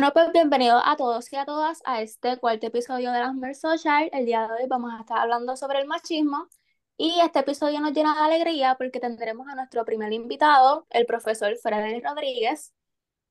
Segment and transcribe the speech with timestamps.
[0.00, 3.54] Bueno, pues bienvenidos a todos y a todas a este cuarto episodio de las Mer
[3.54, 4.08] Social.
[4.14, 6.48] El día de hoy vamos a estar hablando sobre el machismo
[6.96, 11.54] y este episodio nos llena de alegría porque tendremos a nuestro primer invitado, el profesor
[11.58, 12.72] Frederick Rodríguez.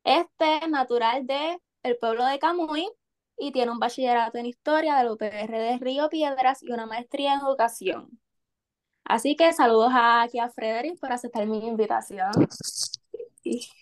[0.04, 2.88] Este natural de el pueblo de Camuy
[3.36, 7.40] y tiene un bachillerato en historia del UPR de Río Piedras y una maestría en
[7.40, 8.21] educación.
[9.06, 12.29] Así que saludos aquí a Frederick por aceptar mi invitación.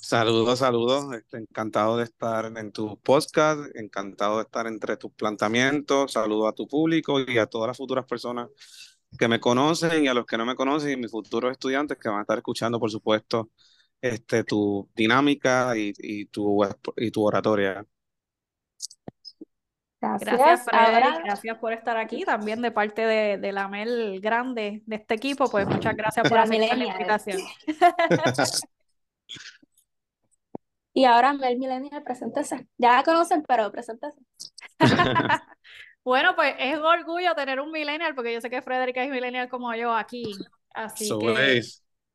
[0.00, 1.14] saludos, saludos.
[1.14, 6.12] Este, encantado de estar en tu podcast, encantado de estar entre tus planteamientos.
[6.12, 8.48] Saludo a tu público y a todas las futuras personas
[9.18, 12.08] que me conocen y a los que no me conocen y mis futuros estudiantes que
[12.08, 13.50] van a estar escuchando, por supuesto,
[14.00, 16.64] este, tu dinámica y, y, tu,
[16.96, 17.84] y tu oratoria.
[20.00, 24.96] Gracias, gracias gracias por estar aquí, también de parte de, de, la Mel grande de
[24.96, 27.38] este equipo, pues muchas gracias por aceptar la invitación.
[31.00, 32.66] y ahora Mel Millennial, preséntese.
[32.76, 34.20] Ya la conocen, pero preséntese.
[36.04, 39.48] bueno, pues es un orgullo tener un millennial, porque yo sé que Frederick es millennial
[39.48, 40.24] como yo aquí,
[40.74, 41.62] así que...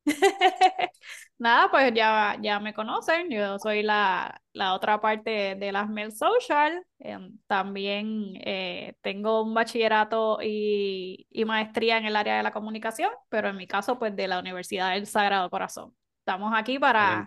[1.39, 6.11] Nada, pues ya, ya me conocen, yo soy la, la otra parte de las Mel
[6.11, 12.53] Social, em, también eh, tengo un bachillerato y, y, maestría en el área de la
[12.53, 15.95] comunicación, pero en mi caso pues de la Universidad del Sagrado Corazón.
[16.19, 17.25] Estamos aquí para,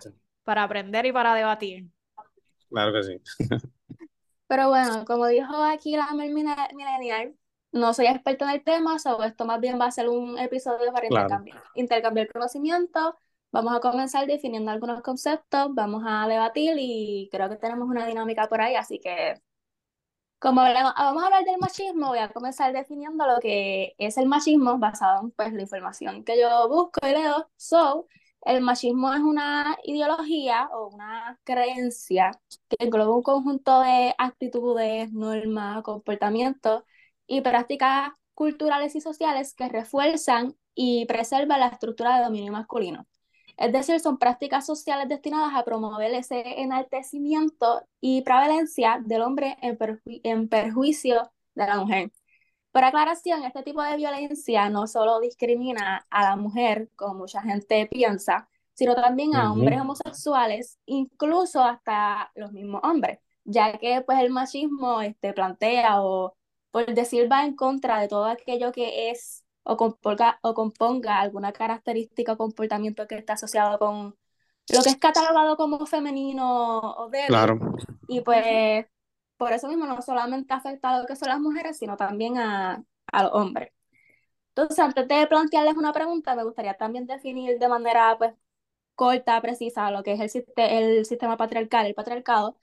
[0.48, 1.84] para aprender y para debatir.
[2.70, 3.20] Claro que sí.
[4.46, 7.36] pero bueno, como dijo aquí la Millennial,
[7.70, 10.90] no soy experto en el tema, so esto más bien va a ser un episodio
[10.90, 13.18] para intercambiar, intercambiar conocimiento.
[13.52, 18.48] Vamos a comenzar definiendo algunos conceptos, vamos a debatir y creo que tenemos una dinámica
[18.48, 19.34] por ahí, así que
[20.38, 24.78] como vamos a hablar del machismo, voy a comenzar definiendo lo que es el machismo
[24.78, 27.50] basado en pues, la información que yo busco y leo.
[27.56, 28.06] So,
[28.42, 32.30] el machismo es una ideología o una creencia
[32.68, 36.84] que engloba un conjunto de actitudes, normas, comportamientos
[37.26, 43.06] y prácticas culturales y sociales que refuerzan y preservan la estructura de dominio masculino.
[43.56, 49.78] Es decir, son prácticas sociales destinadas a promover ese enaltecimiento y prevalencia del hombre en,
[50.22, 52.12] en perjuicio de la mujer.
[52.70, 57.86] Por aclaración, este tipo de violencia no solo discrimina a la mujer, como mucha gente
[57.86, 64.30] piensa, sino también a hombres homosexuales, incluso hasta los mismos hombres, ya que pues el
[64.30, 66.36] machismo este, plantea o
[66.70, 71.52] por decir va en contra de todo aquello que es o componga, o componga alguna
[71.52, 74.16] característica o comportamiento que está asociado con
[74.68, 77.28] lo que es catalogado como femenino o débil.
[77.28, 77.58] Claro.
[78.06, 78.86] Y pues
[79.38, 82.84] por eso mismo no solamente afecta a lo que son las mujeres, sino también a,
[83.12, 83.72] los hombres.
[84.50, 88.34] Entonces, antes de plantearles una pregunta, me gustaría también definir de manera pues,
[88.94, 92.56] corta, precisa, lo que es el, el sistema patriarcal, el patriarcado.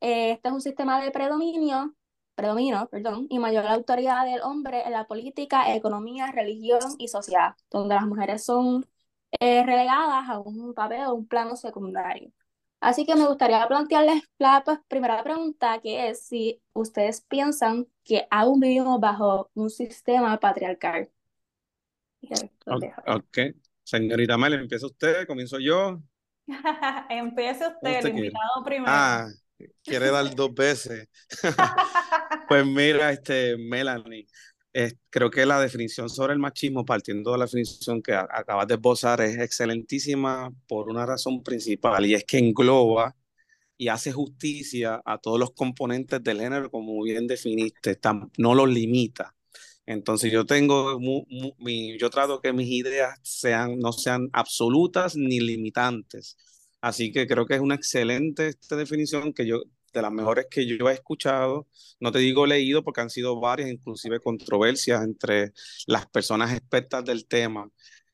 [0.00, 1.96] Eh, este es un sistema de predominio
[2.36, 7.96] predominio perdón, y mayor autoridad del hombre en la política, economía, religión y sociedad, donde
[7.96, 8.86] las mujeres son
[9.40, 12.32] eh, relegadas a un papel o un plano secundario.
[12.86, 18.28] Así que me gustaría plantearles la pues, primera pregunta, que es si ustedes piensan que
[18.30, 21.10] aún vivimos bajo un sistema patriarcal.
[23.08, 23.38] Ok,
[23.82, 26.00] señorita Mel, empieza usted, comienzo yo.
[27.10, 28.92] Empiece usted, el invitado primero.
[28.94, 29.26] Ah,
[29.82, 31.08] quiere dar dos veces.
[32.48, 34.28] pues mira, este, Melanie,
[35.10, 39.20] creo que la definición sobre el machismo, partiendo de la definición que acabas de esbozar,
[39.20, 43.16] es excelentísima por una razón principal y es que engloba
[43.78, 47.98] y hace justicia a todos los componentes del género, como bien definiste,
[48.38, 49.34] no los limita.
[49.86, 50.98] Entonces yo tengo,
[51.98, 56.36] yo trato que mis ideas sean, no sean absolutas ni limitantes
[56.80, 59.62] Así que creo que es una excelente esta definición que yo,
[59.96, 61.66] de las mejores que yo he escuchado,
[62.00, 65.52] no te digo leído porque han sido varias, inclusive controversias entre
[65.86, 67.70] las personas expertas del tema.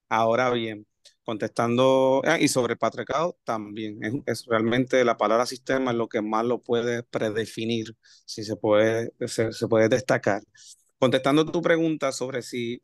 [0.08, 0.86] Ahora bien,
[1.24, 6.22] contestando, ah, y sobre el patriarcado también, es, realmente la palabra sistema es lo que
[6.22, 10.42] más lo puede predefinir, si se puede, se puede destacar.
[10.98, 12.80] Contestando tu pregunta sobre si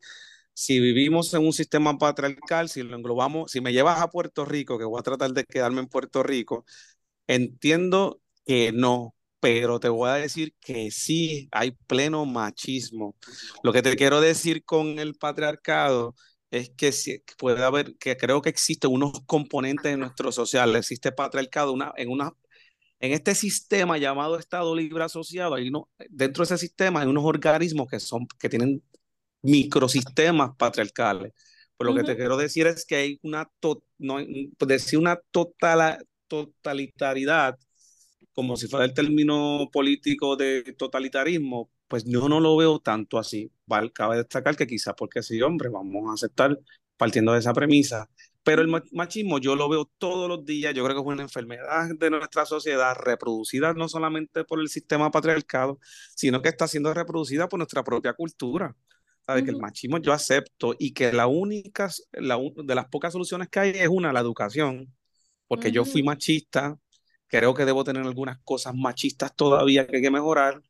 [0.59, 4.77] si vivimos en un sistema patriarcal, si lo englobamos, si me llevas a Puerto Rico,
[4.77, 6.65] que voy a tratar de quedarme en Puerto Rico,
[7.27, 13.15] entiendo que no, pero te voy a decir que sí, hay pleno machismo.
[13.61, 16.15] Lo que te quiero decir con el patriarcado
[16.49, 16.91] es que
[17.37, 22.09] puede haber, que creo que existen unos componentes de nuestro social, existe patriarcado una, en
[22.09, 22.31] una
[22.99, 27.25] en este sistema llamado Estado Libre Asociado, hay no, dentro de ese sistema hay unos
[27.25, 28.81] organismos que, son, que tienen
[29.43, 31.33] microsistemas patriarcales.
[31.77, 33.47] Pero lo que te quiero decir es que hay una,
[33.99, 34.17] no,
[34.65, 37.59] decir una total, totalitaridad
[38.33, 43.51] como si fuera el término político de totalitarismo, pues yo no lo veo tanto así.
[43.93, 46.57] Cabe destacar que quizás porque sí, hombre, vamos a aceptar
[46.97, 48.09] partiendo de esa premisa.
[48.43, 51.89] Pero el machismo yo lo veo todos los días, yo creo que es una enfermedad
[51.97, 55.79] de nuestra sociedad reproducida no solamente por el sistema patriarcado,
[56.15, 58.75] sino que está siendo reproducida por nuestra propia cultura.
[59.27, 59.43] ¿Sabe?
[59.43, 63.59] Que el machismo yo acepto y que la única, la, de las pocas soluciones que
[63.59, 64.91] hay es una, la educación,
[65.47, 66.75] porque yo fui machista,
[67.29, 70.61] creo que debo tener algunas cosas machistas todavía que hay que mejorar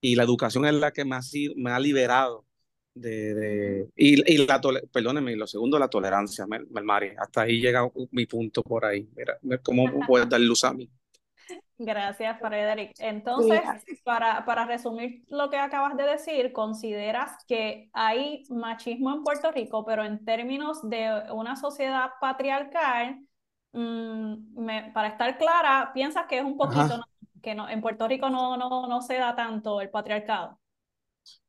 [0.00, 1.20] y la educación es la que me ha,
[1.56, 2.46] me ha liberado
[2.94, 4.60] de, y, y, la
[4.90, 7.12] perdóneme, lo segundo, la tolerancia, Mari.
[7.18, 9.06] Hasta ahí llega mi punto por ahí.
[9.14, 10.90] Mira, ¿cómo puedes dar luz a mí?
[11.78, 12.92] Gracias, Frederick.
[12.98, 13.60] Entonces,
[14.02, 19.84] para, para resumir lo que acabas de decir, ¿consideras que hay machismo en Puerto Rico,
[19.84, 23.20] pero en términos de una sociedad patriarcal,
[23.76, 27.00] mm, para estar clara, piensas que es un poquito,
[27.42, 30.58] que no, en Puerto Rico no, no, no se da tanto el patriarcado?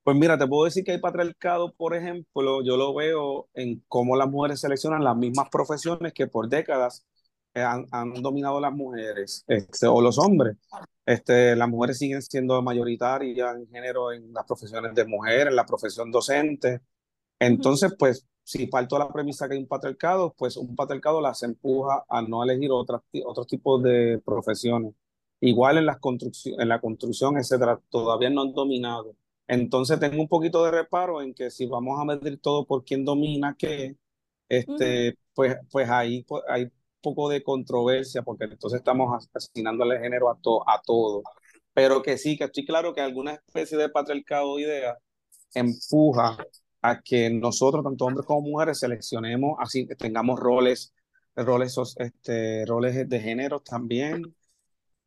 [0.04, 4.16] Pues mira, te puedo decir que hay patriarcado, por ejemplo, yo lo veo en cómo
[4.16, 7.06] las mujeres seleccionan las mismas profesiones que por décadas
[7.54, 10.58] eh, han, dominado las mujeres este, o los hombres.
[11.06, 15.66] Este, las mujeres siguen siendo mayoritarias en género en las profesiones de mujer, en la
[15.66, 16.82] profesión docente.
[17.40, 21.44] Entonces, pues, si parto de la premisa que hay un patriarcado, pues un patriarcado las
[21.44, 24.94] empuja a no elegir otros otros tipos de profesiones.
[25.42, 25.98] Igual en, las
[26.46, 29.16] en la construcción, etcétera, todavía no han dominado
[29.48, 33.06] entonces tengo un poquito de reparo en que si vamos a medir todo por quién
[33.06, 33.96] domina qué,
[34.50, 36.70] este, pues, pues ahí pues, hay
[37.02, 41.24] poco de controversia porque entonces estamos asignándole género a, a todo.
[41.74, 44.98] Pero que sí, que estoy claro que alguna especie de patriarcado o idea
[45.54, 46.38] empuja
[46.82, 50.94] a que nosotros, tanto hombres como mujeres, seleccionemos, así que tengamos roles,
[51.36, 54.36] roles, este, roles de género también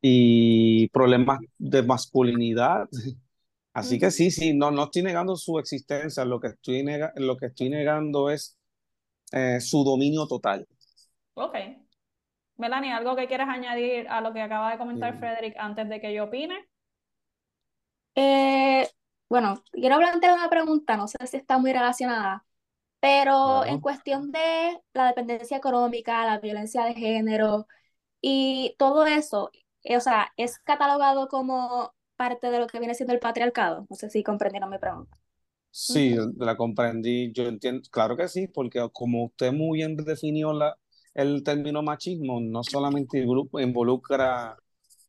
[0.00, 2.88] y problemas de masculinidad
[3.72, 6.84] Así que sí, sí, no, no estoy negando su existencia, lo que estoy,
[7.16, 8.58] lo que estoy negando es
[9.32, 10.66] eh, su dominio total.
[11.34, 11.54] Ok.
[12.56, 16.12] Melanie, ¿algo que quieras añadir a lo que acaba de comentar Frederick antes de que
[16.12, 16.68] yo opine?
[18.16, 18.88] Eh,
[19.30, 22.44] bueno, quiero plantear una pregunta, no sé si está muy relacionada,
[23.00, 27.66] pero en cuestión de la dependencia económica, la violencia de género
[28.20, 29.50] y todo eso,
[29.84, 33.86] eh, o sea, ¿es catalogado como parte de lo que viene siendo el patriarcado.
[33.88, 35.16] No sé si comprendieron mi pregunta.
[35.70, 40.76] Sí, la comprendí, yo entiendo, claro que sí, porque como usted muy bien definió la,
[41.14, 43.24] el término machismo, no solamente
[43.54, 44.58] involucra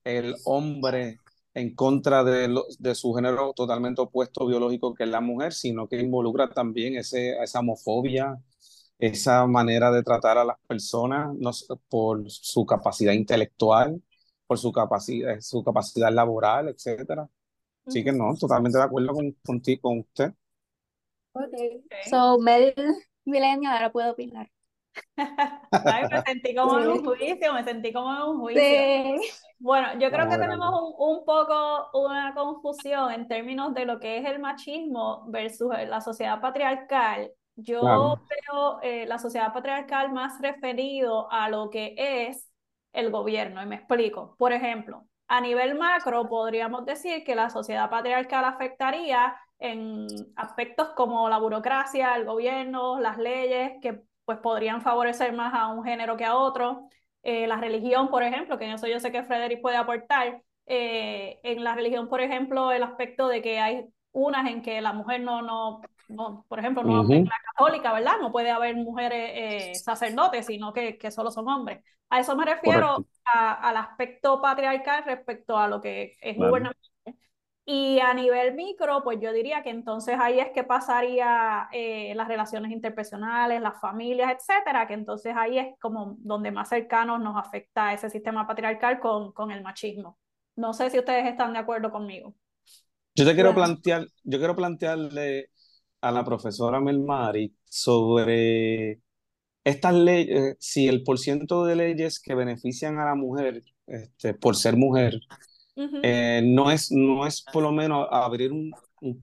[0.06, 1.18] el hombre
[1.54, 6.00] en contra de, de su género totalmente opuesto biológico que es la mujer, sino que
[6.00, 8.38] involucra también ese, esa homofobia,
[9.00, 11.52] esa manera de tratar a las personas no,
[11.90, 14.02] por su capacidad intelectual,
[14.48, 17.28] por su capacidad, su capacidad laboral, etcétera.
[17.86, 19.36] Así que no, totalmente de acuerdo con,
[19.82, 20.34] con usted.
[21.34, 21.54] Ok,
[22.10, 22.74] so Mel
[23.26, 24.50] Millennial ahora puedo opinar.
[25.16, 29.22] Me sentí como en un juicio, me sentí como en un juicio.
[29.60, 34.18] Bueno, yo creo que tenemos un, un, poco una confusión en términos de lo que
[34.18, 37.32] es el machismo versus la sociedad patriarcal.
[37.56, 42.50] Yo veo eh, la sociedad patriarcal más referido a lo que es
[42.92, 43.62] el gobierno.
[43.62, 44.36] Y me explico.
[44.38, 51.30] Por ejemplo, a nivel macro, podríamos decir que la sociedad patriarcal afectaría en aspectos como
[51.30, 54.02] la burocracia, el gobierno, las leyes, que
[54.32, 56.88] pues podrían favorecer más a un género que a otro.
[57.24, 60.42] Eh, la religión, por ejemplo, que en eso yo sé que Frederick puede aportar.
[60.66, 64.94] Eh, en la religión, por ejemplo, el aspecto de que hay unas en que la
[64.94, 68.14] mujer no, no, no por ejemplo, no es la católica, ¿verdad?
[68.22, 71.84] No puede haber mujeres eh, sacerdotes, sino que, que solo son hombres.
[72.10, 76.91] A eso me refiero al aspecto patriarcal respecto a lo que es gubernamental.
[77.74, 82.28] Y a nivel micro, pues yo diría que entonces ahí es que pasaría eh, las
[82.28, 87.94] relaciones interpersonales, las familias, etcétera, que entonces ahí es como donde más cercanos nos afecta
[87.94, 90.20] ese sistema patriarcal con, con el machismo.
[90.58, 92.36] No sé si ustedes están de acuerdo conmigo.
[93.16, 95.48] Yo te quiero plantear, yo quiero plantearle
[96.02, 99.00] a la profesora Melmari sobre
[99.64, 104.76] estas leyes, si el porciento de leyes que benefician a la mujer este, por ser
[104.76, 105.22] mujer,
[105.76, 108.74] eh, no, es, no es por lo menos abrir un,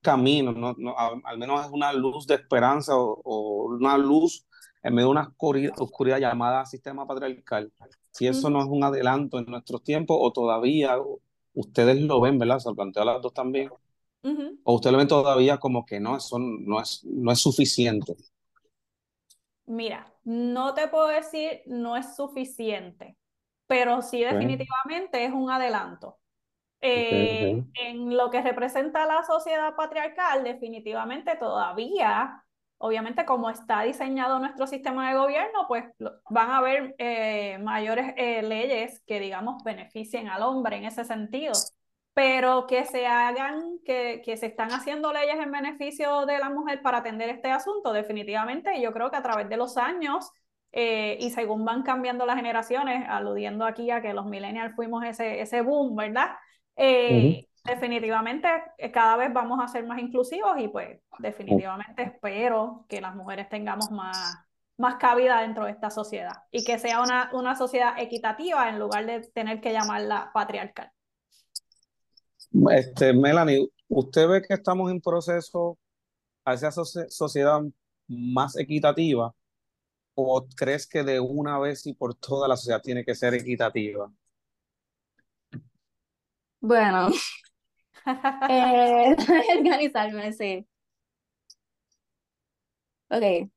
[0.03, 4.45] camino, no, no, al menos es una luz de esperanza o, una luz
[4.83, 7.73] en medio de una oscuridad, llamada sistema patriarcal.
[8.11, 10.97] Si eso no es un adelanto en nuestros tiempos o todavía
[11.55, 12.59] ustedes lo ven, ¿verdad?
[12.59, 13.71] Se lo planteo a las dos también.
[14.65, 18.17] O ustedes lo ven todavía como que no, eso no es, no es suficiente.
[19.67, 23.17] Mira, no te puedo decir no es suficiente,
[23.67, 26.19] pero sí definitivamente es un adelanto.
[26.81, 32.45] Eh, en lo que representa la sociedad patriarcal, definitivamente todavía,
[32.79, 35.85] obviamente como está diseñado nuestro sistema de gobierno, pues
[36.31, 41.53] van a haber eh, mayores eh, leyes que, digamos, beneficien al hombre en ese sentido
[42.15, 46.83] pero que se hagan, que, que, se están haciendo leyes en beneficio de la mujer
[46.83, 50.33] para atender este asunto, definitivamente, yo creo que a través de los años
[50.73, 55.41] eh, y según van cambiando las generaciones, aludiendo aquí a que los millennials fuimos ese,
[55.41, 56.31] ese boom, ¿verdad?
[56.81, 63.01] Eh, definitivamente eh, cada vez vamos a ser más inclusivos y pues definitivamente espero que
[63.01, 64.39] las mujeres tengamos más,
[64.77, 69.07] más cabida dentro de esta sociedad y que sea una, una sociedad equitativa en lugar
[69.07, 70.91] de tener que llamarla patriarcal.
[72.71, 75.77] Este, Melanie, ¿usted ve que estamos en proceso
[76.45, 77.61] hacia sociedad
[78.07, 79.35] más equitativa
[80.15, 84.11] o crees que de una vez y por toda la sociedad tiene que ser equitativa?
[86.61, 87.11] Bueno,
[88.49, 89.17] eh,
[89.59, 90.67] organizarme, sí.
[93.11, 93.51] Ok.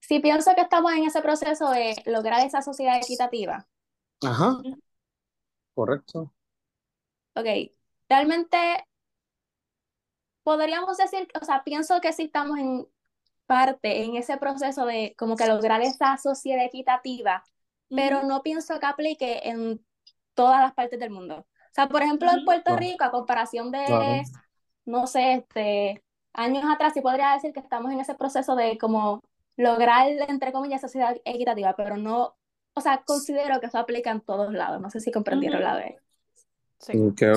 [0.00, 3.66] Sí, pienso que estamos en ese proceso de lograr esa sociedad equitativa.
[4.24, 4.56] Ajá.
[5.74, 6.32] Correcto.
[7.34, 7.46] Ok,
[8.08, 8.56] realmente
[10.42, 12.86] podríamos decir, o sea, pienso que sí estamos en
[13.46, 17.44] parte en ese proceso de como que lograr esa sociedad equitativa,
[17.94, 19.84] pero no pienso que aplique en
[20.34, 21.38] todas las partes del mundo.
[21.38, 24.22] O sea, por ejemplo, en Puerto Rico, a comparación de,
[24.84, 26.02] no sé, este,
[26.34, 29.22] años atrás, sí podría decir que estamos en ese proceso de como
[29.56, 32.36] lograr, entre comillas, sociedad equitativa, pero no,
[32.74, 34.80] o sea, considero que eso aplica en todos lados.
[34.80, 35.96] No sé si comprendieron la vez.
[36.78, 36.98] Sí.
[36.98, 37.30] Okay,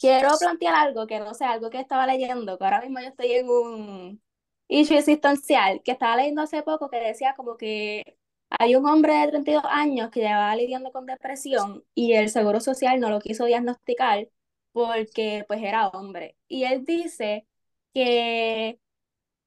[0.00, 3.32] quiero plantear algo que no sé, algo que estaba leyendo, que ahora mismo yo estoy
[3.32, 4.22] en un
[4.66, 8.16] issue existencial, que estaba leyendo hace poco que decía como que
[8.58, 13.00] hay un hombre de 32 años que llevaba lidiando con depresión y el Seguro Social
[13.00, 14.28] no lo quiso diagnosticar
[14.72, 16.36] porque pues era hombre.
[16.48, 17.46] Y él dice
[17.94, 18.78] que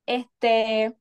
[0.05, 0.95] este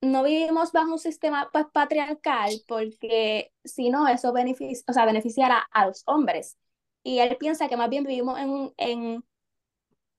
[0.00, 5.58] no vivimos bajo un sistema pues, patriarcal porque si no, eso beneficia, o sea, beneficiará
[5.72, 6.56] a los hombres.
[7.02, 9.24] Y él piensa que más bien vivimos en, en,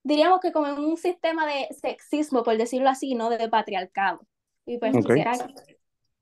[0.04, 4.22] diríamos que como en un sistema de sexismo, por decirlo así, no de patriarcado.
[4.66, 5.34] Y pues quisiera,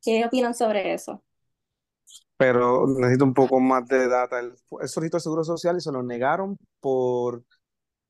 [0.07, 1.21] ¿qué opinan sobre eso?
[2.37, 4.39] Pero necesito un poco más de data.
[4.39, 7.43] El, el solicitó Seguro Social y se lo negaron por,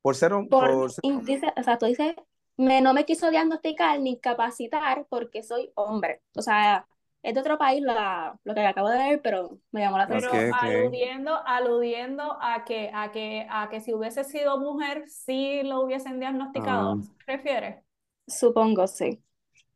[0.04, 0.32] por ser...
[0.32, 0.92] Por, por
[1.24, 2.14] Dice, o sea, tú dices
[2.58, 6.22] me, no me quiso diagnosticar ni capacitar porque soy hombre.
[6.36, 6.88] O sea,
[7.24, 10.32] es de otro país la, lo que acabo de ver, pero me llamó la atención.
[10.32, 15.82] Pero aludiendo, aludiendo a que, a que, a que si hubiese sido mujer, sí lo
[15.82, 17.16] hubiesen diagnosticado, ah.
[17.26, 17.84] ¿prefieres?
[18.28, 19.22] Supongo, sí.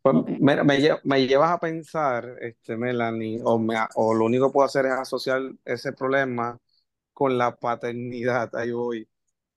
[0.01, 0.63] Pues, me,
[1.03, 4.93] me, llevas a pensar, este, Melanie, o, me, o lo único que puedo hacer es
[4.93, 6.57] asociar ese problema
[7.13, 8.55] con la paternidad.
[8.55, 9.07] Ahí voy.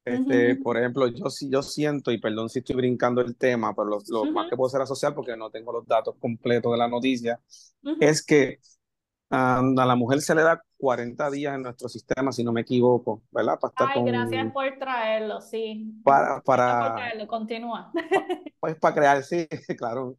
[0.04, 4.24] Este, Por ejemplo, yo, yo siento, y perdón si estoy brincando el tema, pero lo,
[4.32, 7.40] más que puedo hacer asociar, porque no tengo los datos completos de la noticia,
[8.00, 8.60] es que
[9.30, 13.22] a la mujer se le da 40 días en nuestro sistema, si no me equivoco,
[13.30, 13.58] ¿verdad?
[13.58, 16.00] Para estar Ay, gracias por traerlo, sí.
[16.04, 17.92] Para, para, traerlo, continúa.
[18.60, 19.46] Pues para crear, sí,
[19.78, 20.16] claro,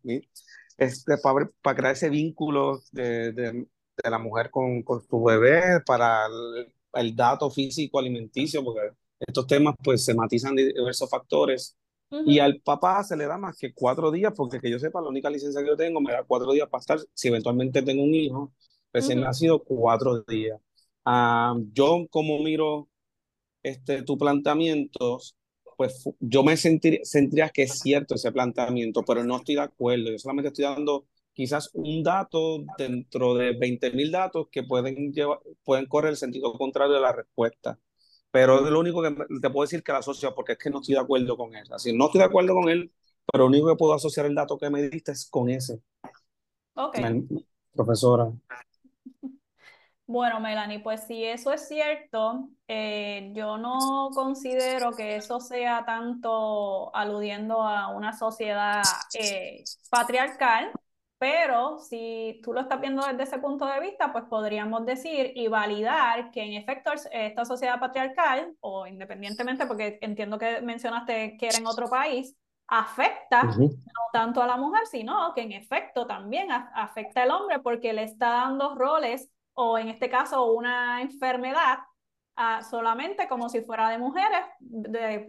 [0.77, 5.81] este, para, para crear ese vínculo de, de, de, la mujer con, con su bebé,
[5.85, 11.77] para el, el dato físico alimenticio, porque estos temas pues se matizan de diversos factores
[12.25, 15.09] y al papá se le da más que cuatro días, porque que yo sepa, la
[15.09, 18.13] única licencia que yo tengo me da cuatro días para estar, si eventualmente tengo un
[18.13, 18.53] hijo
[18.95, 20.59] recién nacido, cuatro días.
[21.03, 22.87] Ah, yo como miro
[23.61, 25.19] este, tu planteamiento,
[25.77, 30.11] pues yo me sentiría, sentiría que es cierto ese planteamiento, pero no estoy de acuerdo.
[30.11, 35.39] Yo solamente estoy dando quizás un dato dentro de 20 mil datos que pueden, llevar,
[35.63, 37.77] pueden correr el sentido contrario de la respuesta.
[38.31, 39.11] Pero es lo único que
[39.41, 41.65] te puedo decir que la asocio porque es que no estoy de acuerdo con él.
[41.71, 42.91] Así, no estoy de acuerdo con él,
[43.31, 45.81] pero lo único que puedo asociar el dato que me diste es con ese.
[46.75, 46.97] Ok.
[47.73, 48.31] Profesora.
[50.07, 56.95] Bueno, Melanie, pues si eso es cierto, eh, yo no considero que eso sea tanto
[56.95, 58.83] aludiendo a una sociedad
[59.19, 60.71] eh, patriarcal,
[61.17, 65.47] pero si tú lo estás viendo desde ese punto de vista, pues podríamos decir y
[65.47, 71.57] validar que en efecto esta sociedad patriarcal, o independientemente, porque entiendo que mencionaste que era
[71.57, 72.35] en otro país,
[72.67, 73.79] afecta no
[74.11, 78.29] tanto a la mujer, sino que en efecto también afecta al hombre porque le está
[78.29, 81.79] dando roles, o en este caso una enfermedad,
[82.69, 84.45] solamente como si fuera de mujeres,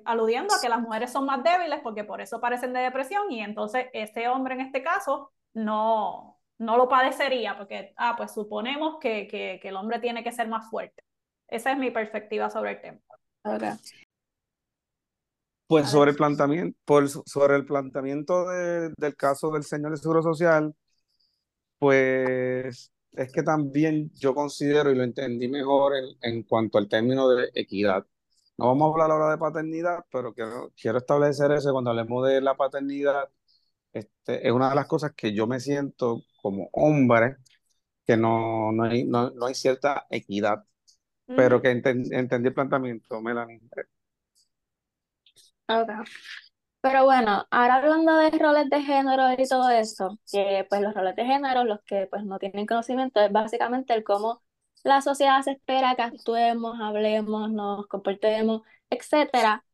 [0.04, 3.40] aludiendo a que las mujeres son más débiles porque por eso parecen de depresión y
[3.40, 9.26] entonces este hombre en este caso no, no lo padecería porque, ah, pues suponemos que,
[9.28, 11.02] que, que el hombre tiene que ser más fuerte.
[11.48, 12.98] Esa es mi perspectiva sobre el tema.
[15.68, 20.74] Pues sobre el planteamiento, por, sobre el planteamiento del caso del señor de Seguro Social,
[21.78, 27.50] pues es que también yo considero y lo entendí mejor en, cuanto al término de
[27.54, 28.06] equidad.
[28.58, 32.40] No vamos a hablar ahora de paternidad, pero quiero, quiero establecer eso cuando hablemos de
[32.40, 33.28] la paternidad.
[33.92, 37.36] Este, es una de las cosas que yo me siento como hombre,
[38.06, 40.64] que no, no, hay, no, hay cierta equidad,
[41.26, 43.60] pero que entendí el planteamiento, Melanie.
[45.68, 45.96] Okay.
[46.86, 51.16] Pero bueno, ahora hablando de roles de género y todo eso, que pues los roles
[51.16, 54.40] de género, los que pues no tienen conocimiento, es básicamente el cómo
[54.84, 59.64] la sociedad se espera que actuemos, hablemos, nos comportemos, etcétera.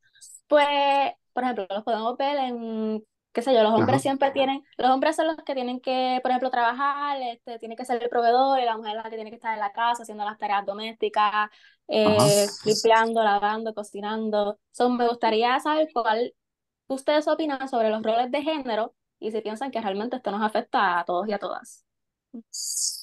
[0.47, 3.05] Pues, por ejemplo, los podemos ver en,
[3.35, 6.31] qué sé yo, los hombres siempre tienen, los hombres son los que tienen que, por
[6.31, 9.31] ejemplo, trabajar, este, tiene que ser el proveedor y la mujer es la que tiene
[9.31, 11.51] que estar en la casa haciendo las tareas domésticas,
[11.89, 14.59] eh, limpiando, lavando, cocinando.
[14.71, 16.33] So, me gustaría saber cuál
[16.95, 21.01] ustedes opinan sobre los roles de género y si piensan que realmente esto nos afecta
[21.01, 21.85] a todos y a todas.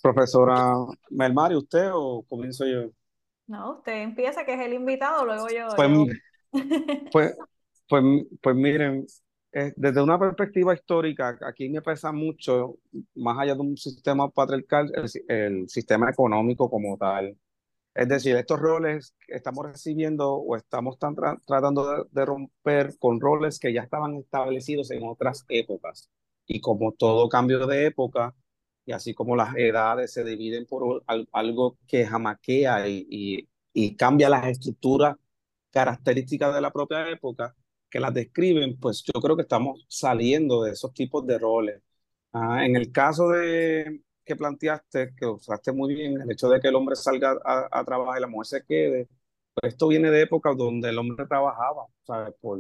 [0.02, 0.74] Profesora
[1.10, 2.90] Melmari, ¿usted o comienzo yo?
[3.48, 5.68] No, usted empieza, que es el invitado, luego yo.
[5.76, 5.90] Pues,
[7.12, 7.38] pues,
[7.88, 8.04] pues,
[8.42, 9.06] pues, miren,
[9.52, 12.78] eh, desde una perspectiva histórica, aquí me pesa mucho,
[13.16, 14.92] más allá de un sistema patriarcal,
[15.28, 17.36] el sistema económico como tal.
[17.94, 23.82] Es decir, estos roles estamos recibiendo o estamos tratando de, romper con roles que ya
[23.82, 26.10] estaban establecidos en otras épocas.
[26.48, 28.36] Y como todo cambio de época,
[28.86, 34.48] y así como las edades se dividen por algo que jamaquea y, y, cambia las
[34.48, 35.16] estructuras
[35.72, 37.56] características de la propia época
[37.90, 41.82] que las describen, pues yo creo que estamos saliendo de esos tipos de roles.
[42.34, 46.68] Ah, en el caso de, que planteaste, que usaste muy bien, el hecho de que
[46.68, 49.08] el hombre salga a, trabajar y la mujer se quede,
[49.56, 52.36] pues esto viene de épocas donde el hombre trabajaba, ¿sabes?
[52.40, 52.60] Por,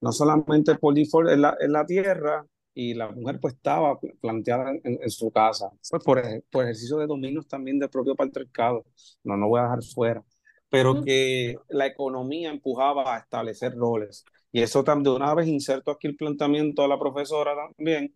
[0.00, 4.72] no solamente por default en la, en la tierra, y la mujer pues estaba planteada
[4.82, 8.84] en, su casa, pues por, por, ejercicio de dominios también del propio patriarcado,
[9.22, 10.24] no, no voy a dejar fuera,
[10.68, 14.24] pero que la economía empujaba a establecer roles.
[14.50, 18.14] Y eso también, de una vez inserto aquí el planteamiento de la profesora también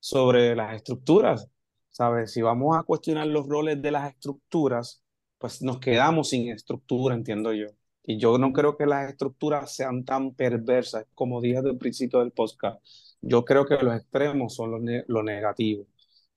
[0.00, 1.48] sobre las estructuras.
[1.90, 2.32] ¿Sabes?
[2.32, 5.02] Si vamos a cuestionar los roles de las estructuras,
[5.38, 7.68] pues nos quedamos sin estructura, entiendo yo.
[8.02, 12.32] Y yo no creo que las estructuras sean tan perversas como dije el principio del
[12.32, 12.80] podcast.
[13.20, 15.86] Yo creo que los extremos son lo, negativo.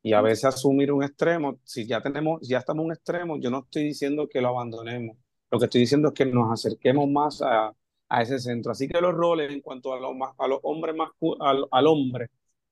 [0.04, 3.50] Y a veces asumir un extremo, si ya tenemos, ya estamos en un extremo, yo
[3.52, 5.18] no estoy diciendo que lo abandonemos.
[5.52, 7.74] Lo que estoy diciendo es que nos acerquemos más a,
[8.10, 8.72] a ese centro.
[8.72, 10.96] Así que los roles en cuanto a, lo, a los hombres
[11.40, 12.30] al, al hombre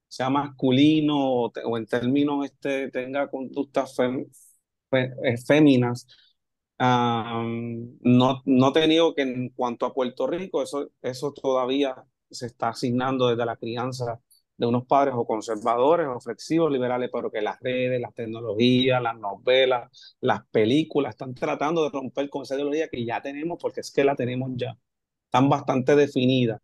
[0.09, 3.95] sea masculino o, en términos este, tenga conductas
[4.91, 6.07] eh, féminas.
[6.79, 11.95] no, no te digo que en cuanto a Puerto Rico, eso, eso todavía
[12.29, 14.19] se está asignando desde la crianza
[14.57, 19.17] de unos padres o conservadores o flexivos liberales, pero que las redes, las tecnologías, las
[19.17, 23.91] novelas, las películas están tratando de romper con esa ideología que ya tenemos, porque es
[23.91, 24.77] que la tenemos ya.
[25.25, 26.59] Están bastante definidas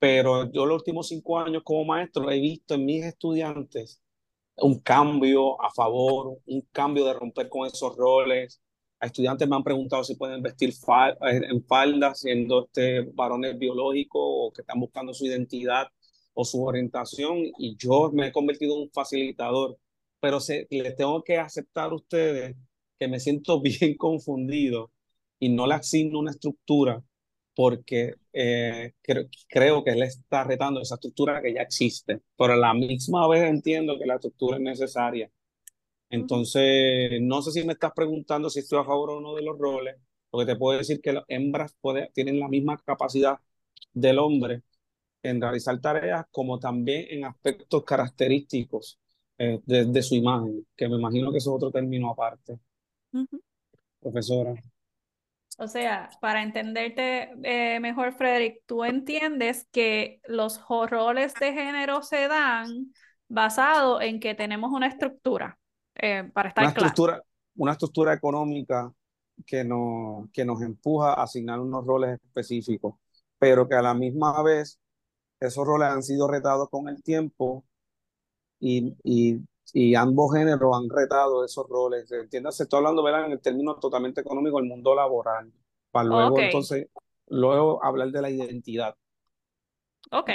[0.00, 4.02] pero yo los últimos cinco años como maestro he visto en mis estudiantes
[4.56, 8.60] un cambio a favor, un cambio de romper con esos roles.
[9.00, 14.52] Estudiantes me han preguntado si pueden vestir eh, en falda siendo este, varones biológicos o
[14.54, 15.88] que están buscando su identidad
[16.34, 19.78] o su orientación y yo me he convertido en un facilitador,
[20.20, 22.56] pero se, les tengo que aceptar a ustedes
[22.98, 24.92] que me siento bien confundido
[25.38, 27.02] y no le asigno una estructura
[27.60, 32.72] porque eh, creo, que él está retando esa estructura que ya existe, pero a la
[32.72, 35.30] misma vez entiendo que la estructura es necesaria.
[36.08, 39.58] Entonces, no sé si me estás preguntando si estoy a favor o no de los
[39.58, 39.96] roles,
[40.30, 41.76] porque te puedo decir que las hembras
[42.14, 43.38] tienen la misma capacidad
[43.92, 44.62] del hombre
[45.22, 48.98] en realizar tareas como también en aspectos característicos
[49.36, 52.58] eh, de, su imagen, que me imagino que eso es otro término aparte.
[54.00, 54.54] Profesora.
[55.60, 62.28] O sea, para entenderte eh, mejor, Frederick, tú entiendes que los roles de género se
[62.28, 62.94] dan
[63.28, 65.58] basado en que tenemos una estructura,
[65.96, 66.86] eh, para estar una claro.
[66.86, 67.22] Estructura,
[67.56, 68.90] una estructura económica
[69.46, 72.94] que, no, que nos empuja a asignar unos roles específicos,
[73.38, 74.80] pero que a la misma vez
[75.40, 77.66] esos roles han sido retados con el tiempo
[78.58, 79.40] y, y,
[79.72, 82.10] y ambos géneros han retado esos roles.
[82.10, 83.26] Entiéndase, estoy hablando ¿verdad?
[83.26, 85.52] en el término totalmente económico del mundo laboral,
[85.90, 86.88] para luego entonces,
[87.28, 88.94] luego hablar de la identidad.
[90.10, 90.30] Ok,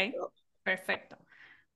[0.64, 1.18] perfecto.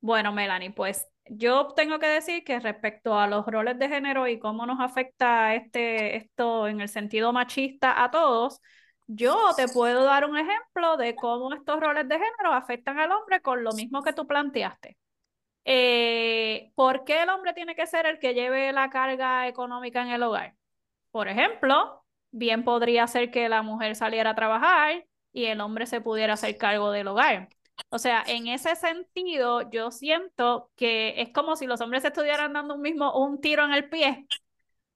[0.02, 4.40] Bueno, Melanie, pues yo tengo que decir que respecto a los roles de género y
[4.40, 8.62] cómo nos afecta este, esto en el sentido machista a todos,
[9.08, 13.42] yo te puedo dar un ejemplo de cómo estos roles de género afectan al hombre
[13.42, 14.99] con lo mismo que tú planteaste.
[15.72, 20.10] Eh, ¿Por qué el hombre tiene que ser el que lleve la carga económica en
[20.10, 20.56] el hogar?
[21.12, 26.02] Por ejemplo, bien podría ser que la mujer saliera a trabajar y el hombre se
[26.02, 27.50] pudiera hacer cargo del hogar.
[27.90, 32.74] O sea, en ese sentido, yo siento que es como si los hombres estuvieran dando
[32.74, 34.26] un mismo un tiro en el pie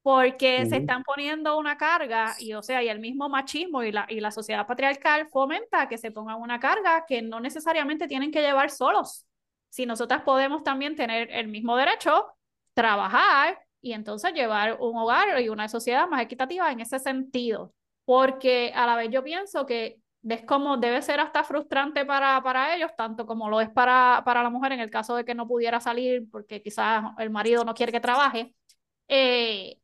[0.02, 4.08] porque se están poniendo una carga y o sea, y el mismo machismo y la,
[4.10, 8.42] y la sociedad patriarcal fomenta que se pongan una carga que no necesariamente tienen que
[8.42, 9.28] llevar solos.
[9.74, 12.28] Si nosotras podemos también tener el mismo derecho,
[12.76, 17.74] trabajar y entonces llevar un hogar y una sociedad más equitativa en ese sentido.
[18.06, 19.98] Porque a la vez yo pienso que
[20.30, 24.44] es como debe ser hasta frustrante para, para ellos, tanto como lo es para, para
[24.44, 27.74] la mujer en el caso de que no pudiera salir porque quizás el marido no
[27.74, 28.54] quiere que trabaje.
[29.08, 29.80] Eh,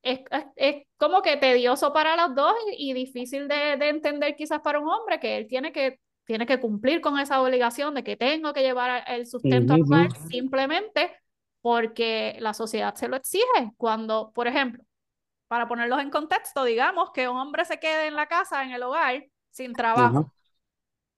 [0.00, 0.20] es,
[0.56, 4.88] es, como que tedioso para los dos y, difícil de, de, entender quizás para un
[4.88, 8.62] hombre que él tiene que, tiene que cumplir con esa obligación de que tengo que
[8.62, 10.28] llevar el sustento uh -huh.
[10.28, 11.16] simplemente
[11.62, 13.72] porque la sociedad se lo exige.
[13.76, 14.84] Cuando, por ejemplo,
[15.48, 18.82] para ponerlos en contexto, digamos que un hombre se quede en la casa, en el
[18.82, 20.32] hogar, sin trabajo, uh -huh.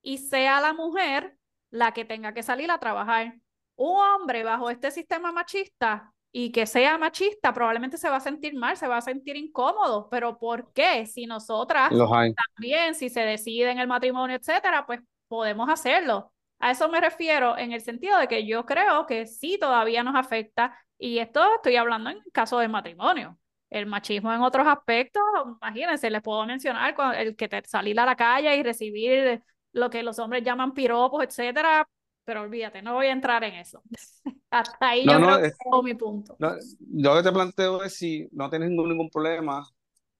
[0.02, 1.36] y sea la mujer
[1.70, 3.34] la que tenga que salir a trabajar.
[3.76, 8.54] Un hombre bajo este sistema machista y que sea machista, probablemente se va a sentir
[8.54, 11.06] mal, se va a sentir incómodo, pero ¿por qué?
[11.06, 16.32] Si nosotras también, si se decide en el matrimonio, etcétera, pues podemos hacerlo.
[16.58, 20.16] A eso me refiero en el sentido de que yo creo que sí todavía nos
[20.16, 23.38] afecta y esto estoy hablando en caso de matrimonio.
[23.70, 25.22] El machismo en otros aspectos,
[25.60, 30.02] imagínense, les puedo mencionar el que te salir a la calle y recibir lo que
[30.02, 31.88] los hombres llaman piropos, etcétera,
[32.24, 33.82] pero olvídate, no voy a entrar en eso.
[34.50, 36.36] Hasta ahí no, yo no, creo que es, mi punto.
[36.38, 39.66] No, yo lo que te planteo es si no tienes ningún, ningún problema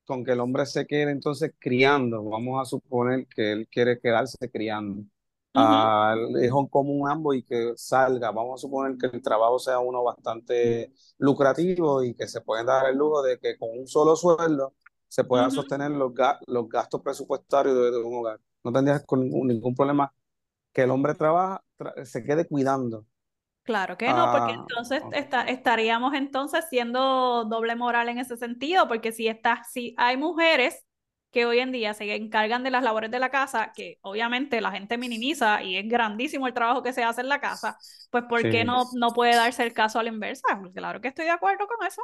[0.05, 4.51] con que el hombre se quede entonces criando, vamos a suponer que él quiere quedarse
[4.51, 5.03] criando
[5.55, 9.79] al hijo en común ambos y que salga, vamos a suponer que el trabajo sea
[9.79, 14.15] uno bastante lucrativo y que se pueden dar el lujo de que con un solo
[14.17, 14.75] sueldo
[15.09, 15.55] se pueda uh -huh.
[15.55, 18.41] sostener los, ga los gastos presupuestarios de, de, un hogar.
[18.63, 20.13] No tendrías con ningún, ningún problema
[20.73, 23.07] que el hombre trabaja, tra se quede cuidando.
[23.69, 25.21] Claro que no, porque ah, entonces okay.
[25.21, 30.87] está, estaríamos entonces siendo doble moral en ese sentido, porque si, está, si hay mujeres
[31.31, 34.71] que hoy en día se encargan de las labores de la casa, que obviamente la
[34.71, 37.77] gente minimiza y es grandísimo el trabajo que se hace en la casa,
[38.11, 38.49] pues ¿por sí.
[38.49, 40.49] qué no, no puede darse el caso a la inversa?
[40.73, 42.01] Claro que estoy de acuerdo con eso.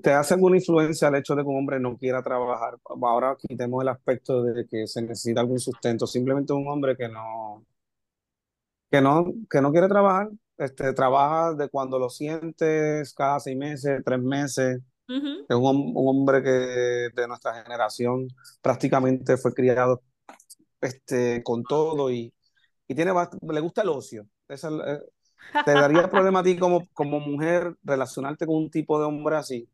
[0.00, 2.78] ¿Te hace alguna influencia el hecho de que un hombre no quiera trabajar?
[3.02, 6.06] Ahora quitemos el aspecto de que se necesita algún sustento.
[6.06, 7.66] Simplemente un hombre que no,
[8.90, 10.28] que no, que no quiere trabajar.
[10.58, 14.80] Este, trabaja de cuando lo sientes, cada seis meses, tres meses.
[15.08, 15.46] Uh -huh.
[15.48, 18.28] Es un, un, hombre que de nuestra generación
[18.60, 20.02] prácticamente fue criado
[20.80, 22.32] este, con todo y,
[22.86, 24.26] y tiene, le gusta el ocio.
[24.48, 25.00] Esa, eh,
[25.64, 29.68] ¿Te daría problema a ti como, como mujer relacionarte con un tipo de hombre así?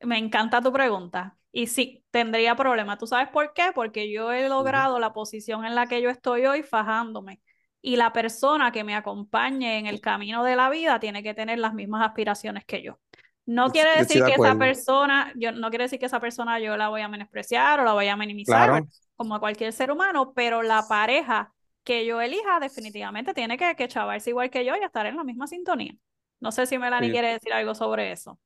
[0.00, 1.36] Me encanta tu pregunta.
[1.50, 2.98] Y sí, tendría problema.
[2.98, 3.72] ¿Tú sabes por qué?
[3.74, 5.00] Porque yo he logrado uh -huh.
[5.00, 7.40] la posición en la que yo estoy hoy fajándome.
[7.80, 11.58] Y la persona que me acompañe en el camino de la vida tiene que tener
[11.58, 12.98] las mismas aspiraciones que yo.
[13.46, 16.88] No quiere decir que esa persona, yo no quiere decir que esa persona yo la
[16.88, 18.86] voy a menospreciar o la voy a minimizar claro.
[19.16, 23.88] como a cualquier ser humano, pero la pareja que yo elija definitivamente tiene que, que
[23.88, 25.94] chavarse igual que yo y estar en la misma sintonía.
[26.40, 27.12] No sé si Melanie sí.
[27.12, 28.38] quiere decir algo sobre eso.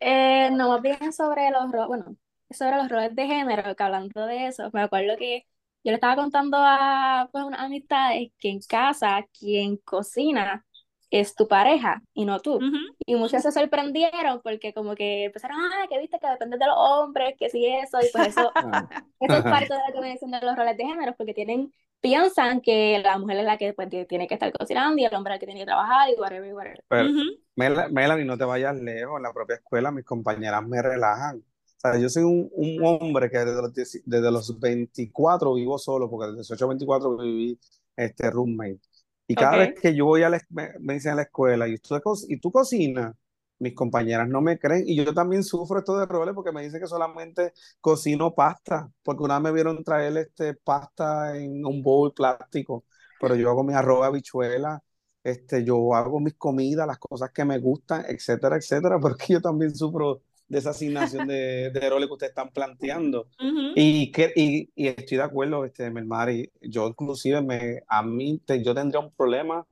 [0.00, 2.16] Eh, no, más bien sobre los bueno,
[2.50, 5.46] sobre los roles de género, que hablando de eso, me acuerdo que
[5.84, 10.64] yo le estaba contando a pues, unas amistades que en casa quien cocina
[11.10, 12.54] es tu pareja y no tú.
[12.54, 12.96] Uh -huh.
[13.06, 16.74] Y muchas se sorprendieron porque como que empezaron, ah, que viste que depende de los
[16.76, 18.50] hombres, que sí eso, y pues eso,
[19.20, 21.72] eso es parte de la que me dicen de los roles de género, porque tienen,
[22.00, 25.34] piensan que la mujer es la que pues, tiene que estar cocinando y el hombre
[25.34, 26.84] es el que tiene que trabajar y whatever, whatever.
[26.88, 27.38] Pero, uh -huh.
[27.56, 31.44] Mel Melanie, no te vayas lejos, en la propia escuela mis compañeras me relajan.
[31.84, 36.26] Sea, yo soy un, un hombre que desde los, desde los 24 vivo solo, porque
[36.26, 37.58] desde los 18 a 24 viví
[37.96, 38.80] este roommate.
[39.26, 39.66] Y cada okay.
[39.68, 41.94] vez que yo voy a la, me, me dicen a la escuela, ¿y tú,
[42.28, 43.14] ¿y tú cocinas?
[43.58, 44.84] Mis compañeras no me creen.
[44.86, 48.90] Y yo también sufro esto de roles porque me dicen que solamente cocino pasta.
[49.02, 52.84] Porque una vez me vieron traer este, pasta en un bowl plástico.
[53.20, 54.82] Pero yo hago mi arroz habichuela,
[55.22, 58.98] este, yo hago mis comidas, las cosas que me gustan, etcétera, etcétera.
[59.00, 60.22] Porque yo también sufro
[60.54, 63.26] de esa asignación de, de roles que ustedes están planteando.
[63.74, 68.72] y, que, y, y, estoy de acuerdo, este, Melmari, yo inclusive me, a mí yo
[68.72, 69.66] tendría un problema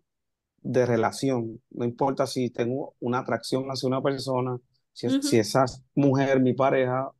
[0.61, 4.59] de relación, no importa si tengo una atracción hacia una persona,
[4.93, 7.13] si, si esa mujer, mi pareja,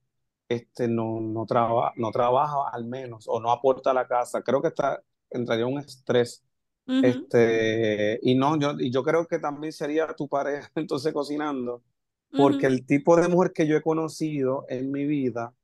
[0.49, 4.61] este, no, no, traba, no trabaja al menos o no aporta a la casa, creo
[4.61, 6.43] que está, entraría un estrés.
[6.87, 11.85] este, y no, yo, y yo creo que también sería tu pareja entonces cocinando,
[12.37, 15.55] porque el tipo de mujer que yo he conocido en mi vida,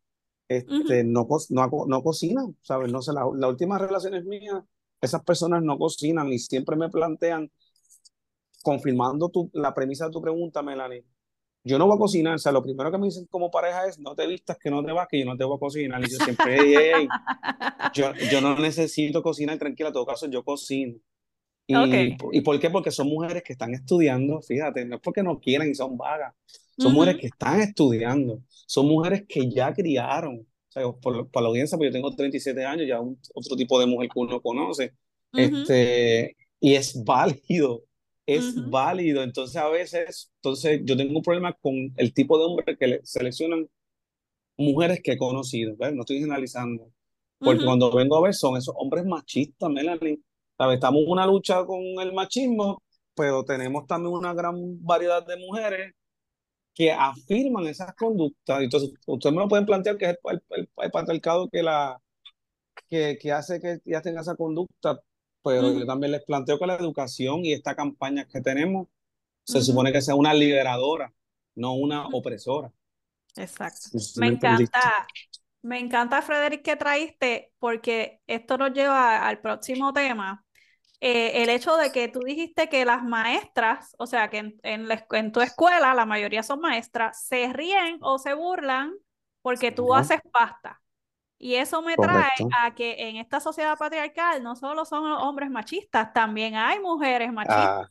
[0.49, 2.91] este, no, no, no cocina, ¿sabes?
[2.93, 4.63] No sé, las la últimas relaciones mías,
[5.01, 7.51] esas personas no cocinan y siempre me plantean,
[8.63, 11.05] confirmando tu, la premisa de tu pregunta, Melanie,
[11.65, 13.99] yo no voy a cocinar, o sea, lo primero que me dicen como pareja es,
[13.99, 16.03] no te vistas, que no te vas, que yo no te voy a cocinar.
[16.03, 17.09] Y yo siempre, hey,
[17.93, 20.99] yo, yo no necesito cocinar, tranquila, en todo caso yo cocino.
[21.71, 22.71] Y, ¿Y por qué?
[22.71, 26.35] Porque son mujeres que están estudiando, fíjate, no es porque no quieran y son vagas,
[26.79, 31.49] son mujeres que están estudiando, son mujeres que ya criaron, o sea, por, por la
[31.51, 34.95] audiencia, porque yo tengo 37 años, ya un, otro tipo de mujer que uno conoce,
[35.35, 37.85] este, y es válido,
[38.25, 42.79] es válido, entonces a veces, entonces yo tengo un problema con el tipo de hombre
[42.79, 43.69] que le seleccionan
[44.57, 46.91] mujeres que he conocido, no estoy generalizando,
[47.39, 50.19] porque cuando vengo a ver son esos hombres machistas, Melanie,
[50.59, 52.83] Estamos en una lucha con el machismo,
[53.15, 55.95] pero tenemos también una gran variedad de mujeres
[56.75, 58.61] que afirman esas conductas.
[58.63, 62.01] Entonces, ustedes me lo pueden plantear que es el, patriarcado que, la,
[62.89, 65.01] que, que hace que ya tenga esa conducta,
[65.43, 68.89] pero yo también les planteo que la educación y esta campaña que tenemos
[69.45, 71.13] se supone que sea una liberadora,
[71.55, 72.71] no una opresora.
[73.37, 73.99] Exacto.
[74.17, 75.07] me encanta,
[75.63, 80.45] me encanta, Frederick, que traíste, porque esto nos lleva al próximo tema,
[81.01, 85.33] eh, el hecho de que tú dijiste que las maestras, o sea, que en, en,
[85.33, 88.95] tu escuela la mayoría son maestras, se ríen o se burlan
[89.43, 90.81] porque tú haces pasta.
[91.39, 96.13] Y eso me trae a que en esta sociedad patriarcal no solo son hombres machistas,
[96.13, 97.87] también hay mujeres machistas.
[97.87, 97.91] Ah.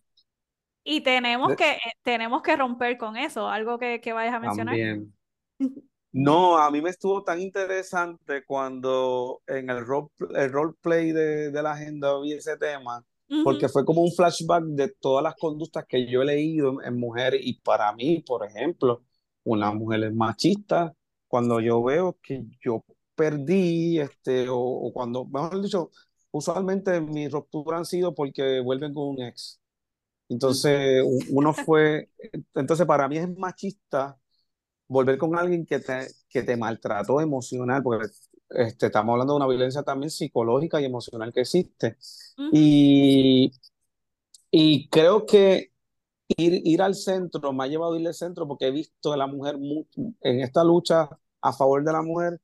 [0.83, 4.75] y tenemos que, eh, tenemos que romper con eso, algo que, que vayas a mencionar.
[4.75, 5.13] También.
[6.17, 11.61] No, a mí me estuvo tan interesante cuando en el role, el roleplay de, de
[11.61, 13.05] la agenda vi ese tema,
[13.43, 17.41] porque fue como un flashback de todas las conductas que yo he leído en, mujeres
[17.43, 19.03] y para mí, por ejemplo,
[19.43, 20.91] una mujer es machista,
[21.27, 25.91] cuando yo veo que yo perdí, este, o, cuando, mejor dicho,
[26.31, 29.61] usualmente mis rupturas han sido porque vuelven con un ex.
[30.29, 32.09] Entonces, uno fue,
[32.55, 34.17] entonces para mí es machista
[34.87, 38.07] volver con alguien que te, que te maltrató emocional, porque
[38.49, 41.97] este, estamos hablando de una violencia también psicológica y emocional que existe.
[42.51, 43.51] y,
[44.51, 45.71] y creo que
[46.27, 49.17] ir, ir al centro me ha llevado a ir al centro porque he visto a
[49.17, 49.57] la mujer
[50.21, 51.09] en esta lucha
[51.41, 52.41] a favor de la mujer,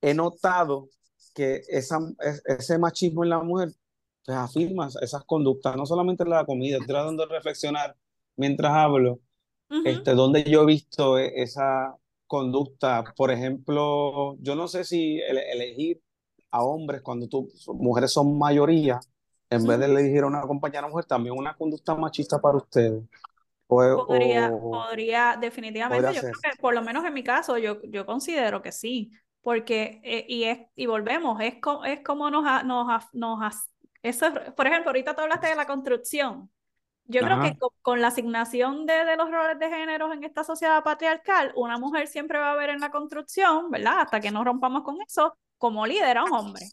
[0.00, 0.88] he notado
[1.34, 1.98] que esa,
[2.46, 3.70] ese machismo en la mujer
[4.24, 7.96] pues, afirma esas conductas, no solamente en la comida, estoy tratando de reflexionar
[8.36, 9.20] mientras hablo,
[9.84, 16.00] este, donde yo he visto e, esa conducta, por ejemplo, yo no sé si elegir
[16.50, 19.00] a hombres cuando tú, mujeres son mayoría,
[19.50, 23.02] en vez de elegir a una compañera mujer, también una conducta machista para ustedes.
[23.66, 28.62] podría, podría, definitivamente, yo creo que por lo menos en mi caso, yo, yo considero
[28.62, 31.56] que sí, porque, eh, y, es, y volvemos, es,
[31.86, 33.54] es como nos, nos, nos,
[34.02, 36.50] eso, por ejemplo, ahorita tú hablaste de la construcción,
[37.06, 40.82] yo creo que con, la asignación de, de, los roles de género en esta sociedad
[40.82, 44.00] patriarcal, una mujer siempre va a ver en la construcción, ¿verdad?
[44.00, 46.64] Hasta que no rompamos con eso, como líder a un hombre.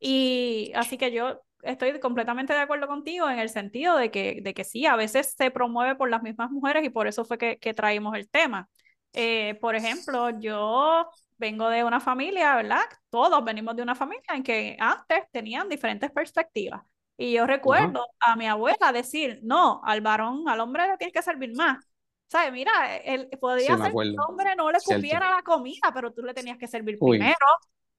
[0.00, 4.52] Y así que yo estoy completamente de acuerdo contigo en el sentido de que, de
[4.52, 7.58] que sí, a veces se promueve por las mismas mujeres y por eso fue que,
[7.58, 8.68] que traímos el tema.
[9.12, 12.82] Eh, por ejemplo, yo vengo de una familia, ¿verdad?
[13.10, 16.82] Todos venimos de una familia en que antes tenían diferentes perspectivas.
[17.16, 21.22] Y yo recuerdo a mi abuela decir, no, al varón, al hombre le tienes que
[21.22, 21.84] servir más.
[22.26, 22.52] ¿Sabes?
[22.52, 26.32] Mira, él podía ser que el hombre no le cupiera la comida, pero tú le
[26.32, 27.36] tenías que servir primero.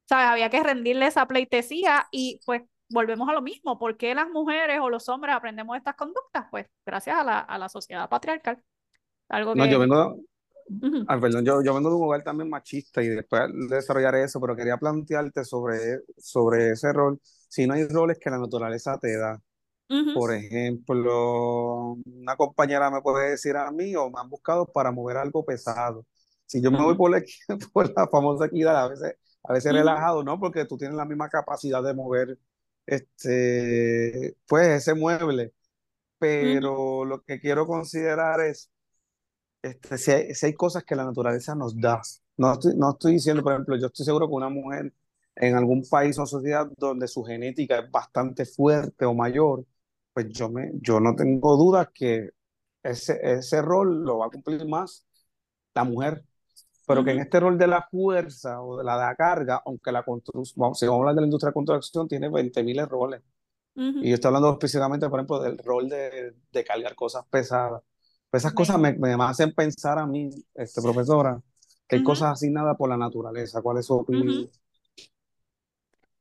[0.05, 0.25] ¿Sabes?
[0.25, 3.77] Había que rendirle esa pleitesía y pues volvemos a lo mismo.
[3.77, 6.47] ¿Por qué las mujeres o los hombres aprendemos estas conductas?
[6.49, 8.61] Pues gracias a la, a la sociedad patriarcal.
[9.29, 9.59] Algo que...
[9.59, 10.17] No, yo vengo,
[11.07, 14.55] ah, perdón, yo, yo vengo de un hogar también machista y después desarrollaré eso, pero
[14.55, 19.39] quería plantearte sobre, sobre ese rol si no hay roles que la naturaleza te da.
[20.15, 25.17] Por ejemplo, una compañera me puede decir a mí o me han buscado para mover
[25.17, 26.05] algo pesado.
[26.47, 27.21] Si yo me voy por la,
[27.73, 30.39] por la famosa equidad, a veces, a veces relajado, ¿no?
[30.39, 32.39] Porque tú tienes la misma capacidad de mover
[32.87, 35.53] este, pues ese mueble.
[36.19, 38.71] Pero lo que quiero considerar es
[39.63, 42.01] este, si, hay, si hay cosas que la naturaleza nos da.
[42.37, 44.93] No estoy, no estoy diciendo, por ejemplo, yo estoy seguro que una mujer
[45.35, 49.65] en algún país o sociedad donde su genética es bastante fuerte o mayor,
[50.13, 52.31] pues yo, me, yo no tengo dudas que
[52.83, 55.05] ese, ese rol lo va a cumplir más
[55.75, 56.25] la mujer.
[56.85, 59.91] Pero que en este rol de la fuerza o de la, de la carga, aunque
[59.91, 63.21] la construcción, si vamos a hablar de la industria de construcción, tiene 20.000 roles.
[63.75, 67.81] Y yo estoy hablando específicamente, por ejemplo, del rol de, de cargar cosas pesadas.
[68.33, 71.39] Pues esas cosas me, me, hacen pensar a mí, este, profesora,
[71.87, 73.61] que hay cosas asignadas por la naturaleza.
[73.61, 74.49] ¿Cuál es su opinión?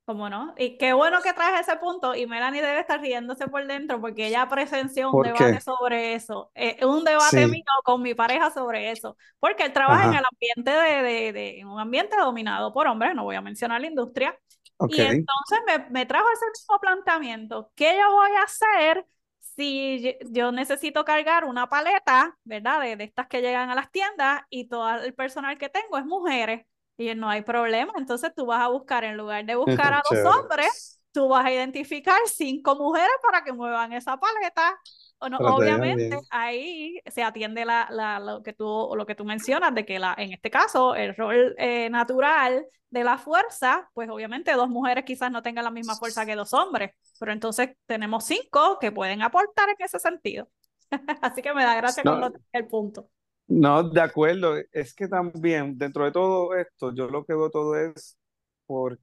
[0.04, 0.52] ¿Cómo no?
[0.58, 4.26] Y qué bueno que traes ese punto y Melanie debe estar riéndose por dentro porque
[4.26, 9.16] ella presenció un debate sobre eso, eh, un debate mío con mi pareja sobre eso,
[9.40, 13.14] porque él trabaja en el ambiente de, de, de, en un ambiente dominado por hombres,
[13.14, 14.38] no voy a mencionar la industria,
[14.86, 19.06] y entonces me, me trajo ese mismo planteamiento, ¿qué yo voy a hacer
[19.54, 22.80] si yo necesito cargar una paleta, ¿verdad?
[22.80, 26.04] De, de estas que llegan a las tiendas y todo el personal que tengo es
[26.06, 26.66] mujeres?
[26.96, 27.92] Y no hay problema.
[27.96, 31.52] Entonces tú vas a buscar, en lugar de buscar a dos hombres, tú vas a
[31.52, 34.78] identificar cinco mujeres para que muevan esa paleta.
[35.22, 39.72] O no, obviamente ahí se atiende la, la, lo, que tú, lo que tú mencionas,
[39.72, 44.52] de que la, en este caso el rol eh, natural de la fuerza, pues obviamente
[44.52, 48.78] dos mujeres quizás no tengan la misma fuerza que dos hombres, pero entonces tenemos cinco
[48.80, 50.48] que pueden aportar en ese sentido.
[51.22, 52.20] Así que me da gracia no.
[52.20, 53.08] con el punto.
[53.46, 54.56] No, de acuerdo.
[54.72, 58.18] Es que también, dentro de todo esto, yo lo que veo todo es
[58.66, 58.98] porque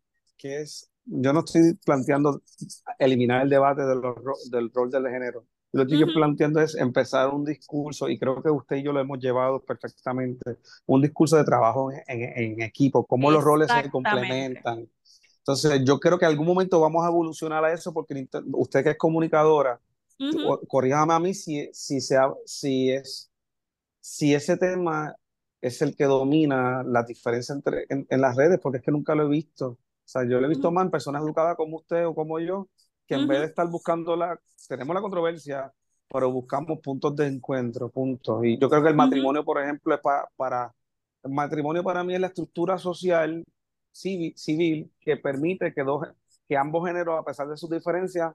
[0.61, 2.41] es, yo no estoy planteando
[2.97, 4.01] eliminar el debate del
[4.73, 5.45] rol del género.
[5.71, 8.99] Lo que estoy planteando es empezar un discurso, y creo que usted y yo lo
[8.99, 14.89] hemos llevado perfectamente, un discurso de trabajo en, en, equipo, cómo los roles se complementan.
[15.37, 18.91] Entonces, yo creo que en algún momento vamos a evolucionar a eso, porque usted que
[18.91, 19.79] es comunicadora,
[20.67, 23.29] corríjame a mí si, si, sea, si es
[24.09, 25.15] si ese tema
[25.61, 29.25] es el que domina la diferencia entre, en, las redes, porque es que nunca lo
[29.25, 29.67] he visto.
[29.67, 32.69] O sea, yo lo he visto más en personas educadas como usted o como yo,
[33.09, 35.73] que en vez de estar buscando la, tenemos la controversia,
[36.07, 38.45] pero buscamos puntos de encuentro, puntos.
[38.45, 39.99] Y yo creo que el matrimonio, por ejemplo, es
[40.37, 40.71] para,
[41.23, 43.43] el matrimonio para mí es la estructura social
[43.91, 46.07] civil, civil que permite que, dos,
[46.47, 48.31] que ambos géneros, a pesar de sus diferencias,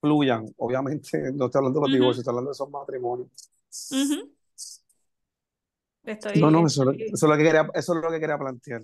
[0.00, 0.46] fluyan.
[0.56, 3.28] Obviamente, no estoy hablando de los divorcios, estoy hablando de esos matrimonios.
[6.04, 8.80] Estoy, no, no, eso, es lo que quería, eso es lo que quería plantear.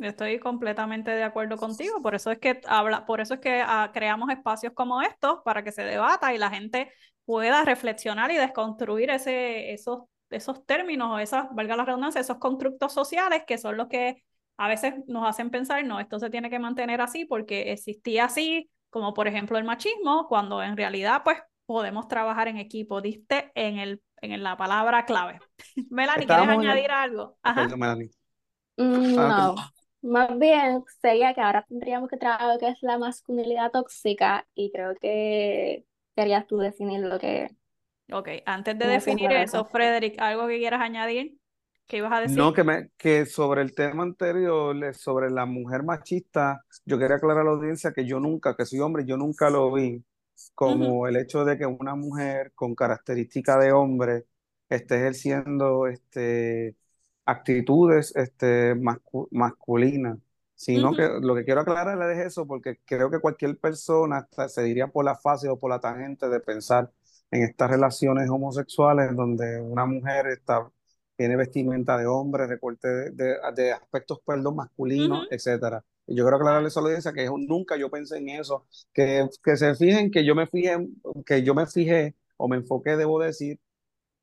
[0.00, 3.92] Estoy completamente de acuerdo contigo, por eso es que habla, por eso es que uh,
[3.92, 6.92] creamos espacios como estos para que se debata y la gente
[7.24, 13.42] pueda reflexionar y desconstruir ese, esos, esos términos, esas, valga la redundancia, esos constructos sociales
[13.46, 14.22] que son los que
[14.56, 18.70] a veces nos hacen pensar, no, esto se tiene que mantener así porque existía así,
[18.90, 23.00] como por ejemplo el machismo, cuando en realidad pues podemos trabajar en equipo.
[23.00, 25.38] Diste en el en la palabra clave.
[25.90, 27.36] Melanie, ¿quieres añadir algo?
[27.42, 27.68] Ajá.
[27.68, 27.96] Mm, ah,
[28.84, 29.54] no,
[30.02, 34.70] más bien sería que ahora tendríamos que trabajar lo que es la masculinidad tóxica y
[34.70, 37.48] creo que querías tú definir lo que...
[38.10, 41.36] Ok, antes de definir eso, Frederick, ¿algo que quieras añadir?
[41.86, 42.36] ¿Qué ibas a decir?
[42.36, 47.42] No, que, me, que sobre el tema anterior, sobre la mujer machista, yo quería aclarar
[47.42, 50.02] a la audiencia que yo nunca, que soy hombre, yo nunca lo vi
[50.54, 54.24] como el hecho de que una mujer con características de hombre
[54.68, 56.76] esté ejerciendo este,
[57.28, 58.74] actitudes este,
[59.30, 60.18] masculinas,
[60.54, 64.88] sino que lo que quiero aclarar es eso, porque creo que cualquier persona se diría
[64.88, 66.90] por la fase o por la tangente de pensar
[67.30, 70.70] en estas relaciones homosexuales donde una mujer está,
[71.16, 75.84] tiene vestimenta de hombre, recorte de, de, aspectos perdón, masculinos, etcétera.
[76.06, 79.56] Y yo quiero aclararle a la audiencia que nunca yo pensé en eso, que, que
[79.58, 80.78] se fijen que yo me fijé,
[81.26, 83.60] que yo me fijé o me enfoqué, debo decir,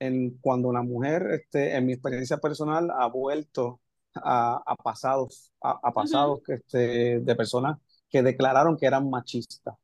[0.08, 3.82] en cuando una mujer, este, en mi experiencia personal, ha vuelto
[4.16, 7.78] a, a pasados, a, pasados este, de personas
[8.10, 9.76] que declararon que eran machistas.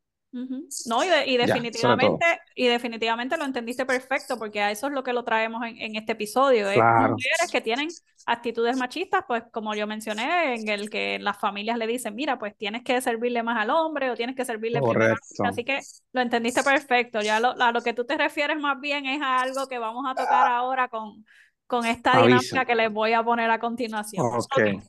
[0.86, 5.14] No, y, y definitivamente, y definitivamente lo entendiste perfecto, porque a eso es lo que
[5.14, 6.70] lo traemos en, en este episodio.
[6.70, 7.90] Es mujeres que tienen
[8.26, 12.56] actitudes machistas, pues como yo mencioné, en el que las familias le dicen, mira, pues
[12.56, 15.16] tienes que servirle más al hombre o tienes que servirle primero.
[15.44, 15.82] Así que
[16.14, 17.22] lo entendiste perfecto.
[17.22, 20.06] Ya lo, a lo que tú te refieres más bien es a algo que vamos
[20.08, 21.26] a tocar ahora con,
[21.68, 24.26] con esta dinámica que les voy a poner a continuación.
[24.26, 24.80] Okay.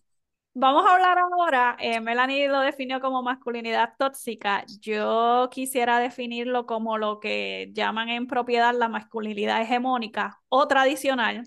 [0.55, 6.99] Vamos a hablar ahora, eh, Melanie lo definió como masculinidad tóxica, yo quisiera definirlo como
[6.99, 11.45] lo que llaman en propiedad la masculinidad hegemónica o tradicional,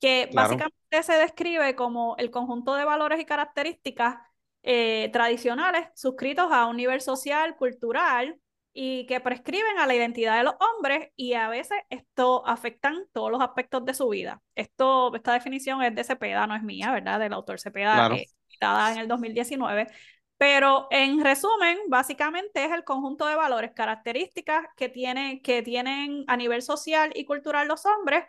[0.00, 4.16] que básicamente se describe como el conjunto de valores y características
[4.64, 8.40] eh, tradicionales suscritos a un nivel social, cultural,
[8.72, 13.30] y que prescriben a la identidad de los hombres y a veces esto afectan todos
[13.30, 14.40] los aspectos de su vida.
[14.54, 17.18] Esto, esta definición es de Cepeda, no es mía, ¿verdad?
[17.18, 18.26] Del autor Cepeda, eh,
[18.60, 19.88] dada en el 2019.
[20.36, 26.36] Pero en resumen, básicamente es el conjunto de valores, características que, tiene, que tienen a
[26.36, 28.24] nivel social y cultural los hombres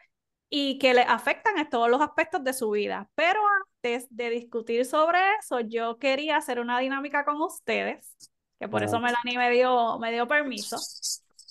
[0.49, 3.09] y que le afectan en todos los aspectos de su vida.
[3.15, 8.13] Pero antes de discutir sobre eso, yo quería hacer una dinámica con ustedes,
[8.59, 10.77] que por eso Melanie me dio, me dio permiso.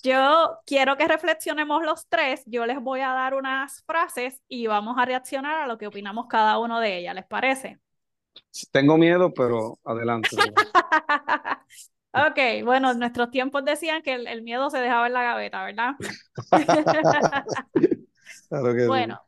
[0.03, 2.43] Yo quiero que reflexionemos los tres.
[2.45, 6.27] Yo les voy a dar unas frases y vamos a reaccionar a lo que opinamos
[6.27, 7.15] cada uno de ellas.
[7.15, 7.79] ¿Les parece?
[8.71, 10.29] Tengo miedo, pero adelante.
[12.13, 15.93] ok, bueno, nuestros tiempos decían que el, miedo se dejaba en la gaveta, ¿verdad?
[18.87, 19.21] bueno,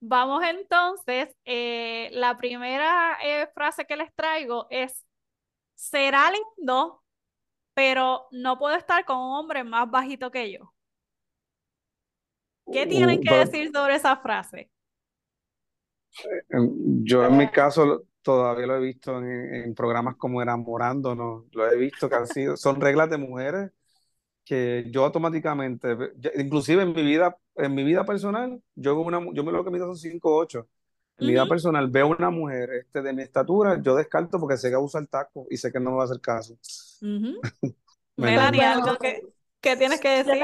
[0.00, 1.34] vamos entonces.
[1.44, 5.04] Eh, la primera eh, frase que les traigo es,
[5.74, 7.02] será lindo,
[7.74, 10.72] pero no puedo estar con un hombre más bajito que yo.
[12.72, 14.70] ¿Qué tienen uh, que decir sobre esa frase?
[16.24, 16.56] Eh,
[17.04, 22.08] yo en mi caso todavía lo he visto en, programas como Enamorándonos, lo he visto
[22.08, 23.70] que han sido, son reglas de mujeres
[24.44, 25.96] que yo automáticamente,
[26.34, 29.86] inclusive en mi vida, en mi vida personal, yo, una, yo me lo que mido
[29.86, 30.68] son 5 8.
[31.18, 34.70] En mi vida personal veo una mujer este, de mi estatura, yo descarto porque sé
[34.70, 36.58] que usa el taco y sé que no me va a hacer caso.
[38.16, 39.22] Melanie, algo que,
[39.60, 40.42] que, tienes que decir.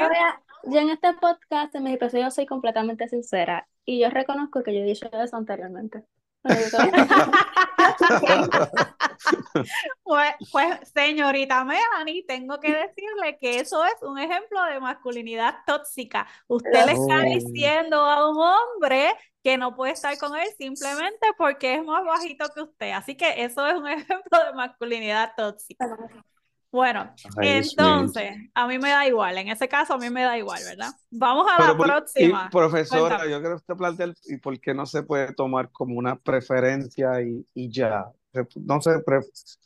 [0.70, 4.82] Yo, en este podcast, en mis episodios, soy completamente sincera y yo reconozco que yo
[4.82, 6.04] he dicho eso anteriormente.
[10.03, 16.26] pues, pues, señorita Melanie, tengo que decirle que eso es un ejemplo de masculinidad tóxica.
[16.49, 21.74] Usted le está diciendo a un hombre que no puede estar con él simplemente porque
[21.74, 22.93] es más bajito que usted.
[22.93, 25.86] Así que eso es un ejemplo de masculinidad tóxica.
[26.72, 30.62] Bueno, entonces, a mí me da igual, en ese caso a mí me da igual,
[30.64, 30.90] ¿verdad?
[31.10, 32.48] Vamos a la próxima.
[32.50, 36.16] profesora, yo creo que usted plantea, ¿y por qué no se puede tomar como una
[36.16, 38.06] preferencia y, y ya?
[38.64, 39.02] No sé.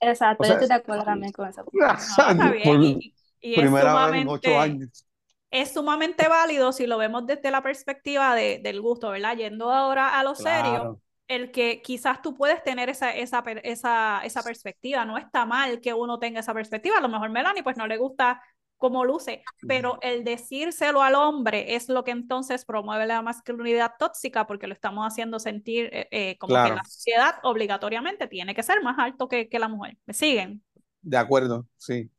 [0.00, 1.64] Exacto, yo estoy de acuerdo también con eso.
[2.18, 2.82] está bien.
[2.82, 5.06] y, es sumamente, años.
[5.52, 9.36] Es sumamente válido si lo vemos desde la perspectiva de, del gusto, ¿verdad?
[9.36, 14.42] Yendo ahora a lo serio el que quizás tú puedes tener esa, esa, esa, esa
[14.42, 15.04] perspectiva.
[15.04, 16.98] No está mal que uno tenga esa perspectiva.
[16.98, 18.42] A lo mejor Melanie pues no le gusta
[18.78, 24.46] cómo luce, pero el decírselo al hombre es lo que entonces promueve la masculinidad tóxica
[24.46, 28.82] porque lo estamos haciendo sentir eh, eh, como que la sociedad obligatoriamente tiene que ser
[28.82, 29.96] más alto que, que la mujer.
[30.04, 30.62] ¿Me siguen?
[31.00, 32.10] De acuerdo, sí.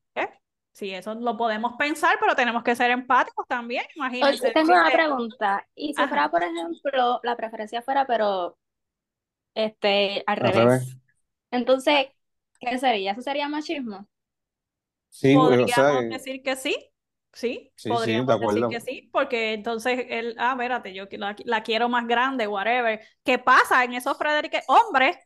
[0.77, 4.51] Sí, eso lo podemos pensar, pero tenemos que ser empáticos también, imagínense.
[4.51, 5.67] tengo una pregunta.
[5.73, 8.59] Y si fuera, por ejemplo, la preferencia fuera, pero
[9.57, 10.97] este, al, revés.
[11.49, 12.07] Entonces,
[12.59, 13.13] ¿qué sería?
[13.13, 14.07] ¿Eso sería machismo?
[15.09, 16.75] Sí, podríamos decir que sí.
[17.33, 22.07] Sí, podríamos decir que sí, porque entonces él, ah, espérate, yo la, la quiero más
[22.07, 22.99] grande, whatever.
[23.23, 25.17] ¿Qué pasa en esos Frederick hombres?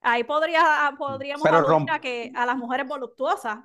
[0.00, 1.44] Ahí podría, ah, podríamos
[1.90, 3.58] a, que, a las mujeres voluptuosas.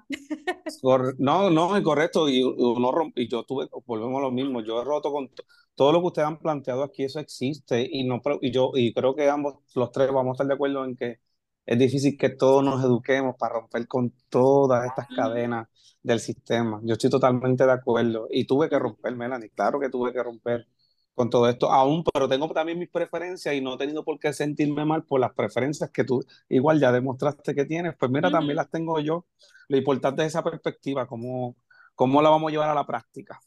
[1.19, 2.29] no, no, es correcto.
[2.29, 5.29] Y, uno y yo tuve, volvemos a lo mismo, yo he roto con
[5.75, 7.87] todo lo que ustedes han planteado aquí, eso existe.
[7.89, 10.85] Y, no, y yo y creo que ambos, los tres, vamos a estar de acuerdo
[10.85, 11.19] en que
[11.65, 15.67] es difícil que todos nos eduquemos para romper con todas estas cadenas
[16.03, 16.79] del sistema.
[16.83, 18.27] Yo estoy totalmente de acuerdo.
[18.29, 20.67] Y tuve que romper, Melanie, claro que tuve que romper
[21.13, 24.33] con todo esto aún, pero tengo también mis preferencias y no he tenido por qué
[24.33, 27.95] sentirme mal por las preferencias que tú igual ya demostraste que tienes.
[27.97, 29.25] Pues mira, también las tengo yo.
[29.67, 31.55] Lo importante es esa perspectiva, cómo,
[31.95, 33.39] cómo la vamos a llevar a la práctica.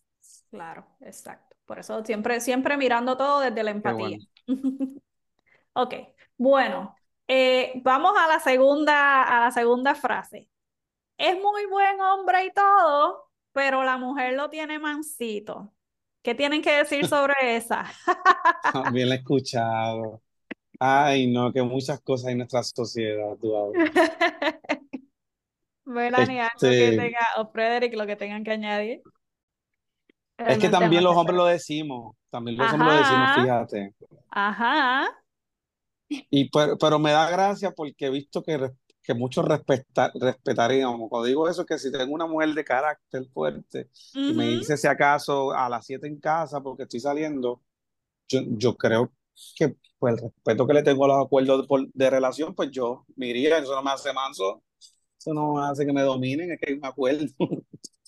[0.51, 1.54] Claro, exacto.
[1.67, 4.19] Por eso siempre, siempre mirando todo desde la empatía.
[5.73, 5.95] ok,
[6.37, 6.95] bueno,
[7.27, 10.49] eh, vamos a la segunda, a la segunda frase.
[11.17, 15.73] Es muy buen hombre y todo, pero la mujer lo tiene mansito.
[16.23, 17.85] ¿Qué tienen que decir sobre esa?
[18.93, 20.23] Bien la he escuchado.
[20.81, 23.53] Ay, no, que muchas cosas en nuestra sociedad, tú
[25.87, 29.03] Melanie, algo que este tenga, o Frederick, lo que tengan que añadir.
[30.39, 33.95] Es que también los hombres lo decimos, también los hombres lo decimos, fíjate.
[34.31, 35.09] Ajá.
[36.09, 38.71] Y pero, me da gracia porque he visto que
[39.05, 41.11] que muchos respeta, respetaríamos.
[41.11, 44.87] Cuando digo eso, que si tengo una mujer de carácter fuerte y me dice si
[44.87, 47.61] acaso a las 7 en casa porque estoy saliendo,
[48.27, 49.13] yo, yo creo
[49.57, 53.05] que pues, el respeto que le tengo a los acuerdos de, de relación, pues yo
[53.15, 54.63] me iría, eso no me hace manso,
[55.19, 57.27] eso no hace que me dominen, es que hay un acuerdo.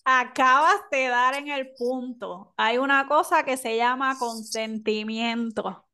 [0.08, 2.54] Acabas de dar en el punto.
[2.56, 5.84] Hay una cosa que se llama consentimiento.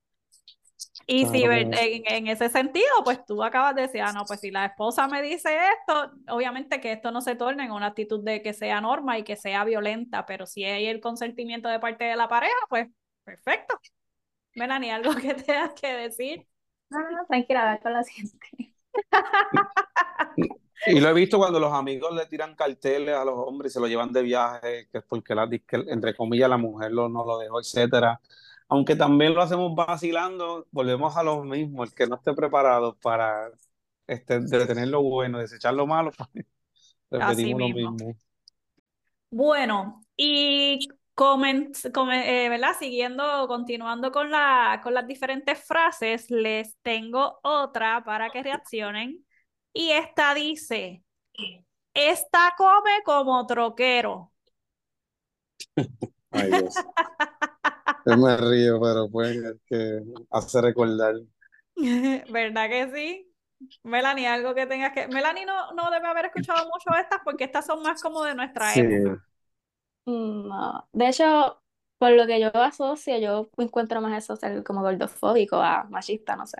[1.06, 4.66] Y si en, ese sentido, pues tú acabas de decir, ah, no, pues si la
[4.66, 8.52] esposa me dice esto, obviamente que esto no se torne en una actitud de que
[8.52, 12.28] sea norma y que sea violenta, pero si hay el consentimiento de parte de la
[12.28, 12.88] pareja, pues
[13.24, 13.80] perfecto.
[14.54, 16.46] Melanie, ¿algo que tengas que decir?
[16.90, 18.76] No, no, tranquila, con la siguiente.
[20.86, 23.80] Y lo he visto cuando los amigos le tiran carteles a los hombres y se
[23.80, 25.48] lo llevan de viaje, que es porque la,
[25.86, 28.20] entre comillas la mujer lo, no lo dejó, etcétera.
[28.68, 33.50] Aunque también lo hacemos vacilando, volvemos a lo mismo, el que no esté preparado para
[34.06, 36.46] este, detener lo bueno, desechar lo malo, pues,
[37.10, 38.16] repetimos lo mismo.
[39.30, 42.74] Bueno, y coment, eh, ¿verdad?
[42.78, 49.24] Siguiendo, continuando con, la, con las diferentes frases, les tengo otra para que reaccionen.
[49.72, 51.02] Y esta dice,
[51.94, 54.32] esta come como troquero.
[56.30, 56.74] Ay, Dios.
[58.06, 60.00] Yo me río, pero pues que
[60.30, 61.14] hace recordar.
[62.30, 63.28] ¿Verdad que sí?
[63.84, 65.06] Melanie, algo que tengas que.
[65.08, 68.74] Melanie no, no debe haber escuchado mucho estas porque estas son más como de nuestra
[68.74, 69.24] época.
[70.04, 70.88] Mm, no.
[70.92, 71.62] De hecho,
[71.98, 76.46] por lo que yo asocio, yo encuentro más eso ser como gordofóbico a machista, no
[76.46, 76.58] sé.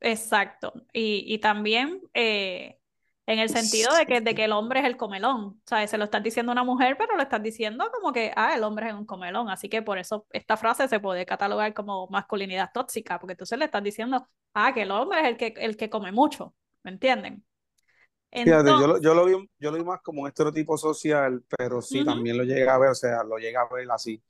[0.00, 0.72] Exacto.
[0.92, 2.78] Y, y también eh,
[3.26, 5.44] en el sentido de que, de que el hombre es el comelón.
[5.44, 8.32] O sea, se lo están diciendo a una mujer, pero lo están diciendo como que,
[8.36, 9.48] ah, el hombre es un comelón.
[9.50, 13.64] Así que por eso esta frase se puede catalogar como masculinidad tóxica, porque entonces le
[13.64, 16.54] están diciendo, ah, que el hombre es el que, el que come mucho.
[16.84, 17.44] ¿Me entienden?
[18.30, 21.80] Fíjate, yo, lo, yo, lo vi, yo lo vi más como un estereotipo social, pero
[21.80, 24.22] sí, también lo llega a ver, o sea, lo llega a ver así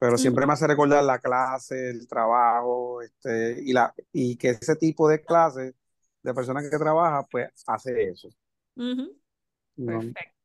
[0.00, 4.74] pero siempre me hace recordar la clase, el trabajo, este, y, la, y que ese
[4.76, 5.74] tipo de clase
[6.22, 8.30] de personas que trabaja, pues hace eso.
[9.76, 10.40] Perfecto.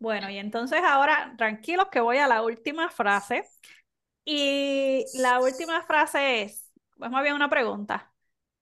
[0.00, 3.48] Bueno, y entonces ahora, tranquilos que voy a la última frase.
[4.24, 8.12] Y la última frase es, pues más bien una pregunta.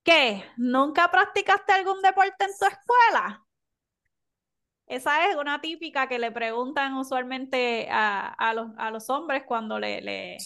[0.03, 0.45] ¿Qué?
[0.59, 3.43] ¿Nunca practicaste algún deporte en tu escuela?
[4.87, 9.79] Esa es una típica que le preguntan usualmente a, a, los, a los hombres cuando
[9.79, 10.39] le, le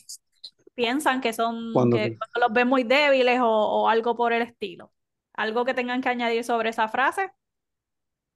[0.74, 4.92] piensan que son, que, los ven muy débiles o, o, algo por el estilo.
[5.34, 7.32] ¿Algo que tengan que añadir sobre esa frase?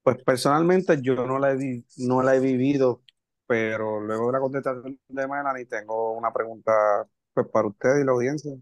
[0.02, 3.02] Pues personalmente yo no la he, no la he vivido,
[3.46, 8.12] pero luego de la contestación de Melanie tengo una pregunta pues, para usted y la
[8.12, 8.52] audiencia.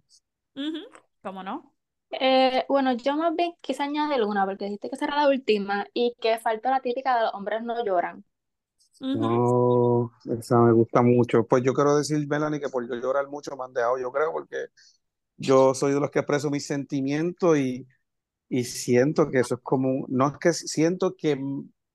[1.23, 1.78] ¿Cómo no?
[2.11, 6.15] Eh, bueno, yo más bien quise añadir una, porque dijiste que será la última y
[6.21, 8.25] que falta la típica de los hombres no lloran.
[9.13, 11.47] No, esa me gusta mucho.
[11.47, 14.33] Pues yo quiero decir, Melanie, que por yo llorar mucho me han dejado, yo creo,
[14.33, 14.67] porque
[15.37, 17.87] yo soy de los que expreso mis sentimientos y,
[18.49, 21.39] y siento que eso es como, no es que siento que,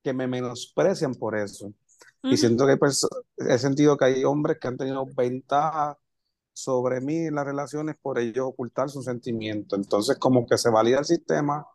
[0.03, 1.73] que me menosprecian por eso.
[2.29, 2.77] Y siento que
[3.37, 5.97] he sentido que hay hombres que han tenido ventaja
[6.53, 9.75] sobre mí en las relaciones por ello ocultar su sentimiento.
[9.75, 11.65] Entonces, como que se valida el sistema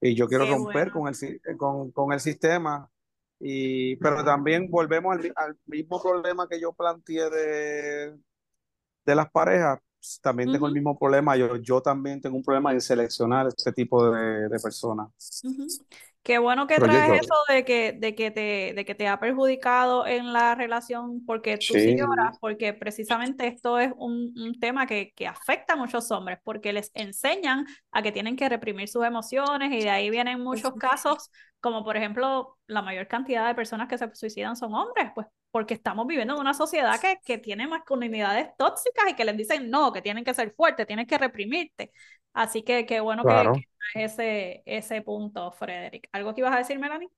[0.00, 2.88] y yo quiero romper con, el, con, con, el sistema.
[3.38, 8.18] Y, pero también volvemos al, mismo problema que yo planteé de,
[9.04, 9.78] de las parejas.
[10.22, 11.36] También tengo el mismo problema.
[11.36, 15.10] Yo, yo también tengo un problema en seleccionar este tipo de, de personas.
[16.22, 20.06] Qué bueno que traes eso de que, de, que te, de que te ha perjudicado
[20.06, 25.12] en la relación porque tú sí, lloras, porque precisamente esto es un, un tema que,
[25.16, 29.72] que, afecta a muchos hombres, porque les enseñan a que tienen que reprimir sus emociones
[29.72, 33.98] y de ahí vienen muchos casos, como por ejemplo la mayor cantidad de personas que
[33.98, 38.50] se suicidan son hombres, pues porque estamos viviendo en una sociedad que, que tiene masculinidades
[38.56, 41.92] tóxicas y que les dicen no, que tienen que ser fuertes, tienes que reprimirte.
[42.32, 46.08] Así que qué bueno que, ese, ese punto, Frederick.
[46.12, 47.08] ¿Algo que ibas a decir, Melanie?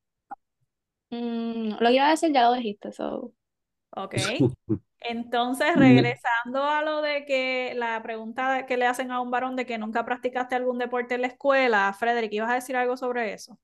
[1.11, 3.33] Mm, lo que iba a decir ya lo dijiste, so.
[3.91, 4.15] Ok.
[5.05, 9.67] Entonces, regresando a lo de que la pregunta que le hacen a un varón de
[9.67, 13.59] que nunca practicaste algún deporte en la escuela, Frederick, ¿ibas a decir algo sobre eso?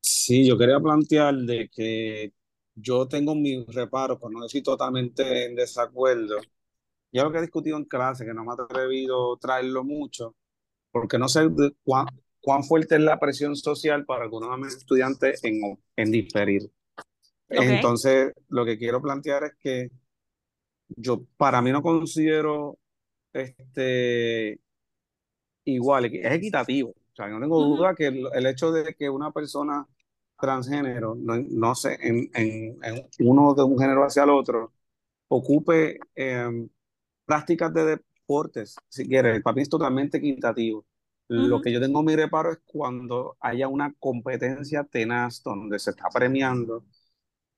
[0.00, 2.32] Sí, yo quería plantear de que
[2.74, 6.36] yo tengo mis reparos, pero no estoy totalmente en desacuerdo.
[7.12, 10.36] Ya lo que he discutido en clase, que no me he atrevido a traerlo mucho,
[10.92, 11.42] porque no sé
[11.84, 12.08] cuán,
[12.40, 15.60] cuán fuerte es la presión social para algunos de mis estudiantes en,
[15.96, 16.70] en diferir.
[17.50, 19.90] Entonces, lo que quiero plantear es que
[20.88, 22.78] yo, para mí no considero
[23.32, 24.60] este
[25.64, 26.94] igual, es equitativo.
[27.20, 29.86] Sea, no tengo duda que el, hecho de que una persona
[30.38, 32.78] transgénero, no, no sé, en, en,
[33.20, 34.72] uno de un género hacia el otro,
[35.28, 36.68] ocupe em,
[37.26, 38.00] prácticas de,
[38.88, 40.86] si quieres, el papel es totalmente equitativo.
[41.28, 46.08] Lo que yo tengo mi reparo es cuando haya una competencia tenaz donde se está
[46.12, 46.84] premiando.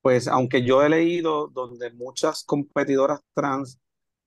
[0.03, 3.79] Pues aunque yo he leído donde muchas competidoras trans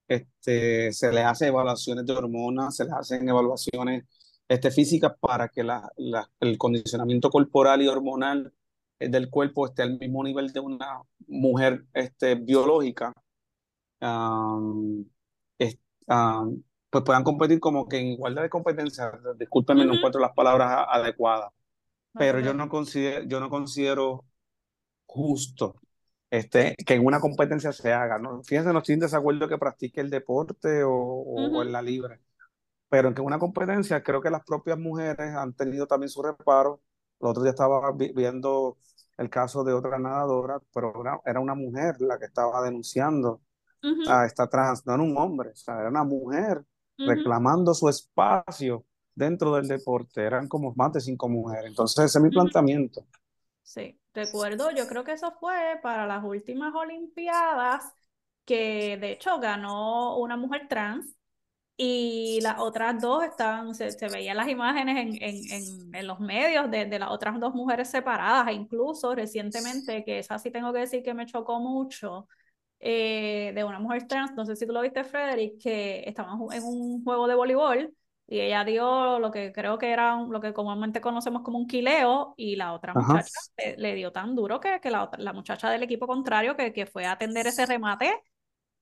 [0.07, 4.05] este, se les hace evaluaciones de hormonas, se les hacen evaluaciones
[4.47, 5.89] este, físicas para que la,
[6.39, 8.53] el condicionamiento corporal y hormonal
[8.99, 13.13] del cuerpo esté al mismo nivel de una mujer este, biológica,
[16.89, 19.11] pues puedan competir como que en igualdad de competencia.
[19.37, 21.51] Discúlpenme, no encuentro las palabras adecuadas,
[22.13, 24.25] pero yo no considero, yo no considero
[25.05, 25.75] justo
[26.29, 28.19] este, que en una competencia se haga.
[28.19, 28.43] ¿no?
[28.43, 32.19] Fíjense, no estoy en desacuerdo que practique el deporte o, o, en la libre,
[32.95, 36.79] pero en que una competencia creo que las propias mujeres han tenido también su reparo.
[37.19, 38.77] El otro día estaba viendo
[39.17, 43.41] el caso de otra nadadora, pero era una mujer la que estaba denunciando
[44.07, 46.63] a esta trans, no era un hombre, o sea, era una mujer
[46.97, 50.23] reclamando su espacio dentro del deporte.
[50.23, 51.65] Eran como más de cinco mujeres.
[51.71, 53.05] Entonces, ese es mi planteamiento.
[53.61, 57.93] Sí, recuerdo, yo creo que eso fue para las últimas Olimpiadas,
[58.45, 61.13] que de hecho ganó una mujer trans
[61.77, 66.71] y las otras dos estaban, se, se veían las imágenes en, en, en, los medios
[66.71, 70.79] de, de, las otras dos mujeres separadas, e incluso recientemente, que esa sí tengo que
[70.79, 72.27] decir que me chocó mucho,
[72.79, 76.63] eh, de una mujer trans, no sé si tú lo viste, Frederick, que estaban en
[76.63, 77.93] un juego de voleibol
[78.27, 82.33] y ella dio lo que creo que era lo que comúnmente conocemos como un quileo
[82.37, 83.29] y la otra muchacha
[83.77, 87.05] le, dio tan duro que, que la, la, muchacha del equipo contrario que, que fue
[87.05, 88.19] a atender ese remate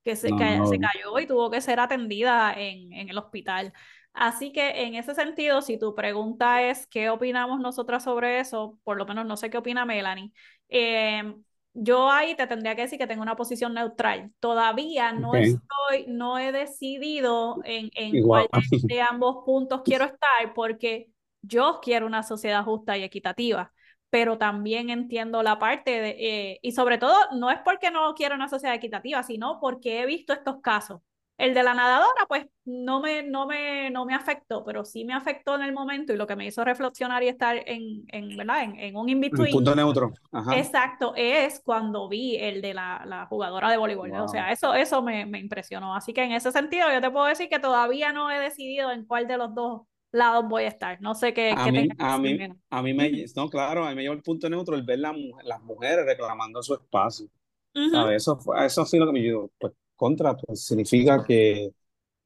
[0.03, 3.73] que, se, se cayó y tuvo que ser atendida en, en el hospital.
[4.13, 8.97] Así que en ese sentido, si tu pregunta es qué opinamos nosotras sobre eso, por
[8.97, 10.31] lo menos no sé qué opina Melanie,
[10.69, 11.33] eh,
[11.73, 14.31] yo ahí te tendría que decir que tengo una posición neutral.
[14.39, 18.47] Todavía no estoy, no he decidido en, en cuál
[18.83, 21.09] de ambos puntos quiero estar, porque
[21.41, 23.73] yo quiero una sociedad justa y equitativa,
[24.13, 28.35] pero también entiendo la parte de, eh, y sobre todo, no es porque no quiero
[28.35, 31.01] una sociedad equitativa, sino porque he visto estos casos
[31.39, 35.15] el de la nadadora, pues no me, no me, no me afectó, pero sí me
[35.15, 38.65] afectó en el momento y lo que me hizo reflexionar y estar en, en ¿verdad?
[38.65, 39.51] En, en un in-between.
[39.51, 40.13] punto neutro.
[40.55, 44.11] Exacto, es cuando vi el de la, la jugadora de voleibol.
[44.11, 45.95] O sea, eso, eso me, me, impresionó.
[45.95, 49.05] Así que en ese sentido, yo te puedo decir que todavía no he decidido en
[49.05, 49.81] cuál de los dos
[50.13, 51.01] lados voy a estar.
[51.01, 52.39] No sé qué, a qué mí, a mí,
[52.69, 55.13] a mí me, no, claro, a mí me llevó el punto neutro el ver la,
[55.43, 57.27] las mujeres reclamando su espacio.
[57.73, 59.51] Eso, eso sí lo que me ayudó.
[59.57, 61.71] Pues contra, pues significa que,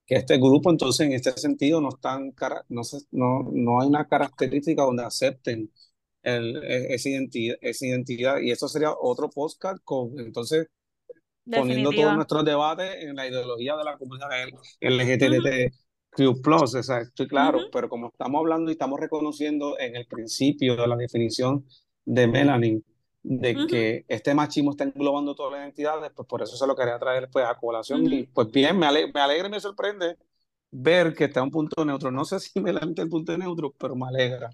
[0.05, 2.33] que este grupo entonces en este sentido no, están,
[2.69, 2.81] no,
[3.11, 5.71] no, no hay una característica donde acepten
[6.23, 10.67] el, e, esa, identidad, esa identidad y eso sería otro podcast con entonces
[11.45, 14.29] poniendo todos nuestros debates en la ideología de la comunidad
[16.17, 20.07] LGTB Plus, o sea, estoy claro, pero como estamos hablando y estamos reconociendo en el
[20.07, 21.65] principio de la definición
[22.05, 22.81] de Melanie,
[23.23, 26.97] de que este machismo está englobando todas las identidades, pues por eso se lo quería
[26.97, 28.11] traer pues, a colación.
[28.11, 30.17] Y pues bien, me, me alegra y me sorprende
[30.71, 32.11] ver que está un punto neutro.
[32.11, 34.49] No sé si me lamente el punto neutro, pero me alegra.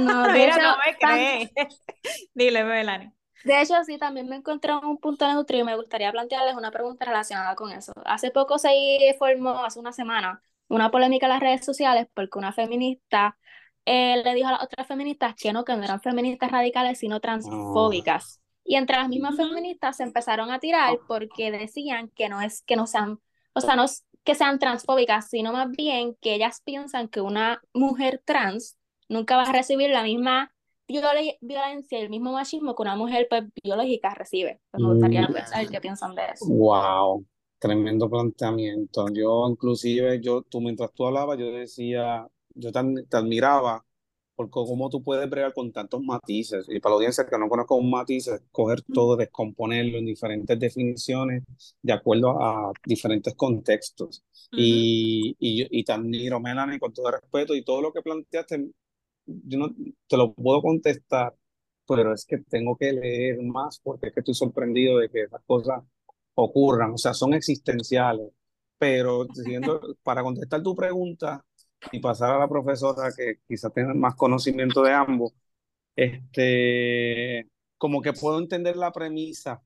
[0.00, 1.50] No, Mira, no me crees.
[2.34, 3.12] Dile, Melanie.
[3.44, 7.04] De hecho, sí, también me encontré un punto neutro y me gustaría plantearles una pregunta
[7.04, 7.92] relacionada con eso.
[8.04, 8.70] Hace poco se
[9.18, 13.36] formó, hace una semana, una polémica en las redes sociales porque una feminista
[13.84, 17.20] él le dijo a las otras feministas que no, que no eran feministas radicales, sino
[17.20, 18.40] transfóbicas.
[18.64, 22.76] Y entre las mismas feministas se empezaron a tirar porque decían que no es que
[22.76, 23.18] no sean,
[23.54, 27.60] o sea, no es que sean transfóbicas, sino más bien que ellas piensan que una
[27.74, 30.54] mujer trans nunca va a recibir la misma
[30.86, 34.60] violencia y el mismo machismo que una mujer pues, biológica recibe.
[34.70, 35.46] Pues, me gustaría mm.
[35.46, 36.46] saber qué piensan de eso.
[36.46, 37.26] Wow,
[37.62, 39.06] tremendo planteamiento.
[39.14, 42.80] Yo inclusive, yo, tú mientras tú hablabas, yo decía, yo te,
[43.16, 43.84] admiraba
[44.34, 46.66] por cómo tú puedes bregar con tantos matices.
[46.68, 51.44] Y para la audiencia que no conozco un matiz, coger todo, descomponerlo en diferentes definiciones
[51.82, 54.24] de acuerdo a diferentes contextos.
[54.52, 58.70] y, y, y, te admiro, Melanie, con todo respeto, y todo lo que planteaste,
[59.26, 59.70] yo no
[60.08, 61.34] te lo puedo contestar,
[61.86, 65.42] pero es que tengo que leer más porque es que estoy sorprendido de que esas
[65.46, 65.84] cosas
[66.34, 68.28] ocurran, o sea, son existenciales.
[68.78, 71.44] Pero siguiendo, para contestar tu pregunta,
[71.90, 75.32] y pasar a la profesora que quizás tenga más conocimiento de ambos,
[75.96, 79.62] este, como que puedo entender la premisa,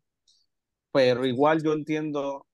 [0.93, 2.47] pero igual yo entiendo,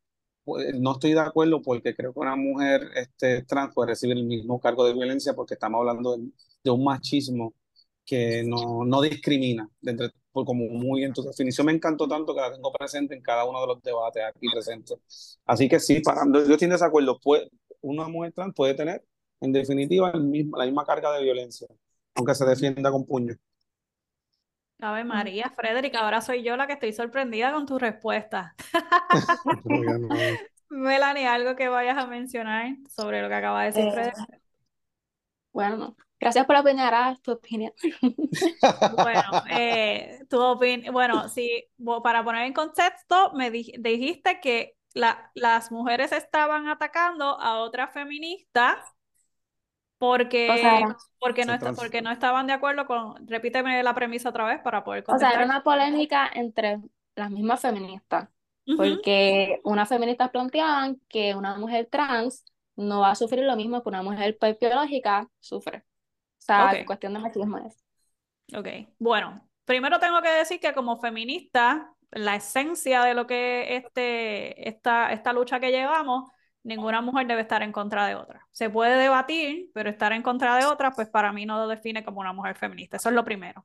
[0.45, 4.25] pues, no estoy de acuerdo porque creo que una mujer este, trans puede recibir el
[4.25, 7.55] mismo cargo de violencia porque estamos hablando de, un machismo
[8.05, 9.69] que no, no discrimina,
[10.33, 13.45] dentro, como muy en tu definición me encantó tanto que la tengo presente en cada
[13.45, 15.39] uno de los debates aquí presentes.
[15.47, 19.05] Así que sí, para, yo estoy en desacuerdo, puede, una mujer trans puede tener
[19.41, 21.67] en definitiva, el mismo, la misma carga de violencia,
[22.15, 23.35] aunque se defienda con puño.
[24.79, 28.55] Ave María, Frederick, ahora soy yo la que estoy sorprendida con tu respuesta.
[30.71, 33.99] Melanie, algo que vayas a mencionar sobre lo que acaba de decir.
[33.99, 34.13] Eh,
[35.53, 37.73] bueno, gracias por opinar, tu opinión.
[38.97, 41.69] bueno, eh, tu opinión, bueno, sí,
[42.01, 48.81] para poner en contexto, me dijiste que la, las mujeres estaban atacando a otra feminista
[49.99, 50.47] porque,
[51.19, 55.03] porque, no porque no estaban de acuerdo con, repíteme la premisa otra vez para poder
[55.03, 55.29] contestar.
[55.29, 56.79] O sea, era una polémica entre
[57.17, 58.29] las mismas feministas
[58.77, 62.45] porque unas feministas planteaban que una mujer trans
[62.77, 65.85] no va a sufrir lo mismo que una mujer biológica sufre.
[66.43, 67.85] O sea, cuestión de machismo es.
[68.55, 68.67] Ok,
[68.99, 75.13] bueno, primero tengo que decir que como feminista, la esencia de lo que este, esta,
[75.13, 76.31] esta lucha que llevamos,
[76.65, 78.47] ninguna mujer debe estar en contra de otra.
[78.51, 82.05] Se puede debatir, pero estar en contra de otra, pues para mí no lo define
[82.05, 82.97] como una mujer feminista.
[82.97, 83.65] Eso es lo primero.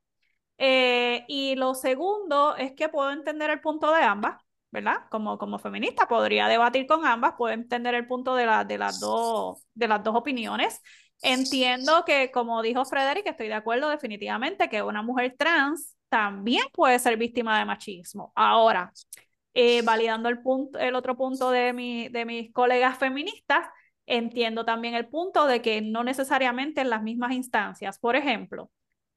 [0.58, 4.42] Eh, y lo segundo es que puedo entender el punto de ambas.
[4.70, 4.98] ¿verdad?
[5.10, 9.00] Como, como feminista, podría debatir con ambas, puedo entender el punto de, la, de, las
[9.00, 10.82] dos, de las dos opiniones.
[11.22, 17.00] Entiendo que, como dijo Frederick, estoy de acuerdo definitivamente que una mujer trans también puede
[17.00, 18.32] ser víctima de machismo.
[18.36, 18.92] Ahora,
[19.54, 23.68] eh, validando el, punto, el otro punto de, mi, de mis colegas feministas,
[24.06, 28.00] entiendo también el punto de que no necesariamente en las mismas instancias.
[28.00, 28.70] Por ejemplo,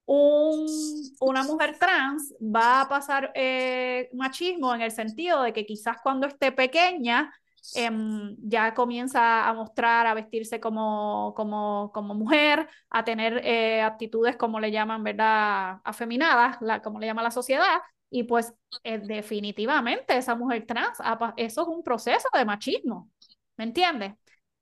[0.07, 6.27] una mujer trans va a pasar eh, machismo en el sentido de que quizás cuando
[6.27, 7.33] esté pequeña
[7.75, 14.37] em, ya comienza a mostrar, a vestirse como, como, como mujer, a tener eh, actitudes
[14.37, 15.81] como le llaman, ¿verdad?
[15.85, 17.81] Afeminadas, la, como le llama la sociedad.
[18.11, 18.53] Y pues
[18.83, 20.99] eh, definitivamente esa mujer trans,
[21.37, 23.09] eso es un proceso de machismo,
[23.57, 24.15] ¿me entiendes?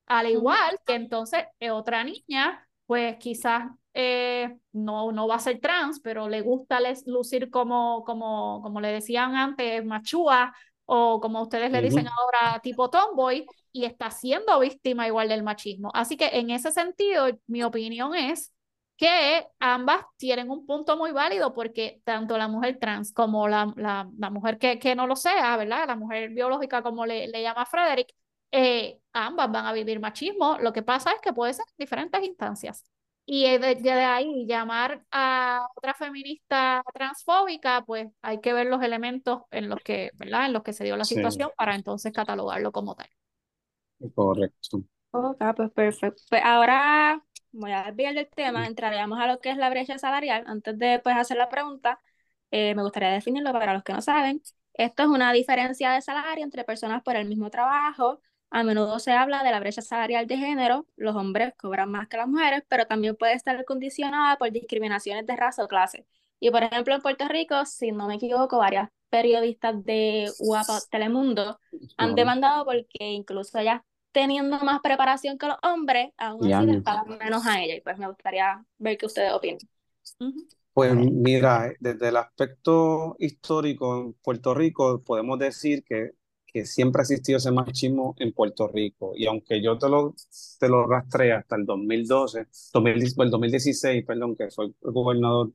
[0.06, 3.70] Al igual que entonces otra niña, pues quizás
[4.00, 8.80] eh, no, no va a ser trans, pero le gusta les, lucir como, como, como
[8.80, 10.54] le decían antes, machúa,
[10.90, 15.90] o como ustedes le dicen ahora, tipo tomboy, y está siendo víctima igual del machismo.
[15.92, 18.54] Así que en ese sentido, mi opinión es
[18.96, 24.08] que ambas tienen un punto muy válido porque tanto la mujer trans como la, la,
[24.16, 25.86] la mujer que, que, no lo sea, ¿verdad?
[25.86, 28.14] La mujer biológica, como le, le llama Frederick,
[28.50, 30.56] eh, ambas van a vivir machismo.
[30.58, 32.82] Lo que pasa es que puede ser en diferentes instancias.
[33.30, 39.68] Y de, ahí llamar a otra feminista transfóbica, pues hay que ver los elementos en
[39.68, 40.46] los que, ¿verdad?
[40.46, 43.10] En los que se dio la situación para entonces catalogarlo como tal.
[44.14, 44.82] Correcto.
[45.10, 46.22] Ok, pues perfecto.
[46.30, 47.22] Pues ahora
[47.52, 50.44] voy a desviar del tema, entraríamos a lo que es la brecha salarial.
[50.46, 52.00] Antes de pues, hacer la pregunta,
[52.50, 54.40] eh, me gustaría definirlo para los que no saben.
[54.72, 59.12] Esto es una diferencia de salario entre personas por el mismo trabajo a menudo se
[59.12, 62.86] habla de la brecha salarial de género, los hombres cobran más que las mujeres, pero
[62.86, 66.06] también puede estar condicionada por discriminaciones de raza o clase.
[66.40, 71.58] Y por ejemplo, en Puerto Rico, si no me equivoco, varias periodistas de UAPA Telemundo
[71.96, 73.82] han demandado porque incluso ellas
[74.12, 77.76] teniendo más preparación que los hombres, aún así les pagan menos a ella.
[77.76, 79.58] Y pues me gustaría ver qué ustedes opinan.
[80.72, 86.12] Pues mira, desde el aspecto histórico en Puerto Rico, podemos decir que
[86.50, 89.12] que siempre ha existido ese machismo en Puerto Rico.
[89.14, 90.14] Y aunque yo te lo,
[90.58, 92.46] te lo rastré hasta el 2012,
[93.24, 95.52] el 2016, perdón, que fue el gobernador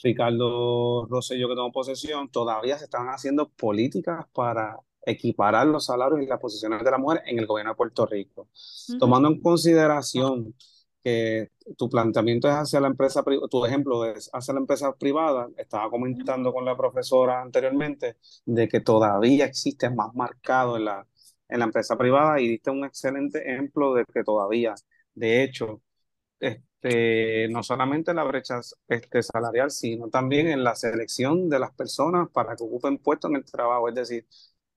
[0.00, 6.26] Ricardo Rosselló que tomó posesión, todavía se estaban haciendo políticas para equiparar los salarios y
[6.26, 8.48] las posiciones de la mujer en el gobierno de Puerto Rico.
[8.98, 10.54] Tomando en consideración
[11.02, 15.90] que tu planteamiento es hacia la empresa, tu ejemplo es hacia la empresa privada, estaba
[15.90, 21.06] comentando con la profesora anteriormente de que todavía existe más marcado en la,
[21.48, 24.74] en la empresa privada y diste un excelente ejemplo de que todavía,
[25.14, 25.82] de hecho,
[26.40, 32.28] este, no solamente la brecha este, salarial, sino también en la selección de las personas
[32.30, 34.26] para que ocupen puestos en el trabajo, es decir,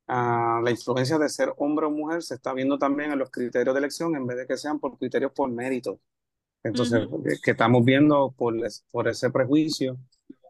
[0.07, 3.73] ah, la influencia de ser hombre o mujer se está viendo también en los criterios
[3.73, 5.99] de elección en vez de que sean por criterios por mérito.
[6.63, 7.07] Entonces,
[7.43, 8.55] que estamos viendo por,
[8.91, 9.97] por ese prejuicio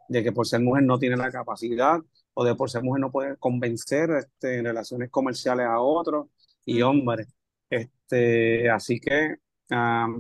[0.10, 2.02] de que por ser mujer no tiene la capacidad
[2.34, 6.28] o de por ser mujer no puede convencer este, en relaciones comerciales a otros
[6.66, 7.28] y hombres.
[7.70, 9.38] Este, así que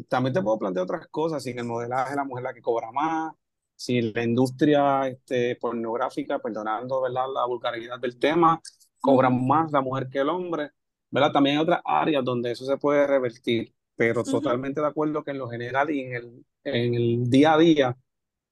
[0.07, 2.89] también te puedo plantear otras cosas, si en el modelaje la mujer la que cobra
[2.91, 3.34] más,
[3.75, 7.25] si la industria este, pornográfica, perdonando ¿verdad?
[7.34, 8.61] la vulgaridad del tema,
[9.02, 10.72] cobra más la mujer que el hombre,
[11.10, 11.32] ¿verdad?
[11.34, 15.38] También hay otras áreas donde eso se puede revertir pero totalmente de acuerdo que en
[15.38, 17.97] lo general y en el, en el día a día,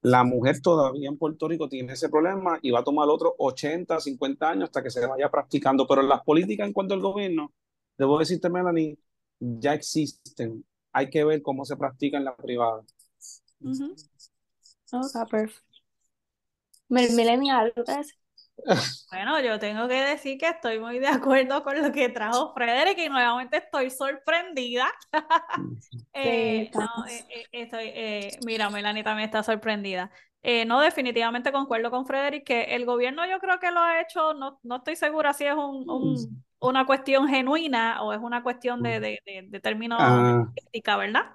[0.02, 4.00] la mujer todavía en Puerto Rico tiene ese problema y va a tomar otros 80,
[4.00, 5.88] 50 años hasta que se vaya practicando.
[5.88, 7.52] Pero las políticas en cuanto al gobierno,
[7.98, 9.00] debo decirte, Melanie,
[9.40, 10.64] ya existen.
[10.94, 12.84] Hay que ver cómo se practica en la privada.
[13.62, 15.30] Uh -huh.
[15.32, 15.64] perfecto.
[16.90, 17.74] Millennial,
[19.12, 22.98] Bueno, yo tengo que decir que estoy muy de acuerdo con lo que trajo Frederick
[23.00, 24.92] y nuevamente estoy sorprendida.
[26.14, 30.12] eh, no, eh, eh, estoy, eh, mira, Melanie también está sorprendida.
[30.68, 34.60] no, definitivamente concuerdo con Frederick que el gobierno yo creo que lo ha hecho, no,
[34.64, 39.00] no estoy segura si es un, un, una cuestión genuina o es una cuestión de,
[39.00, 40.46] de, de, de términos ah.
[40.98, 41.26] ¿verdad?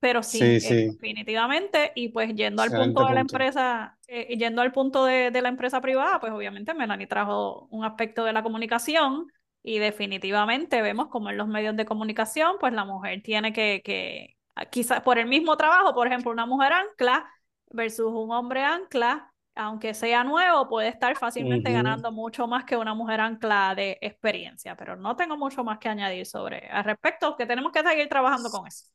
[0.00, 4.72] Pero sí, eh, definitivamente, y pues yendo al punto de la empresa, eh, yendo al
[4.72, 9.26] punto de, de, la empresa privada, pues obviamente Melanie trajo un aspecto de la comunicación
[9.62, 14.36] y definitivamente vemos como en los medios de comunicación, pues la mujer tiene que, que
[14.70, 17.30] quizás por el mismo trabajo, por ejemplo, una mujer ancla
[17.70, 22.94] versus un hombre ancla, aunque sea nuevo, puede estar fácilmente ganando mucho más que una
[22.94, 27.46] mujer ancla de experiencia, pero no tengo mucho más que añadir sobre al respecto, que
[27.46, 28.86] tenemos que seguir trabajando con eso.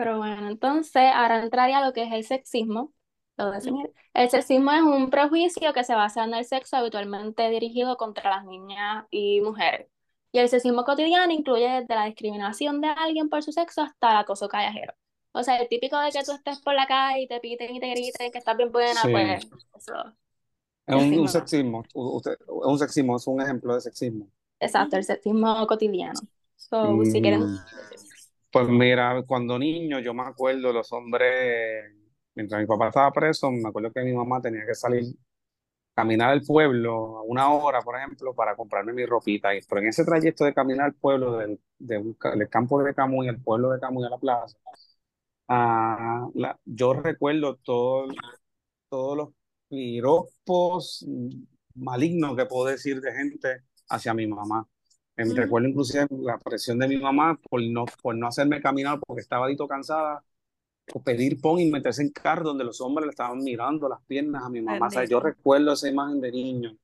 [0.00, 2.94] Pero bueno, entonces ahora entraría a lo que es el sexismo.
[4.14, 8.46] El sexismo es un prejuicio que se basa en el sexo habitualmente dirigido contra las
[8.46, 9.88] niñas y mujeres.
[10.32, 14.16] Y el sexismo cotidiano incluye desde la discriminación de alguien por su sexo hasta el
[14.20, 14.94] acoso callejero.
[15.32, 17.80] O sea, el típico de que tú estés por la calle y te piten y
[17.80, 19.46] te griten que estás bien buena, pues
[19.76, 19.92] eso.
[20.86, 21.94] Es un, sexismo, es
[22.48, 24.28] un sexismo, es un ejemplo de sexismo.
[24.60, 26.18] Exacto, el sexismo cotidiano.
[26.56, 27.58] So, si quieren mm.
[28.50, 31.92] Pues mira, cuando niño yo me acuerdo los hombres,
[32.34, 35.04] mientras mi papá estaba preso, me acuerdo que mi mamá tenía que salir,
[35.94, 39.50] caminar al pueblo a una hora, por ejemplo, para comprarme mi ropita.
[39.68, 43.70] Pero en ese trayecto de caminar al pueblo, del, del campo de Camuy, el pueblo
[43.70, 44.58] de Camuy a la plaza,
[45.48, 48.08] ah, la, yo recuerdo todo,
[48.88, 49.30] todos los
[49.68, 51.06] piropos
[51.74, 54.66] malignos que puedo decir de gente hacia mi mamá.
[55.24, 59.22] Me recuerdo inclusive la presión de mi mamá por no, por no hacerme caminar porque
[59.22, 60.24] estaba dito cansada,
[60.92, 64.44] o pedir pon y meterse en carro donde los hombres le estaban mirando las piernas
[64.44, 64.88] a mi mamá.
[64.88, 66.76] O sea, yo recuerdo esa imagen de niño.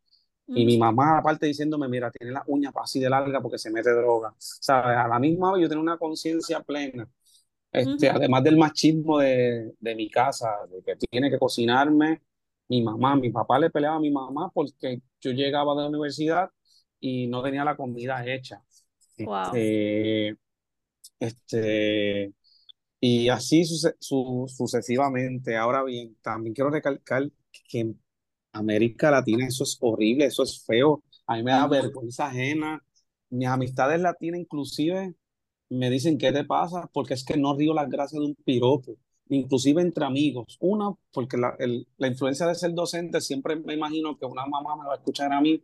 [0.52, 3.90] Y mi mamá, aparte diciéndome, mira, tiene las uñas así de larga porque se mete
[3.90, 4.30] droga.
[4.30, 7.08] O sea, a la misma vez yo tengo una conciencia plena.
[7.72, 12.22] Este, Además del machismo de, de mi casa, de que tiene que cocinarme
[12.68, 13.16] mi mamá.
[13.16, 16.50] Mi papá le peleaba a mi mamá porque yo llegaba de la universidad
[17.00, 18.62] y no tenía la comida hecha.
[19.16, 20.36] Este,
[21.20, 22.34] este,
[23.00, 23.64] y así
[24.00, 25.56] sucesivamente.
[25.56, 27.30] Ahora bien, también quiero recalcar
[27.68, 28.02] que en
[28.52, 31.04] América Latina eso es horrible, eso es feo.
[31.26, 32.82] A mí me da vergüenza ajena.
[33.30, 35.14] Mis amistades latinas inclusive
[35.70, 36.88] me dicen, ¿qué te pasa?
[36.92, 38.96] Porque es que no río las gracias de un piropo,
[39.28, 40.56] inclusive entre amigos.
[40.60, 41.56] Una, porque la,
[41.96, 45.32] la influencia de ser docente, siempre me imagino que una mamá me va a escuchar
[45.32, 45.62] a mí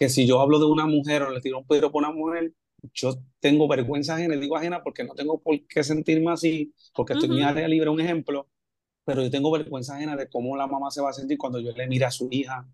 [0.00, 2.54] que si yo hablo de una mujer o le tiro un pedro por una mujer,
[2.94, 7.28] yo tengo vergüenza ajena, digo ajena porque no tengo por qué sentirme así, porque estoy
[7.28, 8.48] en mi área libre, un ejemplo,
[9.04, 11.72] pero yo tengo vergüenza ajena de cómo la mamá se va a sentir cuando yo
[11.72, 12.66] le mire a su hija,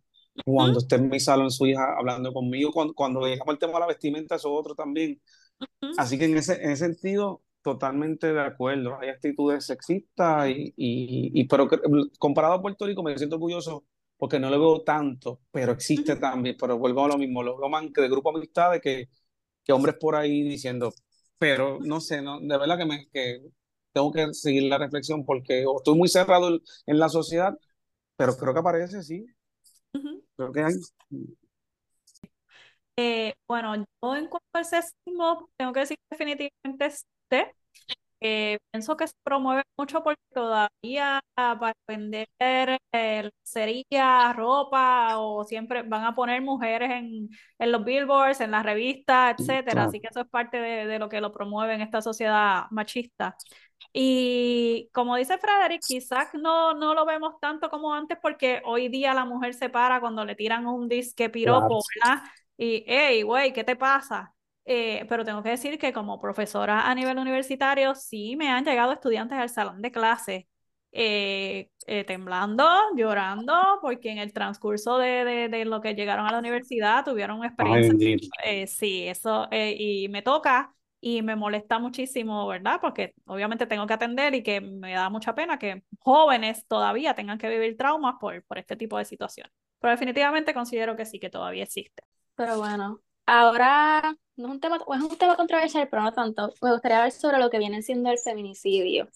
[0.45, 3.81] cuando esté en mi salón su hija hablando conmigo, cuando, cuando llegamos al tema de
[3.81, 5.20] la vestimenta, eso otro también.
[5.97, 9.01] Así que en ese, en ese sentido, totalmente de acuerdo.
[9.01, 11.68] Hay actitudes sexistas, y, y, y, pero
[12.20, 13.85] comparado a Puerto Rico, me siento orgulloso
[14.17, 17.69] porque no lo veo tanto, pero existe también, pero vuelvo a lo mismo, lo veo
[17.69, 19.09] más que de grupo de amistades que,
[19.64, 20.93] que hombres por ahí diciendo,
[21.39, 23.43] pero no sé, no, de verdad que, me, que
[23.93, 27.59] tengo que seguir la reflexión porque estoy muy cerrado en la sociedad,
[28.17, 29.27] pero creo que aparece, sí.
[30.37, 30.75] Creo que hay.
[32.97, 37.55] Eh, bueno, yo en cuanto al sexismo, tengo que decir que definitivamente este,
[38.29, 42.29] eh, pienso que se promueve mucho porque todavía para vender
[42.93, 43.31] eh,
[44.35, 49.85] ropa o siempre van a poner mujeres en, en los billboards, en las revistas, etcétera.
[49.85, 53.37] Así que eso es parte de, de, lo que lo promueve en esta sociedad machista.
[53.93, 59.14] Y como dice Frederick, quizás no, no lo vemos tanto como antes porque hoy día
[59.14, 62.22] la mujer se para cuando le tiran un disque piropo, ¿verdad?
[62.59, 64.36] Y, hey, güey, ¿qué te pasa?
[64.69, 68.93] Eh, pero tengo que decir que como profesora a nivel universitario sí me han llegado
[68.93, 70.49] estudiantes al salón de clase
[70.91, 76.33] eh, eh, temblando, llorando, porque en el transcurso de, de, de, lo que llegaron a
[76.33, 78.19] la universidad tuvieron experiencia.
[78.67, 82.79] sí, eso, y me toca y me molesta muchísimo, ¿verdad?
[82.81, 87.39] Porque obviamente tengo que atender y que me da mucha pena que jóvenes todavía tengan
[87.39, 89.53] que vivir traumas por, por este tipo de situaciones.
[89.79, 92.03] Pero definitivamente considero que sí, que todavía existe.
[92.35, 96.53] Pero bueno, Ahora, no es un tema, es un tema controversial, pero no tanto.
[96.62, 99.09] Me gustaría hablar sobre lo que viene siendo el feminicidio.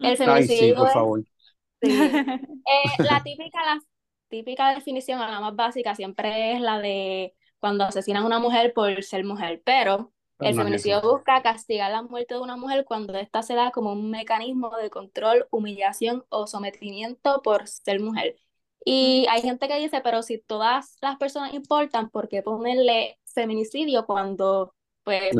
[0.00, 0.64] El feminicidio.
[0.64, 1.24] Ay, sí, por favor.
[1.80, 3.80] Eh, la típica, la
[4.28, 9.02] típica definición, la más básica, siempre es la de cuando asesinan a una mujer por
[9.02, 13.54] ser mujer, pero el feminicidio busca castigar la muerte de una mujer cuando ésta se
[13.54, 18.36] da como un mecanismo de control, humillación o sometimiento por ser mujer.
[18.84, 24.04] Y hay gente que dice, pero si todas las personas importan, ¿por qué ponerle feminicidio
[24.04, 24.74] cuando
[25.04, 25.36] pues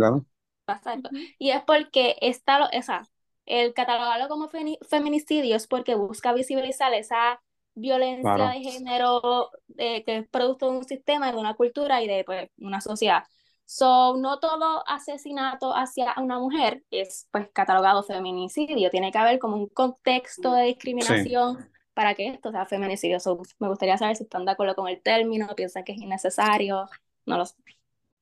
[0.64, 1.11] pasa esto?
[1.38, 3.09] Y es porque está, esa,
[3.44, 7.40] el catalogarlo como feminicidio es porque busca visibilizar esa
[7.74, 12.22] violencia de género eh, que es producto de un sistema, de una cultura y de
[12.24, 13.24] pues, una sociedad.
[13.64, 19.57] So, no todo asesinato hacia una mujer es pues catalogado feminicidio, tiene que haber como
[19.57, 23.18] un contexto de discriminación para que esto sea feminicidio.
[23.59, 26.86] me gustaría saber si están de acuerdo con el término, piensan que es innecesario,
[27.26, 27.57] no lo sé.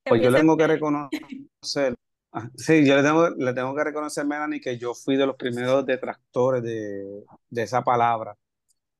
[0.08, 1.94] Pues yo tengo que reconocer,
[2.32, 5.36] ah, sí, yo le tengo, le tengo que reconocer, Melanie, que yo fui de los
[5.36, 8.36] primeros detractores de, de esa palabra.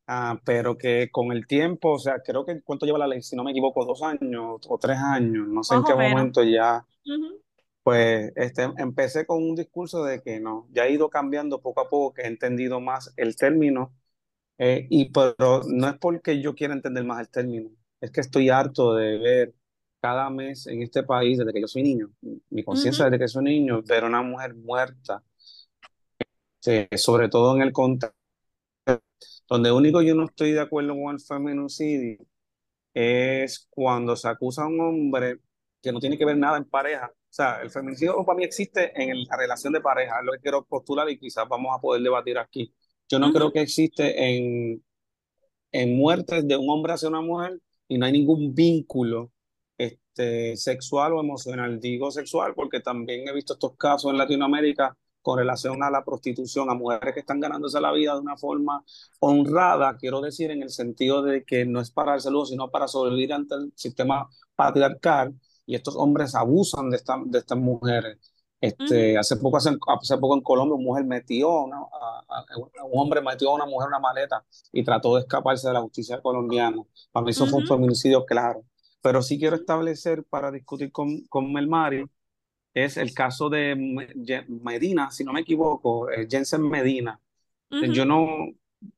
[0.08, 3.34] Ah, pero que con el tiempo, o sea, creo que cuánto lleva la ley, si
[3.34, 6.86] no me equivoco, dos años o tres años, no sé en qué momento ya,
[7.82, 11.88] pues este, empecé con un discurso de que no, ya he ido cambiando poco a
[11.88, 13.94] poco, que he entendido más el término,
[14.58, 18.48] eh, y pero no es porque yo quiera entender más el término, es que estoy
[18.50, 19.54] harto de ver
[20.00, 22.10] cada mes en este país, desde que yo soy niño,
[22.50, 25.22] mi conciencia desde que soy niño, ver a una mujer muerta,
[26.60, 28.16] este, sobre todo en el contexto
[29.48, 32.18] donde único yo no estoy de acuerdo con el feminicidio
[32.94, 35.40] es cuando se acusa a un hombre
[35.82, 37.12] que no tiene que ver nada en pareja.
[37.12, 40.40] O sea, el feminicidio para mí existe en la relación de pareja, es lo que
[40.40, 42.74] quiero postular y quizás vamos a poder debatir aquí.
[43.08, 44.82] Yo no creo que existe en,
[45.72, 49.30] en muertes de un hombre hacia una mujer y no hay ningún vínculo
[50.16, 51.78] este, sexual o emocional.
[51.80, 56.70] Digo sexual porque también he visto estos casos en Latinoamérica con relación a la prostitución,
[56.70, 58.82] a mujeres que están ganándose la vida de una forma
[59.20, 62.86] honrada, quiero decir, en el sentido de que no es para el saludo, sino para
[62.88, 65.34] sobrevivir ante el sistema patriarcal,
[65.66, 68.18] y estos hombres abusan de, esta, de estas mujeres.
[68.60, 71.72] Este, hace, poco, hace, hace, poco en Colombia, una mujer metió, un
[72.94, 76.82] hombre metió a una mujer una maleta y trató de escaparse de la justicia colombiana.
[77.10, 78.62] Para mí eso fue un feminicidio claro.
[79.06, 82.10] Pero sí quiero establecer para discutir con, con Melmario
[82.74, 83.76] es el caso de
[84.48, 87.20] Medina, si no me equivoco, eh, Jensen Medina.
[87.70, 88.48] Yo no,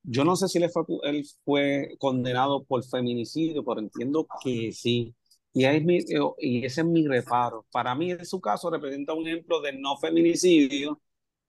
[0.02, 5.14] yo no sé si él fue, él fue condenado por feminicidio, pero entiendo que sí.
[5.52, 6.04] Y, es mi, eh,
[6.38, 7.66] y ese es mi reparo.
[7.70, 11.02] Para mí, en su caso, representa un ejemplo de no feminicidio.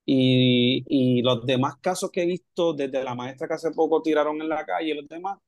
[0.06, 4.42] Y, y los demás casos que he visto, desde la maestra que hace poco tiraron
[4.42, 5.40] en la calle los demás,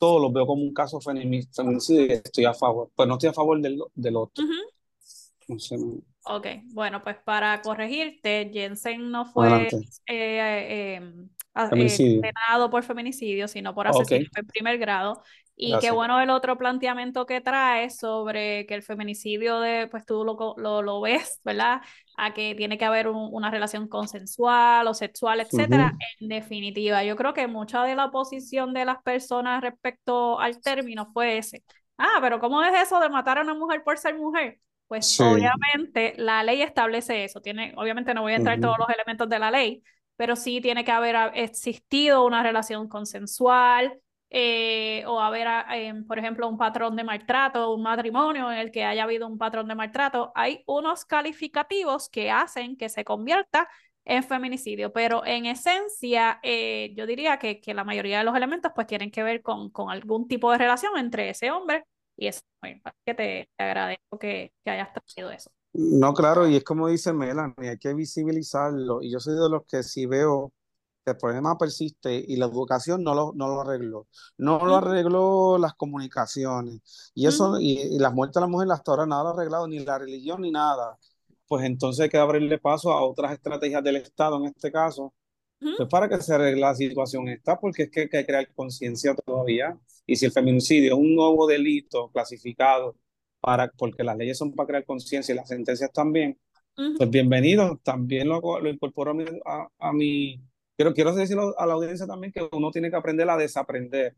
[0.00, 2.90] todos los veo como un caso feminicidio y estoy a favor.
[2.96, 4.44] Pues no estoy a favor del, del otro.
[5.46, 5.76] no sé,
[6.24, 9.68] Ok, bueno, pues para corregirte, Jensen no fue
[10.06, 15.22] eh, em, condenado por feminicidio, sino por asesinato en primer grado.
[15.62, 20.24] Y qué bueno el otro planteamiento que trae sobre que el feminicidio de, pues tú
[20.24, 21.82] lo, lo, lo ves, ¿verdad?
[22.16, 25.94] A que tiene que haber una relación consensual o sexual, etcétera.
[26.18, 31.10] En definitiva, yo creo que mucha de la oposición de las personas respecto al término
[31.12, 31.62] fue ese.
[31.98, 34.58] Ah, pero ¿cómo es eso de matar a una mujer por ser mujer?
[34.88, 37.42] Pues obviamente la ley establece eso.
[37.42, 39.82] Tiene, obviamente no voy a entrar en todos los elementos de la ley,
[40.16, 44.00] pero sí tiene que haber existido una relación consensual
[44.30, 48.84] eh, o haber, em, por ejemplo, un patrón de maltrato, un matrimonio en el que
[48.84, 50.32] haya habido un patrón de maltrato.
[50.36, 53.68] Hay unos calificativos que hacen que se convierta
[54.04, 58.72] en feminicidio, pero en esencia eh, yo diría que, que, la mayoría de los elementos
[58.74, 61.84] pues tienen que ver con, con algún tipo de relación entre ese hombre
[62.16, 62.40] y eso,
[63.04, 65.50] que te, agradezco que, que, hayas traído eso.
[65.72, 69.02] No, claro, y es como dice Melanie, hay que visibilizarlo.
[69.02, 70.52] Y yo soy de los que si veo
[71.10, 74.08] el problema persiste y la educación no lo, no lo arregló.
[74.38, 77.12] No lo arregló las comunicaciones.
[77.14, 79.78] Y eso, y, las muertes de las mujeres hasta ahora nada lo ha arreglado, ni
[79.80, 80.98] la religión ni nada.
[81.46, 85.12] Pues entonces hay que abrirle paso a otras estrategias del Estado, en este caso,
[85.58, 89.14] pues para que se arregle la situación esta, porque es que hay que crear conciencia
[89.14, 89.78] todavía.
[90.06, 92.96] Y si el feminicidio es un nuevo delito clasificado,
[93.40, 96.38] para, porque las leyes son para crear conciencia y las sentencias también,
[96.96, 97.78] pues bienvenido.
[97.82, 100.40] También lo, lo incorporo a, a, mi...
[100.80, 104.16] Quiero, quiero decirlo a la audiencia también que uno tiene que aprender a desaprender.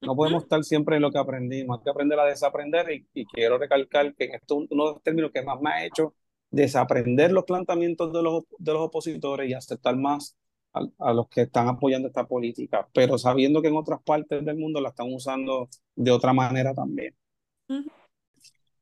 [0.00, 3.24] No podemos estar siempre en lo que aprendimos, hay que aprender a desaprender y, y
[3.24, 6.12] quiero recalcar que en esto uno de los términos que más me ha hecho
[6.50, 10.36] desaprender los planteamientos de los, de los opositores y aceptar más
[10.72, 14.80] a, los que están apoyando esta política, pero sabiendo que en otras partes del mundo
[14.80, 17.14] la están usando de otra manera también.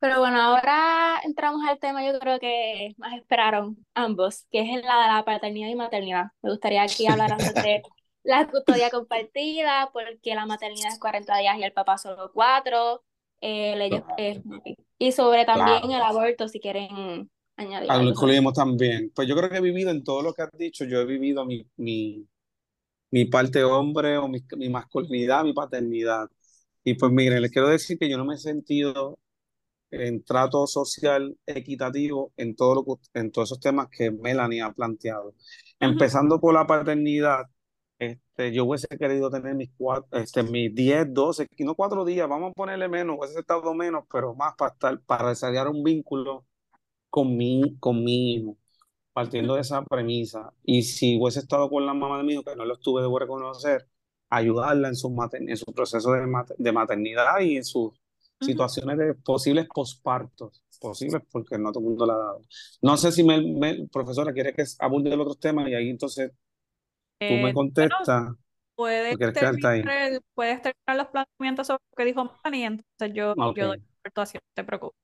[0.00, 5.02] Pero bueno, ahora entramos al tema yo creo que más esperaron ambos, que es la
[5.02, 6.28] de la paternidad y maternidad.
[6.42, 7.82] Me gustaría aquí hablar de
[8.24, 13.02] la custodia compartida, porque la maternidad es 40 días y el papá solo 4.
[13.42, 14.42] Eh, eh,
[14.98, 17.28] y sobre también el aborto, si quieren
[17.64, 19.12] lo incluimos también.
[19.14, 21.44] Pues yo creo que he vivido en todo lo que has dicho, yo he vivido
[21.44, 22.26] mi, mi,
[23.10, 26.28] mi parte hombre o mi, mi masculinidad, mi paternidad.
[26.84, 29.18] Y pues miren, les quiero decir que yo no me he sentido
[29.90, 35.34] en trato social equitativo en, todo lo en todos esos temas que Melanie ha planteado.
[35.80, 37.46] Empezando por la paternidad,
[37.98, 42.52] este, yo hubiese querido tener mis, cuatro, este, mis 10, 12, no cuatro días, vamos
[42.52, 46.46] a ponerle menos, hubiese estado menos, pero más para, estar, para desarrollar un vínculo
[47.10, 48.56] con mi, con mi hijo,
[49.12, 50.52] partiendo de esa premisa.
[50.64, 53.18] Y si hubiese estado con la mamá de mi hijo, que no lo estuve, debo
[53.18, 53.86] reconocer,
[54.30, 56.26] ayudarla en su, en su proceso de,
[56.58, 57.99] de maternidad y en sus
[58.40, 62.40] situaciones de posibles pospartos, posibles porque no todo el mundo la ha dado.
[62.82, 66.32] No sé si me, profesora quiere que abunde el otro tema y ahí entonces
[67.18, 68.32] tú me eh, contestas.
[68.74, 73.78] puedes, terminar, puedes terminar los planteamientos sobre lo que dijo Manny, entonces yo, yo doy
[73.78, 74.24] no
[74.54, 74.98] te preocupes.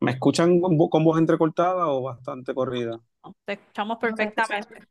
[0.00, 3.00] ¿Me escuchan con, voz entrecortada o bastante corrida?
[3.44, 4.86] te escuchamos perfectamente.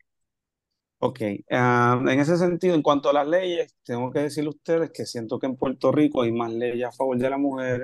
[0.99, 1.19] Ok,
[1.51, 5.05] ah, en ese sentido, en cuanto a las leyes, tengo que decirle a ustedes que
[5.05, 7.81] siento que en Puerto Rico hay más leyes a favor de la mujer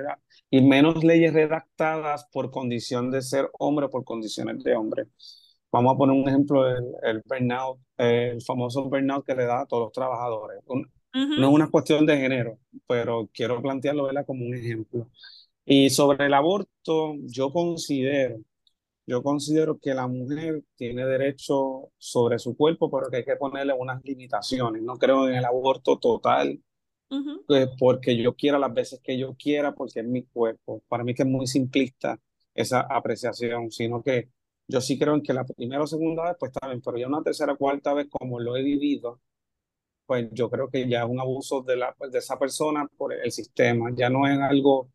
[0.50, 5.04] y menos leyes redactadas por condición de ser hombre o por condiciones de hombre.
[5.70, 9.66] Vamos a poner un ejemplo, el, el burnout, el famoso burnout que le da a
[9.66, 10.60] todos los trabajadores.
[10.66, 15.08] No es una cuestión de género, pero quiero plantearlo como un ejemplo.
[15.64, 18.38] Y sobre el aborto, yo considero
[19.06, 23.72] yo considero que la mujer tiene derecho sobre su cuerpo, pero que hay que ponerle
[23.74, 24.82] unas limitaciones.
[24.82, 26.60] No creo en el aborto total,
[27.46, 30.82] pues, porque yo quiera las veces que yo quiera, porque es mi cuerpo.
[30.88, 32.18] Para mí que es muy simplista
[32.54, 34.30] esa apreciación, sino que
[34.68, 37.08] yo sí creo en que la primera o segunda vez, pues está bien, pero ya
[37.08, 39.20] una tercera o cuarta vez, como lo he vivido,
[40.06, 43.32] pues yo creo que ya es un abuso de, la, de esa persona por el
[43.32, 44.90] sistema, ya no es algo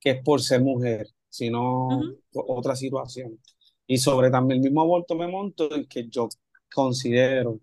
[0.00, 1.88] que es por ser mujer, sino
[2.34, 3.40] otra situación.
[3.86, 6.28] Y sobre también el mismo aborto me monto en que yo
[6.72, 7.58] considero,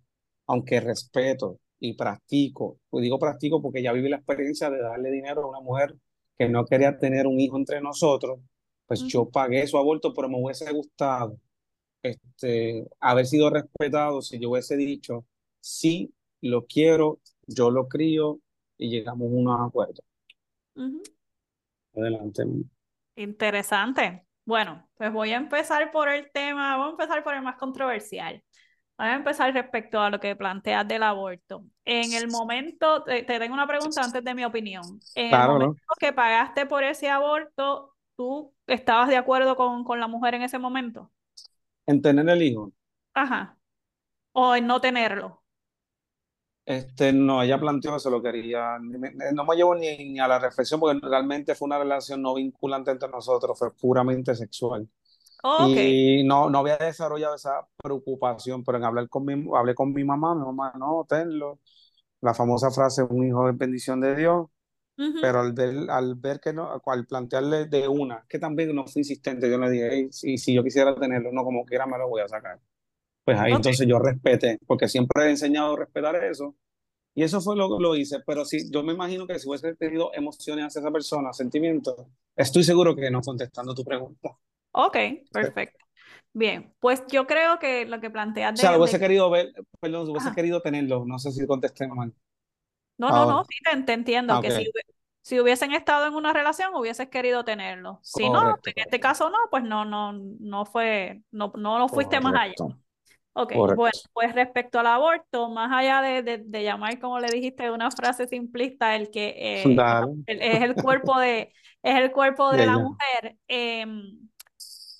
[0.48, 5.44] aunque respeto y practico, pues digo practico porque ya viví la experiencia de darle dinero
[5.44, 5.96] a una mujer
[6.38, 8.40] que no quería tener un hijo entre nosotros,
[8.88, 11.38] pues yo pagué su aborto, pero me hubiese gustado
[12.02, 15.26] este, haber sido respetado si yo hubiese dicho,
[15.60, 16.12] sí,
[16.42, 18.40] lo quiero, yo lo crío
[18.78, 20.02] y llegamos a un acuerdo.
[21.96, 22.46] Adelante.
[23.16, 24.26] Interesante.
[24.46, 28.44] Bueno, pues voy a empezar por el tema, voy a empezar por el más controversial.
[28.98, 31.64] Voy a empezar respecto a lo que planteas del aborto.
[31.86, 34.84] En el momento, te, tengo una pregunta antes de mi opinión.
[35.16, 40.08] En el momento que pagaste por ese aborto, ¿tú estabas de acuerdo con, con la
[40.08, 41.12] mujer en ese momento?
[41.86, 42.74] En tener el hijo.
[43.14, 43.58] Ajá.
[44.34, 45.44] O en no tenerlo.
[46.70, 48.78] Este, no, ella planteó que se lo quería.
[49.34, 53.10] No me llevo ni, a la reflexión porque realmente fue una relación no vinculante entre
[53.10, 54.88] nosotros, fue puramente sexual.
[55.42, 59.92] Oh, y no, no había desarrollado esa preocupación, pero en hablar con mi, hablé con
[59.94, 61.58] mi mamá, mi mamá, no, tenlo.
[62.22, 64.48] La famosa frase, un hijo es bendición de Dios.
[65.22, 69.00] Pero al ver, al ver que no, al plantearle de una, que también no fui
[69.00, 72.22] insistente, yo le dije, si, si yo quisiera tenerlo, no, como quiera me lo voy
[72.22, 72.60] a sacar.
[73.30, 76.56] Pues ahí entonces yo respeté, porque siempre he enseñado a respetar eso.
[77.14, 79.76] Y eso fue lo que lo hice, pero sí, yo me imagino que si hubiese
[79.76, 81.96] tenido emociones hacia esa persona, sentimientos,
[82.36, 84.38] estoy seguro que no contestando tu pregunta.
[84.72, 84.98] Ok,
[85.32, 85.86] perfecto.
[86.34, 88.56] Bien, pues yo creo que lo que planteas...
[88.56, 92.14] De, o sea, hubiese querido ver, perdón, hubiese querido tenerlo, no sé si contesté mal.
[92.98, 94.72] No, no, no, sí, te, entiendo, que si,
[95.22, 98.00] si, hubiesen estado en una relación, hubieses querido tenerlo.
[98.02, 102.20] Si no, en este caso no, pues no, no, no fue, no, no, no fuiste
[102.20, 102.56] más allá.
[103.34, 103.76] Ok, bueno,
[104.14, 108.96] pues respecto al aborto, más allá de, de, llamar, como le dijiste, una frase simplista,
[108.96, 109.64] el que eh,
[110.28, 114.30] es el cuerpo de, es el cuerpo de, la mujer, em,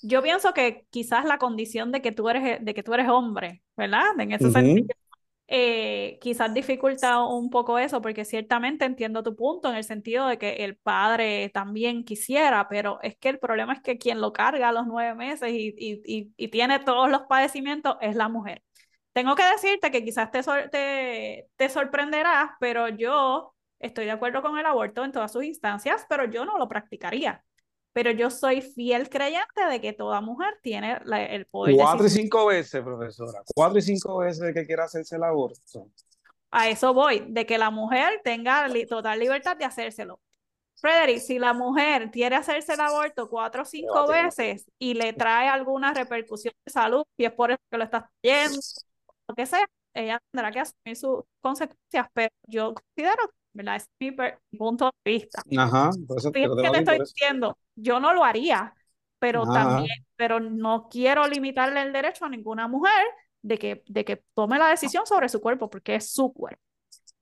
[0.02, 3.62] yo pienso que quizás la condición de que tú eres, de que tú eres hombre,
[3.76, 4.18] ¿verdad?
[4.18, 4.88] En ese sentido,
[5.52, 10.38] eh, quizás dificulta un poco eso, porque ciertamente entiendo tu punto en el sentido de
[10.38, 14.68] que el padre también quisiera, pero es que el problema es que quien lo carga
[14.68, 18.62] a los nueve meses y, y, y, tiene todos los padecimientos es la mujer.
[19.12, 24.56] Tengo que decirte que quizás te, te, te sorprenderás, pero yo estoy de acuerdo con
[24.58, 27.44] el aborto en todas sus instancias, pero yo no lo practicaría
[27.92, 30.98] pero yo soy fiel creyente de que toda mujer tiene
[31.30, 31.74] el poder.
[31.76, 33.42] Cuatro y cinco veces, profesora.
[33.54, 35.88] Cuatro y cinco veces de que quiera hacerse el aborto.
[36.50, 40.20] A eso voy, de que la mujer tenga total libertad de hacérselo.
[40.80, 45.48] Frederick, si la mujer quiere hacerse el aborto cuatro o cinco veces y le trae
[45.48, 48.60] alguna repercusión de salud, y es por eso que lo está haciendo,
[49.28, 53.76] lo que sea, ella tendrá que asumir sus consecuencias, pero yo considero ¿verdad?
[53.76, 54.12] Es mi
[54.56, 55.42] punto de vista.
[55.56, 58.74] Ajá, por eso te, te estoy diciendo, yo no lo haría,
[59.18, 63.04] pero también, pero no quiero limitarle el derecho a ninguna mujer
[63.42, 66.60] de que, de que tome la decisión sobre su cuerpo, porque es su cuerpo.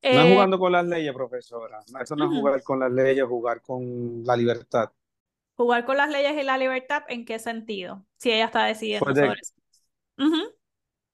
[0.02, 1.80] no es eh, jugando con las leyes, profesora.
[2.00, 4.90] Eso no es jugar con las leyes, jugar con la libertad.
[5.56, 8.04] Jugar con las leyes y la libertad, ¿en qué sentido?
[8.16, 9.54] Si ella está decidiendo pues sobre eso.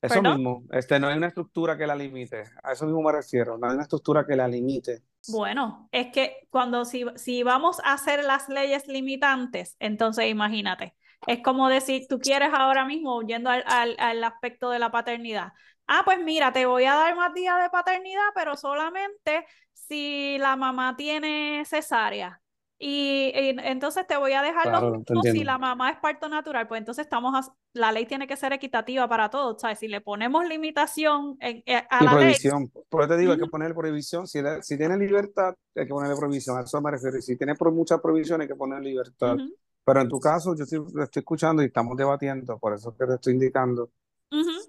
[0.07, 2.45] Eso mismo, este, no hay una estructura que la limite.
[2.63, 3.57] A eso mismo me refiero.
[3.59, 5.03] No hay una estructura que la limite.
[5.29, 10.95] Bueno, es que cuando si, si vamos a hacer las leyes limitantes, entonces imagínate,
[11.27, 15.53] es como decir, tú quieres ahora mismo, yendo al, al, al aspecto de la paternidad,
[15.87, 20.57] ah, pues mira, te voy a dar más días de paternidad, pero solamente si la
[20.57, 22.41] mamá tiene cesárea.
[22.79, 25.03] Y, entonces te voy a dejar los
[25.33, 29.09] si la mamá es parto natural, pues entonces estamos la ley tiene que ser equitativa
[29.09, 29.79] para todos, ¿sabes?
[29.79, 32.71] Si le ponemos limitación en, eh, a y la prohibición.
[32.89, 34.27] Por eso te digo, hay que poner prohibición.
[34.27, 36.59] Si, si tiene libertad, hay que ponerle prohibición.
[36.59, 37.21] A eso me refiero.
[37.21, 39.37] Si tiene por muchas prohibiciones, hay que poner libertad.
[39.85, 43.15] Pero en tu caso, yo estoy, estoy escuchando y estamos debatiendo, por eso que te
[43.15, 43.91] estoy indicando,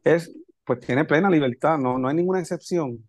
[0.04, 0.32] es,
[0.64, 3.00] pues tiene plena libertad, no, no hay ninguna excepción.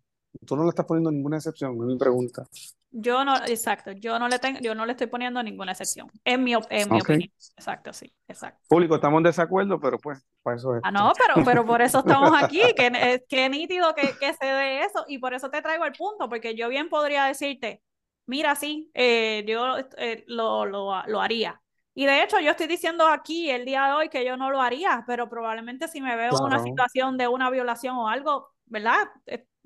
[0.45, 2.45] Tú no le estás poniendo ninguna excepción, es mi pregunta.
[2.91, 6.11] Yo no, exacto, yo no le tengo, yo no le estoy poniendo ninguna excepción.
[6.25, 7.31] En mi, en mi opinión.
[7.57, 8.61] Exacto, sí, exacto.
[8.69, 10.81] Público, estamos en desacuerdo, pero pues, para eso es.
[10.83, 14.83] Ah, no, pero, pero por eso estamos aquí, que, que nítido que, que se dé
[14.85, 17.83] eso, y por eso te traigo el punto, porque yo bien podría decirte,
[18.27, 21.61] mira, sí, eh, yo eh, lo, lo, lo haría.
[21.99, 24.61] Y de hecho, yo estoy diciendo aquí el día de hoy que yo no lo
[24.61, 29.09] haría, pero probablemente si me veo en una situación de una violación o algo, ¿verdad?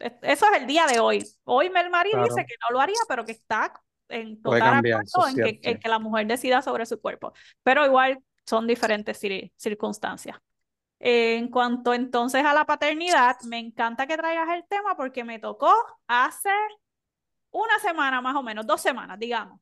[0.01, 1.25] Eso es el día de hoy.
[1.45, 3.73] Hoy Melmarí dice que no lo haría, pero que está
[4.09, 7.33] en total acuerdo en que, la mujer decida sobre su cuerpo.
[7.63, 9.19] Pero igual son diferentes
[9.57, 10.37] circunstancias.
[10.99, 15.73] En cuanto entonces a la paternidad, me encanta que traigas el tema porque me tocó
[16.07, 16.51] hace
[17.51, 19.61] una semana más o menos, dos semanas, digamos.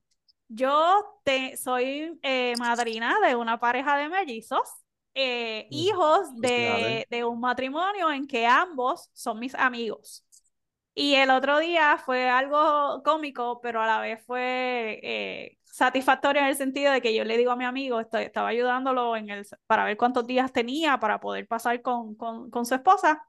[0.48, 4.69] Yo te, soy eh, madrina de una pareja de mellizos,
[5.15, 10.24] eh, hijos de, de, un matrimonio en que ambos son mis amigos.
[11.00, 16.48] Y el otro día fue algo cómico, pero a la vez fue eh, satisfactorio en
[16.48, 19.84] el sentido de que yo le digo a mi amigo, estaba ayudándolo en el, para
[19.84, 23.24] ver cuántos días tenía para poder pasar con, con, con su esposa.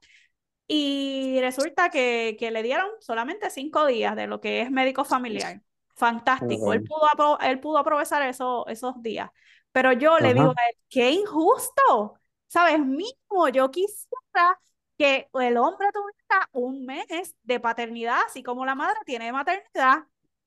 [0.66, 5.62] Y resulta que, que, le dieron solamente cinco días de lo que es médico familiar
[5.94, 6.72] fantástico.
[6.72, 9.30] Él pudo, él pudo aprovechar eso, esos días.
[9.70, 12.18] Pero yo le digo a él, qué injusto,
[12.48, 12.80] ¿sabes?
[12.80, 14.58] Mismo, yo quisiera
[15.00, 20.04] que el hombre tuviera un mes de paternidad, así como la madre tiene maternidad.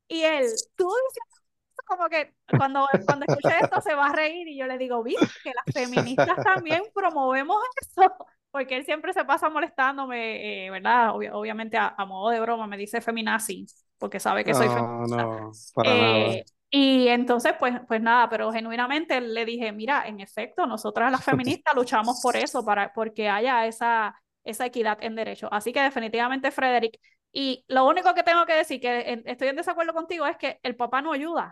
[0.08, 1.44] Y él, tú dices,
[1.88, 5.26] como que cuando, cuando escuché esto se va a reír y yo le digo, viste
[5.44, 8.14] que las feministas también promovemos eso,
[8.52, 11.16] porque él siempre se pasa molestándome, eh, ¿verdad?
[11.16, 13.66] obviamente a, a, modo de broma me dice feminazi
[13.98, 15.52] porque sabe que soy no,
[15.84, 21.24] eh, Y entonces, pues, pues nada, pero genuinamente le dije, mira, en efecto, nosotras las
[21.24, 24.14] feministas luchamos por eso, para, porque haya esa,
[24.44, 25.48] esa equidad en derecho.
[25.52, 27.00] Así que definitivamente, Frederick,
[27.32, 30.76] y lo único que tengo que decir, que estoy en desacuerdo contigo, es que el
[30.76, 31.52] papá no ayuda.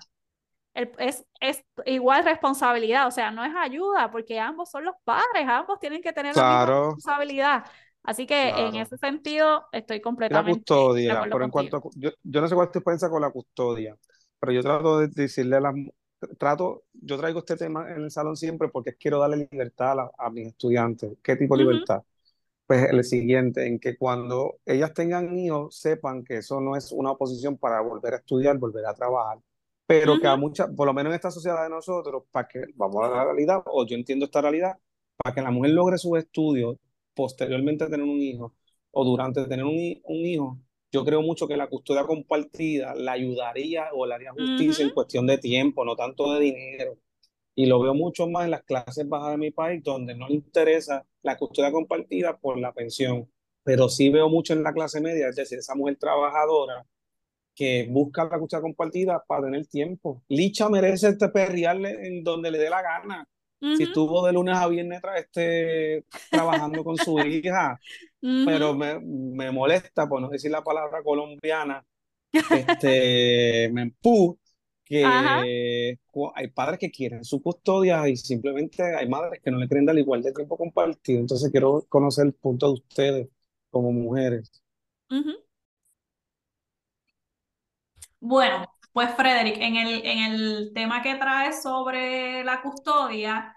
[0.74, 5.80] es, es igual responsabilidad, o sea, no es ayuda, porque ambos son los padres, ambos
[5.80, 7.66] tienen que tener la misma responsabilidad.
[8.04, 10.52] Así que en ese sentido estoy completamente.
[10.52, 13.96] La custodia, pero en cuanto yo, yo, no sé cuál te piensa con la custodia,
[14.40, 15.76] pero yo trato de decirle a las.
[16.38, 20.30] Trato, yo traigo este tema en el salón siempre porque quiero darle libertad a, a
[20.30, 21.18] mis estudiantes.
[21.24, 22.04] ¿Qué tipo de libertad?
[22.72, 27.12] Pues el siguiente, en que cuando ellas tengan hijos, sepan que eso no es una
[27.12, 29.40] oposición para volver a estudiar, volver a trabajar,
[29.86, 33.04] pero que a muchas, por lo menos en esta sociedad de nosotros, para que, vamos
[33.04, 34.78] a la realidad, o yo entiendo esta realidad,
[35.18, 36.78] para que la mujer logre sus estudios,
[37.14, 38.54] posteriormente a tener un hijo
[38.92, 40.58] o durante tener un, hijo,
[40.94, 45.28] yo creo mucho que la custodia compartida la ayudaría o le haría justicia en cuestión
[45.28, 46.98] de tiempo, no tanto de dinero.
[47.56, 50.36] Y lo veo mucho más en las clases bajas de mi país, donde no le
[50.36, 53.30] interesa la custodia compartida por la pensión.
[53.64, 56.86] Pero sí veo mucho en la clase media, es decir, esa mujer trabajadora
[57.54, 60.24] que busca la custodia compartida para tener tiempo.
[60.30, 63.28] Licha merece este perrearle en donde le dé la gana
[63.62, 67.80] si estuvo de lunes a viernes este, trabajando con su hija,
[68.20, 71.86] pero me, me, molesta, por no decir la palabra colombiana,
[72.32, 74.41] este, me empuja
[74.92, 75.98] que
[76.36, 79.98] hay padres que quieren su custodia y simplemente hay madres que no le quieren dar
[79.98, 81.20] igual de tiempo compartido.
[81.22, 83.30] Entonces quiero conocer el punto de ustedes
[83.70, 84.52] como mujeres.
[88.20, 93.56] Bueno, pues Frederick, en el, en el tema que traes sobre la custodia,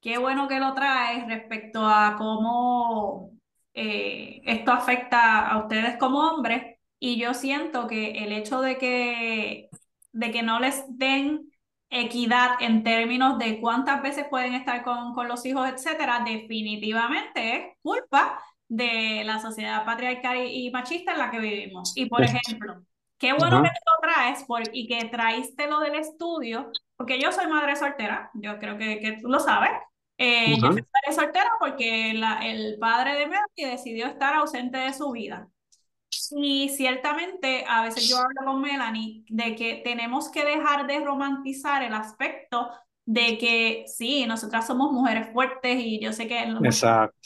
[0.00, 3.30] qué bueno que lo traes respecto a cómo
[3.74, 6.78] eh, esto afecta a ustedes como hombres.
[6.98, 9.70] Y yo siento que el hecho de que,
[10.12, 11.52] de que no les den
[11.90, 17.76] equidad en términos de cuántas veces pueden estar con, con los hijos, etcétera, definitivamente es
[17.82, 21.92] culpa de la sociedad patriarcal y, machista en la que vivimos.
[21.94, 22.82] Y por ejemplo,
[23.18, 27.30] qué bueno que tú lo traes por, y que traíste lo del estudio, porque yo
[27.30, 29.72] soy madre soltera, yo creo que, que tú lo sabes.
[30.18, 34.92] Eh, Yo soy madre soltera porque la, el padre de Melanie decidió estar ausente de
[34.92, 35.48] su vida.
[36.30, 41.82] Y ciertamente a veces yo hablo con Melanie de que tenemos que dejar de romantizar
[41.82, 42.70] el aspecto
[43.04, 46.46] de que sí, nosotras somos mujeres fuertes y yo sé que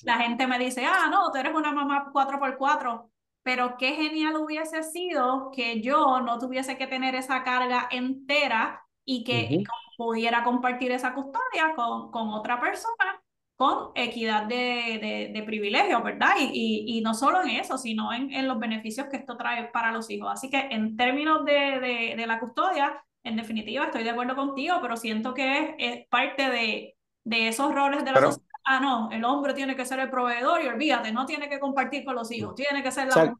[0.03, 3.11] la gente me dice, ah, no, tú eres una mamá 4x4,
[3.43, 9.23] pero qué genial hubiese sido que yo no tuviese que tener esa carga entera y
[9.23, 9.63] que
[9.97, 13.16] pudiera compartir esa custodia con, con otra persona
[13.57, 16.35] con equidad de, de, privilegios, ¿verdad?
[16.39, 19.93] Y, y, no solo en eso, sino en, en, los beneficios que esto trae para
[19.93, 20.29] los hijos.
[20.31, 24.97] Así que en términos de, de la custodia, en definitiva, estoy de acuerdo contigo, pero
[24.97, 28.47] siento que es, parte de, de, esos roles de la sociedad.
[28.65, 32.05] Ah, no, el hombre tiene que ser el proveedor y olvídate, no tiene que compartir
[32.05, 33.35] con los hijos, tiene que ser la...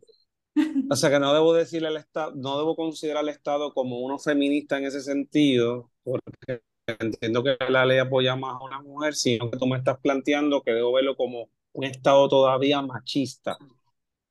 [0.91, 4.19] O sea, que no debo decirle al Estado, no debo considerar al Estado como uno
[4.19, 9.51] feminista en ese sentido, porque entiendo que la ley apoya más a una mujer, sino
[9.51, 13.57] que tú me estás planteando que debo verlo como un Estado todavía machista.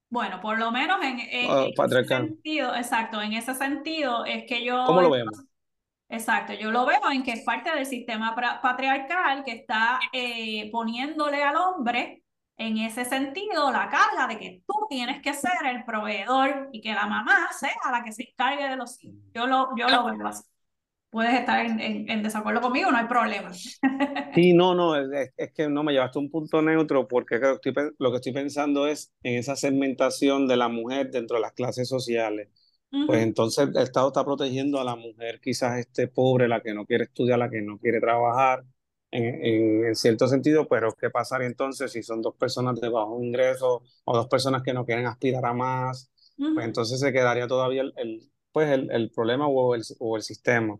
[0.10, 1.19] Bueno, por lo menos en,
[1.49, 4.86] ah, ese sentido, exacto, en ese sentido es que yo...
[4.86, 5.44] ¿Cómo lo vemos?
[6.07, 11.44] Exacto, yo lo veo en que es parte del sistema patriarcal que está eh, poniéndole
[11.44, 12.23] al hombre
[12.57, 16.94] en ese sentido la carga de que tú tienes que ser el proveedor y que
[16.94, 19.19] la mamá sea la que se encargue de los hijos.
[19.34, 20.44] Yo lo, yo lo veo así
[21.15, 23.53] puedes estar en, en, desacuerdo conmigo, no hay problema.
[23.53, 23.71] Sí,
[24.53, 27.91] no, no, es, que no me llevaste a un punto neutro porque lo que, estoy,
[27.97, 31.87] lo que estoy pensando es en esa segmentación de la mujer dentro de las clases
[31.87, 32.49] sociales.
[33.07, 36.85] Pues entonces el Estado está protegiendo a la mujer quizás este pobre, la que no
[36.85, 38.65] quiere estudiar, la que no quiere trabajar,
[39.11, 43.83] en, en, cierto sentido, pero ¿qué pasaría entonces si son dos personas de bajo ingreso
[44.03, 46.11] o dos personas que no quieren aspirar a más?
[46.37, 50.23] Pues entonces se quedaría todavía el, el pues el, el problema o el, o el
[50.23, 50.79] sistema.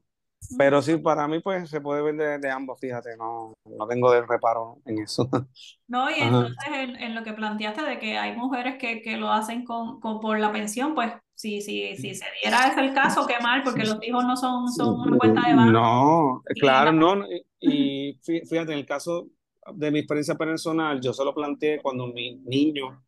[0.58, 4.26] Pero sí, para mí pues se puede ver de, ambos, fíjate, no, no tengo de
[4.26, 5.30] reparo en eso.
[5.88, 9.30] No, y entonces en, en, lo que planteaste de que hay mujeres que, que lo
[9.30, 13.28] hacen con, con, por la pensión, pues si, si, si se diera ese el caso,
[13.28, 15.72] qué mal, porque los hijos no son, son una cuenta de banco.
[15.72, 17.24] No, claro, no,
[17.60, 19.28] y fíjate, en el caso
[19.74, 23.05] de mi experiencia personal, yo se lo planteé cuando mi niño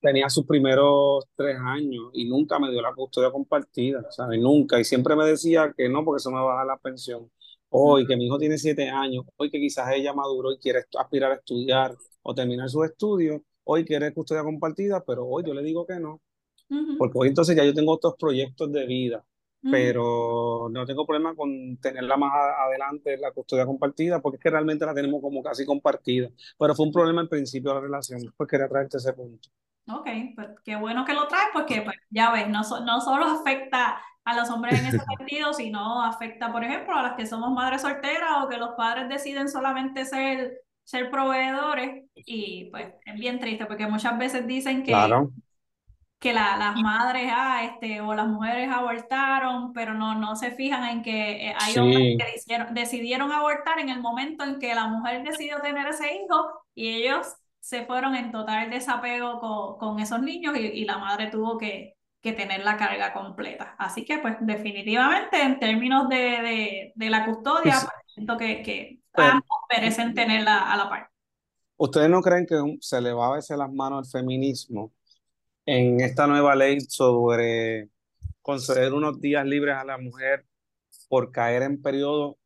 [0.00, 4.40] tenía sus primeros tres años y nunca me dio la custodia compartida, ¿sabes?
[4.40, 4.78] Nunca.
[4.80, 7.30] Y siempre me decía que no, porque eso me baja la pensión.
[7.68, 11.32] Hoy que mi hijo tiene siete años, hoy que quizás ella maduró y quiere aspirar
[11.32, 15.86] a estudiar o terminar sus estudios, hoy quiere custodia compartida, pero hoy yo le digo
[15.86, 16.20] que no.
[16.98, 19.24] Porque hoy entonces ya yo tengo otros proyectos de vida,
[19.70, 22.32] pero no tengo problema con tenerla más
[22.66, 26.30] adelante, la custodia compartida, porque es que realmente la tenemos como casi compartida.
[26.58, 29.48] Pero fue un problema al principio de la relación, pues quería traerte ese punto.
[29.88, 34.00] Ok, pues qué bueno que lo traes porque pues, ya ves, no, no solo afecta
[34.24, 37.82] a los hombres en ese sentido, sino afecta, por ejemplo, a las que somos madres
[37.82, 42.04] solteras o que los padres deciden solamente ser, ser proveedores.
[42.14, 44.92] Y pues es bien triste porque muchas veces dicen que,
[46.18, 50.82] que la, las madres ah, este, o las mujeres abortaron, pero no, no se fijan
[50.88, 54.88] en que eh, hay hombres que decidieron, decidieron abortar en el momento en que la
[54.88, 57.36] mujer decidió tener ese hijo y ellos
[57.66, 61.96] se fueron en total desapego con, con esos niños y, y, la madre tuvo que,
[62.20, 63.74] que tener la carga completa.
[63.76, 69.00] Así que, pues, definitivamente, en términos de, de, de la custodia, pues, siento que, que
[69.10, 71.10] pues, ambos merecen tenerla a la par.
[71.76, 74.92] ¿Ustedes no creen que se le va a veces las manos al feminismo
[75.64, 77.88] en esta nueva ley sobre
[78.42, 80.46] conceder unos días libres a la mujer
[81.08, 82.38] por caer en periodo,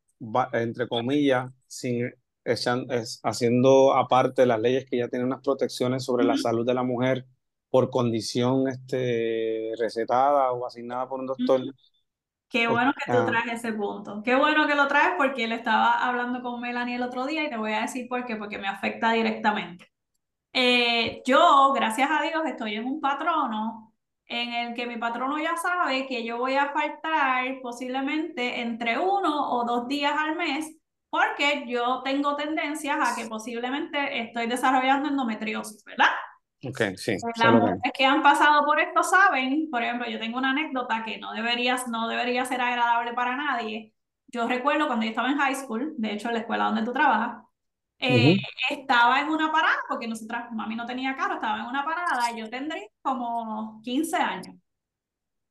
[0.51, 2.11] entre comillas, sin
[2.43, 6.83] es, haciendo aparte las leyes que ya tienen unas protecciones sobre la salud de la
[6.83, 7.25] mujer
[7.69, 11.61] por condición este, recetada o asignada por un doctor.
[12.49, 13.25] Qué bueno que tú ah.
[13.25, 14.21] traes ese punto.
[14.23, 17.49] Qué bueno que lo traes porque él estaba hablando con Melanie el otro día y
[17.49, 19.89] te voy a decir por qué, porque me afecta directamente.
[20.51, 23.93] Eh, yo, gracias a Dios, estoy en un patrono
[24.25, 29.51] en el que mi patrono ya sabe que yo voy a faltar posiblemente entre uno
[29.51, 30.80] o dos días al mes
[31.11, 36.07] porque yo tengo tendencias a que posiblemente estoy desarrollando endometriosis, ¿verdad?
[36.63, 37.17] Ok, sí.
[37.19, 41.03] Pues las mujeres que han pasado por esto saben, por ejemplo, yo tengo una anécdota
[41.03, 43.93] que no debería, no debería ser agradable para nadie.
[44.27, 46.93] Yo recuerdo cuando yo estaba en high school, de hecho en la escuela donde tú
[46.93, 47.43] trabajas,
[47.99, 48.37] eh,
[48.69, 52.39] estaba en una parada, porque nosotras, mami no tenía carro, estaba en una parada, y
[52.39, 54.55] yo tendría como 15 años.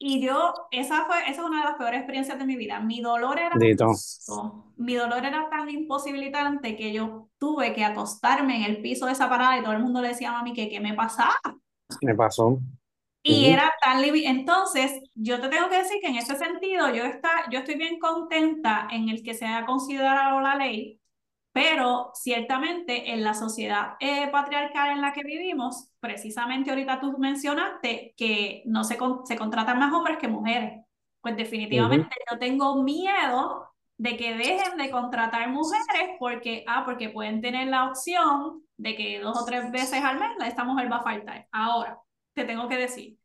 [0.02, 2.80] Y yo, esa fue, esa es una de las peores experiencias de mi vida.
[2.80, 3.54] Mi dolor era,
[4.76, 9.28] mi dolor era tan imposibilitante que yo tuve que acostarme en el piso de esa
[9.28, 11.38] parada y todo el mundo le decía a mami que qué me pasaba.
[12.00, 12.58] Me pasó.
[13.22, 17.28] Y era tan Entonces, yo te tengo que decir que en ese sentido, yo, está,
[17.50, 20.98] yo estoy bien contenta en el que se haya considerado la ley,
[21.60, 28.14] pero ciertamente en la sociedad eh, patriarcal en la que vivimos, precisamente ahorita tú mencionaste
[28.16, 30.82] que no se, se contratan más hombres que mujeres.
[31.20, 37.42] Pues definitivamente yo tengo miedo de que dejen de contratar mujeres porque, ah, porque pueden
[37.42, 41.02] tener la opción de que dos o tres veces al mes esta mujer va a
[41.02, 41.46] faltar.
[41.52, 41.98] Ahora,
[42.32, 43.18] te tengo que decir,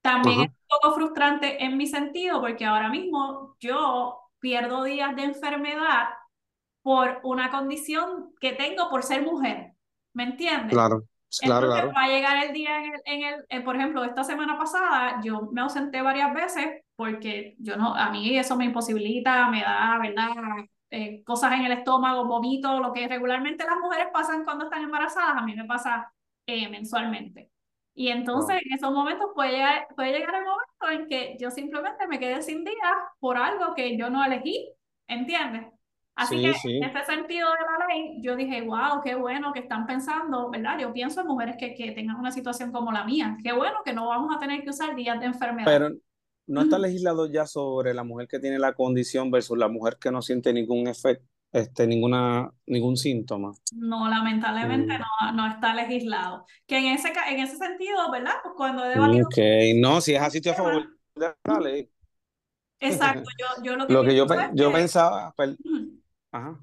[0.00, 5.24] también es un poco frustrante en mi sentido porque ahora mismo yo pierdo días de
[5.24, 6.04] enfermedad
[6.82, 9.72] por una condición que tengo por ser mujer.
[10.12, 10.72] ¿Me entiendes?
[10.72, 11.04] Claro.
[11.38, 14.24] Claro, Entonces, va a llegar el día en el, en el eh, por ejemplo, esta
[14.24, 19.48] semana pasada yo me ausenté varias veces porque yo no, a mí eso me imposibilita,
[19.48, 20.30] me da, ¿verdad?
[20.90, 25.36] Eh, cosas en el estómago, vomito, lo que regularmente las mujeres pasan cuando están embarazadas,
[25.36, 26.12] a mí me pasa
[26.46, 27.50] eh, mensualmente.
[27.94, 32.08] Y entonces en esos momentos puede llegar, puede llegar el momento en que yo simplemente
[32.08, 34.72] me quedé sin días por algo que yo no elegí,
[35.06, 35.66] ¿entiendes?
[36.20, 39.86] Así que en ese sentido de la ley, yo dije, wow, qué bueno que están
[39.86, 40.78] pensando, ¿verdad?
[40.78, 43.38] Yo pienso en mujeres que, que tengan una situación como la mía.
[43.42, 45.64] Qué bueno que no vamos a tener que usar días de enfermedad.
[45.64, 45.90] Pero
[46.46, 50.10] no está legislado ya sobre la mujer que tiene la condición versus la mujer que
[50.10, 53.52] no siente ningún efecto, este, ninguna, ningún síntoma.
[53.72, 55.00] No, lamentablemente mm.
[55.00, 56.44] no, no está legislado.
[56.66, 58.34] Que en ese, en ese sentido, ¿verdad?
[58.42, 59.26] Pues cuando he debatido...
[59.26, 59.38] Ok,
[59.76, 61.88] no, si es así, estoy a favor de la ley.
[62.78, 65.34] Exacto, yo, yo lo que, lo que yo, yo pensaba,
[66.32, 66.58] Ajá.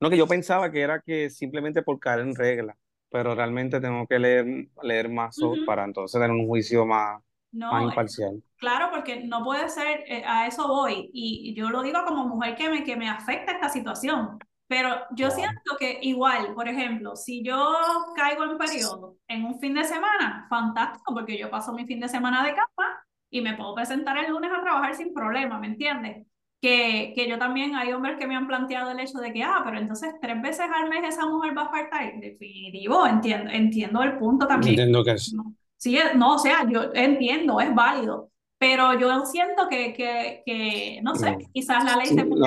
[0.00, 2.76] No, que yo pensaba que era que simplemente por caer en regla,
[3.10, 5.36] pero realmente tengo que leer, leer más
[5.66, 7.20] para entonces tener un juicio más,
[7.52, 8.42] más imparcial.
[8.58, 12.56] Claro, porque no puede ser, eh, a eso voy, y, yo lo digo como mujer
[12.56, 17.42] que me, que me afecta esta situación, pero yo siento que igual, por ejemplo, si
[17.42, 17.76] yo
[18.14, 22.08] caigo en periodo en un fin de semana, fantástico, porque yo paso mi fin de
[22.08, 26.26] semana de cama y me puedo presentar el lunes a trabajar sin problema, ¿me entiendes?
[26.60, 29.62] Que, que yo también hay hombres que me han planteado el hecho de que, ah,
[29.64, 32.18] pero entonces tres veces al mes esa mujer va a faltar.
[32.20, 34.72] Definitivo, entiendo, entiendo el punto también.
[34.72, 35.34] Entiendo que es.
[35.76, 38.30] Sí, no, o sea, yo entiendo, es válido.
[38.60, 42.44] Pero yo siento que, que, que no sé, quizás la ley se puede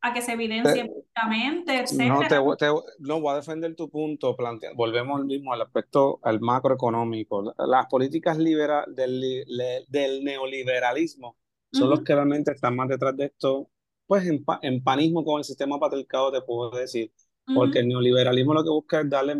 [0.00, 1.92] a que se evidencie públicamente, etc.
[2.08, 2.66] No, te,
[2.98, 4.34] no, voy a defender tu punto.
[4.34, 7.54] Plantea, volvemos al mismo al aspecto, al macroeconómico.
[7.56, 9.44] Las políticas libera, del,
[9.86, 11.36] del neoliberalismo
[11.72, 13.70] son los que realmente están más detrás de esto,
[14.06, 17.12] pues en, en panismo con el sistema patriarcado, te puedo decir,
[17.52, 19.34] porque el neoliberalismo lo que busca es darle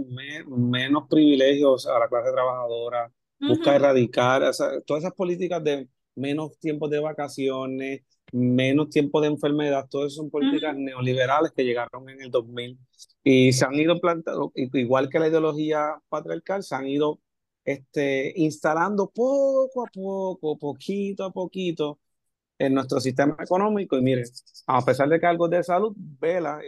[0.46, 3.12] menos privilegios a la clase trabajadora,
[3.44, 4.42] busca erradicar
[4.86, 8.02] todas esas políticas de menos tiempos de vacaciones,
[8.32, 12.78] menos tiempo de enfermedad, todas son políticas neoliberales que llegaron en el 2000
[13.22, 17.20] y se han ido plantando, igual que la ideología patriarcal, se han ido
[17.64, 21.98] este, instalando poco a poco, poquito a poquito,
[22.58, 24.24] en nuestro sistema económico y mire,
[24.66, 26.60] a pesar de que algo de salud, vela,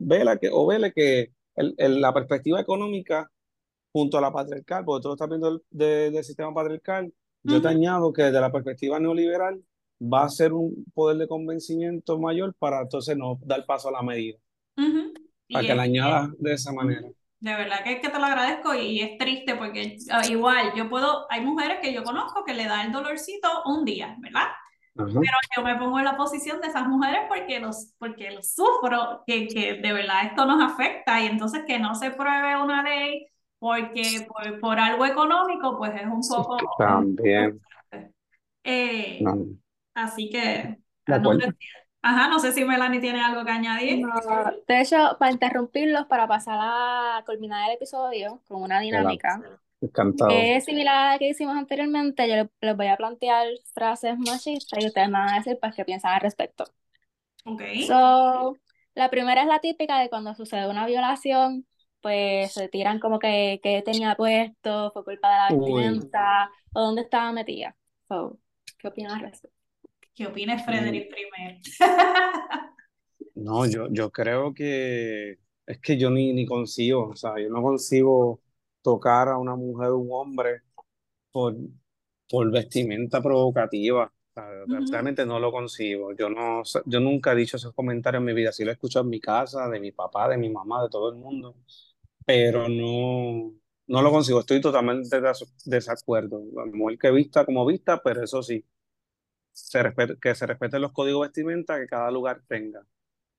[0.00, 3.30] vela que, o vele que el, la perspectiva económica
[3.92, 8.24] junto a la patriarcal, porque todo está viendo del sistema patriarcal, yo te añado que
[8.24, 9.62] desde la perspectiva neoliberal
[10.00, 14.02] va a ser un poder de convencimiento mayor para entonces no dar paso a la
[14.02, 14.38] medida.
[15.50, 17.08] Para que la añadas de esa manera.
[17.38, 21.30] De verdad que, que te lo agradezco y es triste porque ah, igual yo puedo,
[21.30, 24.48] hay mujeres que yo conozco que le da el dolorcito un día, ¿verdad?
[24.96, 25.14] Pero
[25.56, 29.46] yo me pongo en la posición de esas mujeres porque los, porque los sufro, que,
[29.46, 33.26] que de verdad esto nos afecta y entonces que no se pruebe una ley
[33.58, 36.58] porque por, por algo económico, pues es un poco...
[36.78, 37.60] También.
[38.68, 39.22] Eh,
[39.94, 40.76] Así que...
[41.06, 41.54] No sé,
[42.02, 44.04] ajá, no sé si Melanie tiene algo que añadir.
[44.66, 49.40] de hecho, para interrumpirlos, para pasar a culminar el episodio con una dinámica.
[49.86, 50.30] Encantado.
[50.32, 52.28] Es similar a la que hicimos anteriormente.
[52.28, 55.84] Yo les voy a plantear frases machistas y ustedes me van a decir pues, qué
[55.84, 56.64] piensan al respecto.
[57.44, 57.62] Ok.
[57.86, 58.56] So,
[58.94, 61.66] la primera es la típica de cuando sucede una violación,
[62.00, 67.02] pues se tiran como que, que tenía puesto, fue culpa de la vestimenta, o dónde
[67.02, 67.76] estaba metida.
[68.08, 68.38] So,
[68.78, 69.56] ¿Qué opinas al respecto?
[70.14, 71.60] ¿Qué opinas, Frederick, primero?
[73.34, 77.62] no, yo, yo creo que es que yo ni, ni consigo, o sea, yo no
[77.62, 78.40] consigo
[78.86, 80.62] tocar a una mujer o un hombre
[81.32, 81.56] por,
[82.30, 84.12] por vestimenta provocativa.
[84.90, 86.14] Realmente no lo concibo.
[86.14, 88.52] Yo, no, yo nunca he dicho esos comentarios en mi vida.
[88.52, 91.10] Sí lo he escuchado en mi casa, de mi papá, de mi mamá, de todo
[91.10, 91.56] el mundo.
[92.24, 93.54] Pero no,
[93.88, 95.32] no lo consigo, estoy totalmente de
[95.64, 96.42] desacuerdo.
[96.54, 98.64] La mujer que vista como vista, pero eso sí,
[99.52, 99.82] se
[100.20, 102.86] que se respeten los códigos vestimenta que cada lugar tenga.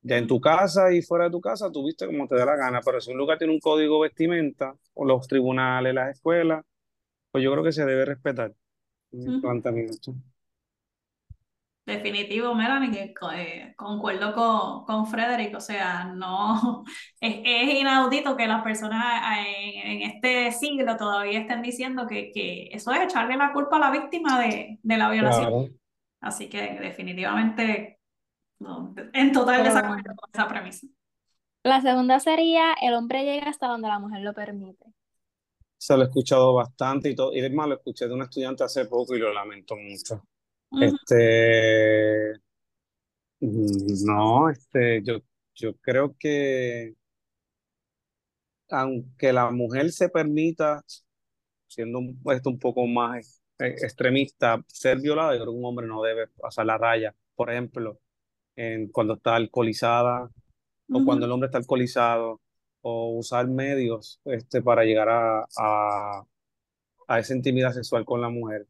[0.07, 2.55] Ya en tu casa y fuera de tu casa, tú viste como te da la
[2.55, 6.63] gana, pero si un lugar tiene un código vestimenta, o los tribunales, las escuelas,
[7.29, 8.53] pues yo creo que se debe respetar.
[9.41, 10.13] planteamiento.
[11.85, 16.83] Definitivo, Melanie, que eh, concuerdo con, con Frederick, o sea, no,
[17.21, 23.01] es, inaudito que las personas en, este siglo todavía estén diciendo que, que, eso es
[23.01, 25.77] echarle la culpa a la víctima de, de la violación.
[26.19, 27.96] Así que definitivamente
[29.13, 30.87] en total desacuerdo con esa premisa.
[31.63, 34.85] La segunda sería, el hombre llega hasta donde la mujer lo permite.
[35.77, 39.15] Se lo he escuchado bastante y todo, y lo escuché de un estudiante hace poco
[39.15, 40.23] y lo lamento mucho.
[40.71, 42.33] Este,
[43.39, 45.19] no, este, yo,
[45.55, 46.95] yo creo que
[48.69, 50.83] aunque la mujer se permita,
[51.67, 55.87] siendo un, esto un poco más e, extremista, ser violada, yo creo que un hombre
[55.87, 57.15] no debe pasar la raya.
[57.35, 57.99] Por ejemplo,
[58.57, 60.29] en, cuando está alcoholizada
[60.91, 62.41] o cuando el hombre está alcoholizado
[62.81, 66.23] o usar medios este, para llegar a, a,
[67.07, 68.67] a esa intimidad sexual con la mujer.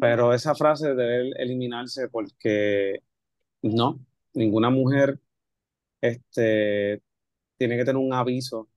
[0.00, 3.02] Pero esa frase debe eliminarse porque
[3.62, 3.98] no,
[4.34, 5.18] ninguna mujer
[6.00, 7.02] este,
[7.56, 8.68] tiene que tener un aviso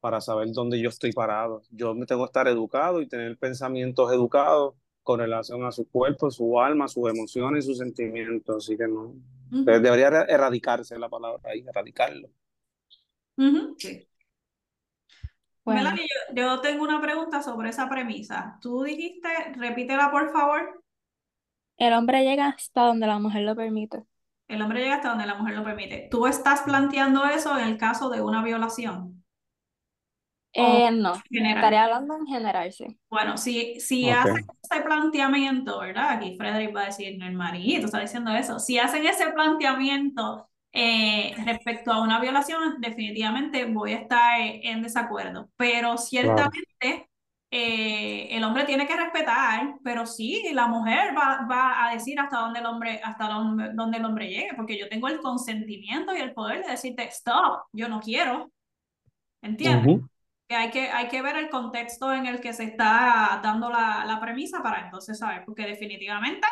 [0.00, 1.62] para saber dónde yo estoy parado.
[1.70, 4.74] Yo me tengo que estar educado y tener pensamientos educados
[5.08, 8.62] con relación a su cuerpo, su alma, sus emociones y sus sentimientos.
[8.62, 9.14] Así que no,
[9.48, 12.28] debería erradicarse la palabra ahí, erradicarlo.
[13.78, 14.06] sí.
[15.64, 18.58] Melanie, yo, tengo una pregunta sobre esa premisa.
[18.60, 20.84] Tú dijiste, repítela por favor.
[21.78, 24.04] El hombre llega hasta donde la mujer lo permite.
[24.46, 26.08] El hombre llega hasta donde la mujer lo permite.
[26.10, 29.24] ¿Tú estás planteando eso en el caso de una violación?
[30.58, 32.86] Eh, no, estaría hablando en general, sí.
[33.08, 36.10] Bueno, si, si hacen ese planteamiento, ¿verdad?
[36.10, 38.58] Aquí Frederick va a decir, el marido está diciendo eso.
[38.58, 45.48] Si hacen ese planteamiento eh, respecto a una violación, definitivamente voy a estar en desacuerdo,
[45.56, 47.08] pero ciertamente
[47.50, 52.40] eh, el hombre tiene que respetar, pero sí, la mujer va, va a decir hasta
[52.40, 56.34] dónde el hombre, hasta dónde, el hombre llegue, porque yo tengo el consentimiento y el
[56.34, 58.50] poder de decirte, stop, yo no quiero,
[59.40, 60.00] ¿entiendes?
[60.00, 60.17] que
[60.54, 64.20] hay, que hay que ver el contexto en el que se está dando la, la
[64.20, 66.46] premisa para entonces saber, porque definitivamente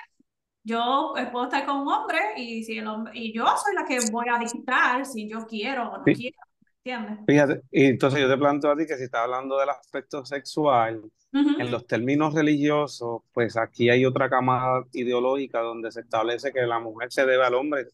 [0.62, 3.84] yo eh, puedo estar con un hombre y, si el hombre, y yo soy la
[3.84, 6.36] que voy a dictar si yo quiero o no quiero.
[6.84, 7.24] ¿Entiendes?
[7.26, 11.02] Fíjate, y entonces yo te planteo a ti que si estás hablando del aspecto sexual,
[11.32, 16.80] en los términos religiosos, pues aquí hay otra camada ideológica donde se establece que la
[16.80, 17.88] mujer se debe al hombre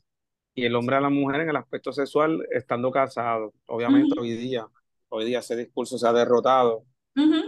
[0.54, 3.52] y el hombre a la mujer en el aspecto sexual estando casado.
[3.66, 4.66] Obviamente hoy día,
[5.12, 6.84] hoy día ese discurso se ha derrotado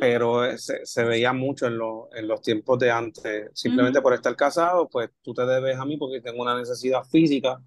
[0.01, 1.79] pero eh, se, veía mucho en,
[2.17, 3.51] en, los tiempos de antes.
[3.55, 7.63] Simplemente por estar casado, pues tú te debes a mí porque tengo una necesidad física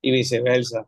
[0.00, 0.86] y viceversa.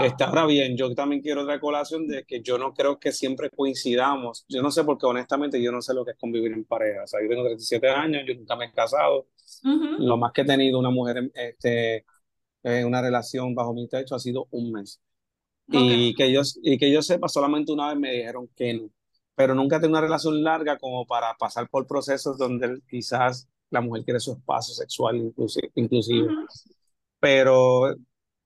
[0.00, 3.48] Está ahora bien, yo también quiero otra colación de que yo no creo que siempre
[3.48, 4.44] coincidamos.
[4.46, 7.04] Yo no sé porque honestamente yo no sé lo que es convivir en pareja.
[7.04, 9.28] O sea, yo tengo 37 años, yo nunca me he casado.
[9.98, 12.04] Lo más que he tenido una mujer este,
[12.62, 15.00] en una relación bajo mi techo ha sido un mes.
[15.72, 18.90] Y, que yo, y que yo sepa, solamente una vez me dijeron que no.
[19.34, 24.04] Pero nunca tengo una relación larga como para pasar por procesos donde quizás la mujer
[24.04, 25.32] quiere su espacio sexual
[25.74, 26.28] inclusive.
[27.20, 27.94] Pero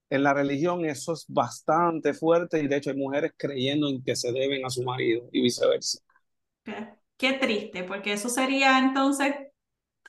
[0.09, 4.15] en la religión eso es bastante fuerte y de hecho hay mujeres creyendo en que
[4.15, 5.99] se deben a su marido y viceversa.
[7.17, 9.33] Qué, triste, porque eso sería entonces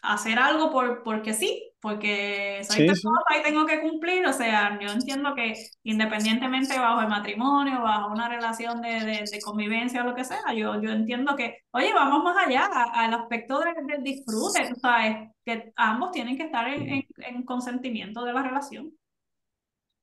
[0.02, 3.08] hacer algo por, porque sí, porque soy sí,
[3.38, 8.28] y tengo que cumplir, o sea, yo entiendo que independientemente bajo el matrimonio, bajo una
[8.28, 12.36] relación de, de, convivencia o lo que sea, yo, yo entiendo que, oye, vamos más
[12.46, 15.30] allá al aspecto del, disfrute, ¿sabes?
[15.44, 18.92] Que ambos tienen que estar en, en, consentimiento de la relación.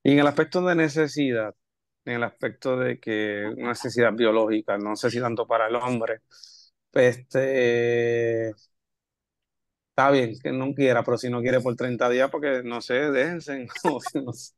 [0.04, 1.56] Y en el aspecto de necesidad,
[2.06, 6.22] en el aspecto de que una necesidad biológica, no sé si tanto para el hombre,
[6.94, 8.54] este
[9.96, 12.96] Está bien que no quiera, pero si no quiere por 30 días, porque no sé,
[13.12, 13.68] déjense.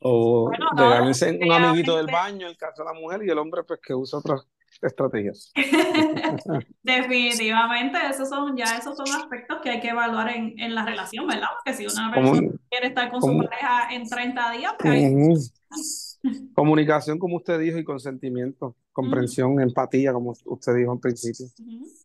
[0.00, 3.80] O, regálense un amiguito del baño, el caso de la mujer, y el hombre, pues
[3.86, 4.46] que usa otras
[4.80, 5.52] estrategias.
[6.82, 11.26] Definitivamente, esos son ya esos son aspectos que hay que evaluar en, en la relación,
[11.26, 11.48] ¿verdad?
[11.56, 15.52] Porque si una persona quiere estar con su pareja en 30 días, pues
[16.54, 21.46] Comunicación, como usted dijo, y consentimiento, comprensión, empatía, como usted dijo al principio.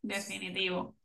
[0.02, 0.96] Definitivo.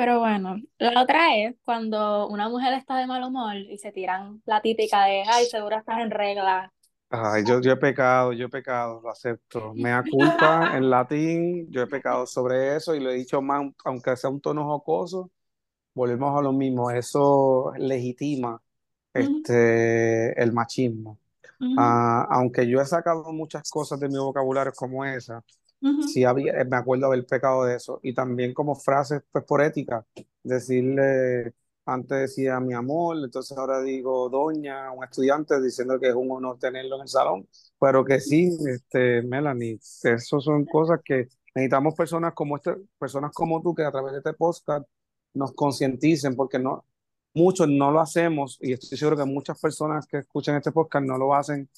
[0.00, 4.40] Pero bueno, la otra es cuando una mujer está de mal humor y se tiran
[4.46, 6.72] la típica de, ay, seguro estás en regla,
[7.10, 9.74] Ay, yo, yo he pecado, yo he pecado, lo acepto.
[9.74, 14.16] Mea culpa en latín, yo he pecado sobre eso y lo he dicho más, aunque
[14.16, 15.30] sea un tono jocoso,
[15.92, 18.58] volvemos a lo mismo, eso legitima
[19.12, 21.18] este, el machismo.
[21.76, 25.44] Ah, aunque yo he sacado muchas cosas de mi vocabulario como esa,
[26.12, 28.00] sí había, me acuerdo haber pecado de eso.
[28.02, 30.06] Y también como frases pues, por ética,
[30.42, 31.54] decirle
[31.86, 36.58] antes decía mi amor, entonces ahora digo doña, un estudiante diciendo que es un honor
[36.58, 37.48] tenerlo en el salón,
[37.80, 43.60] pero que sí, este, Melanie, eso son cosas que necesitamos personas como este, personas como
[43.62, 44.86] tú que a través de este podcast
[45.34, 46.84] nos concienticen, porque no,
[47.34, 51.18] muchos no lo hacemos y estoy seguro que muchas personas que escuchan este podcast no
[51.18, 51.68] lo hacen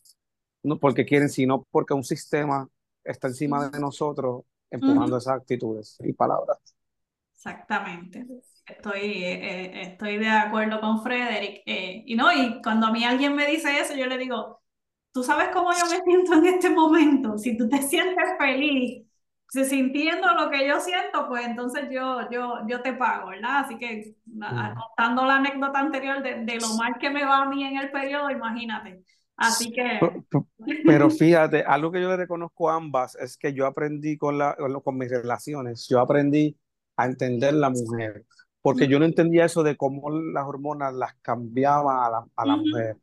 [0.62, 2.68] no porque quieren, sino porque un sistema
[3.04, 6.58] está encima de nosotros empujando esas actitudes y palabras.
[7.34, 8.26] Exactamente.
[8.66, 11.62] Estoy, eh, eh, estoy de acuerdo con Frederick.
[11.66, 14.62] Eh, y no, y cuando a mí alguien me dice eso, yo le digo,
[15.12, 17.36] tú sabes cómo yo me siento en este momento.
[17.38, 19.06] Si tú te sientes feliz,
[19.48, 23.64] si sintiendo lo que yo siento, pues entonces yo, yo, yo te pago, ¿verdad?
[23.64, 27.64] Así que contando la anécdota anterior de, de, lo mal que me va a mí
[27.64, 29.04] en el periodo, imagínate.
[29.36, 29.98] Así que...
[30.84, 34.56] Pero fíjate, algo que yo le reconozco a ambas es que yo aprendí con, la,
[34.84, 36.56] con mis relaciones, yo aprendí
[36.96, 38.24] a entender la mujer
[38.62, 42.56] porque yo no entendía eso de cómo las hormonas las cambiaban a la, a la
[42.56, 42.96] mujer.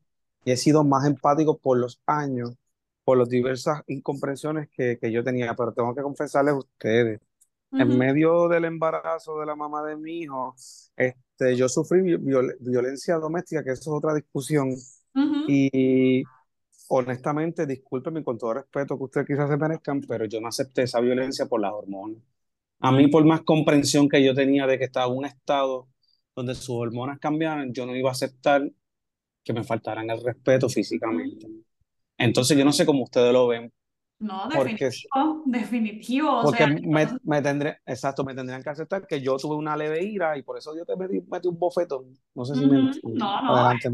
[0.46, 2.56] Y he sido más empático por los años,
[3.04, 7.20] por las diversas incomprensiones que, que yo tenía, pero tengo que confesarles a ustedes,
[7.72, 10.56] en medio del embarazo de la mamá de mi hijo,
[10.96, 14.74] este, yo sufrí violencia doméstica, que eso es otra discusión,
[15.16, 16.24] y
[16.90, 21.00] honestamente, discúlpenme con todo respeto que ustedes quizás se merezcan, pero yo no acepté esa
[21.00, 22.22] violencia por las hormonas.
[22.82, 25.88] A mí, por más comprensión que yo tenía de que estaba en un estado
[26.36, 28.70] donde sus hormonas cambiaran, yo no iba a aceptar
[29.44, 31.48] que me faltaran el respeto físicamente.
[32.18, 33.72] Entonces, yo no sé cómo ustedes lo ven.
[34.20, 36.42] No, definitivo, definitivo.
[36.44, 40.38] Porque me, me, tendré, exacto, me tendrían que aceptar que yo tuve una leve ira
[40.38, 42.18] y por eso yo te metí, metí un bofetón.
[42.36, 42.92] No sé si me...
[43.04, 43.90] No, no, Adelante,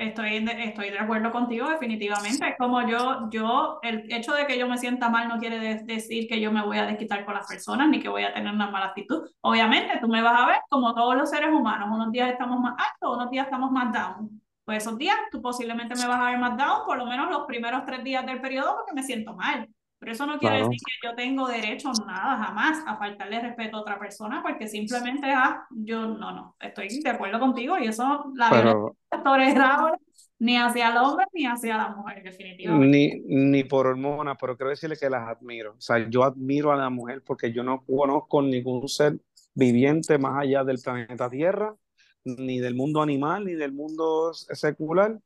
[0.00, 2.48] Estoy, estoy de acuerdo contigo, definitivamente.
[2.48, 6.26] Es como yo, yo, el hecho de que yo me sienta mal no quiere decir
[6.26, 8.70] que yo me voy a desquitar con las personas ni que voy a tener una
[8.70, 9.28] mala actitud.
[9.42, 11.90] Obviamente, tú me vas a ver como todos los seres humanos.
[11.92, 14.40] Unos días estamos más altos, unos días estamos más down.
[14.64, 17.44] Pues esos días tú posiblemente me vas a ver más down, por lo menos los
[17.44, 19.68] primeros tres días del periodo, porque me siento mal.
[20.00, 23.80] Pero eso no quiere decir que yo tengo derecho nada, jamás, a faltarle respeto a
[23.82, 28.48] otra persona, porque simplemente, ah, yo no, no, estoy de acuerdo contigo y eso, la
[28.48, 29.92] Pero, violencia
[30.38, 33.22] ni hacia el hombre ni hacia la mujer, definitivamente.
[33.26, 35.72] Ni, ni por hormonas, pero quiero decirle que las admiro.
[35.72, 39.20] O sea, yo admiro a la mujer porque yo no conozco ningún ser
[39.54, 41.76] viviente más allá del planeta Tierra,
[42.24, 45.18] ni del mundo animal, ni del mundo secular,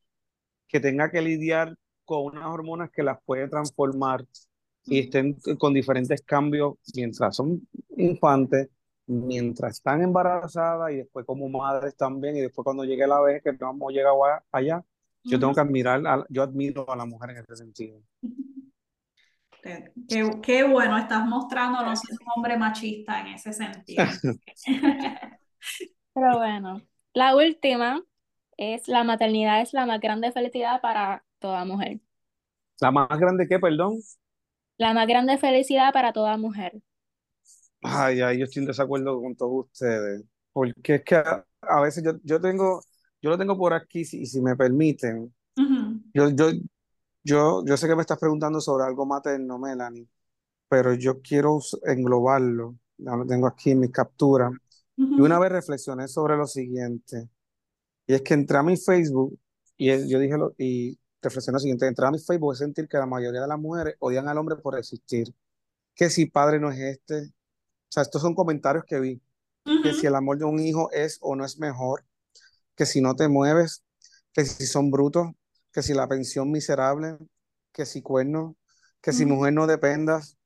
[0.67, 4.25] que tenga que lidiar con unas hormonas que las puede transformar
[4.85, 7.67] y estén con diferentes cambios mientras son
[7.97, 8.69] infantes,
[9.07, 13.53] mientras están embarazadas y después como madres también, y después cuando llegue la vez que
[13.53, 14.21] no hemos llegado
[14.51, 14.83] allá,
[15.23, 17.99] yo tengo que admirar, a, yo admiro a la mujer en ese sentido.
[20.07, 24.05] Qué, qué bueno, estás mostrando no ser un hombre machista en ese sentido.
[26.13, 26.81] Pero bueno,
[27.13, 28.03] la última
[28.57, 31.99] es la maternidad es la más grande felicidad para toda mujer.
[32.79, 33.99] ¿La más grande qué, perdón?
[34.77, 36.81] La más grande felicidad para toda mujer.
[37.81, 42.13] Ay, ay, yo estoy en desacuerdo con todos ustedes, porque es que a, veces yo,
[42.23, 42.81] yo tengo,
[43.21, 45.33] yo lo tengo por aquí, si, si me permiten.
[46.13, 46.51] yo, yo,
[47.23, 50.07] yo, yo sé que me estás preguntando sobre algo materno, Melanie,
[50.67, 52.75] pero yo quiero englobarlo.
[52.97, 54.49] lo tengo aquí en mi captura.
[54.97, 57.29] Y una vez reflexioné sobre lo siguiente,
[58.07, 59.37] y es que entré a mi Facebook
[59.77, 60.97] y yo dije, lo, y
[61.29, 63.95] reflexioné lo siguiente, entrar a mi Facebook es sentir que la mayoría de las mujeres
[63.99, 65.33] odian al hombre por existir,
[65.93, 69.21] que si padre no es este, o sea, estos son comentarios que vi,
[69.83, 72.05] que si el amor de un hijo es o no es mejor,
[72.75, 73.83] que si no te mueves,
[74.33, 75.27] que si son brutos,
[75.71, 77.17] que si la pensión miserable,
[77.71, 78.55] que si cuerno,
[79.01, 80.37] que si mujer no dependas,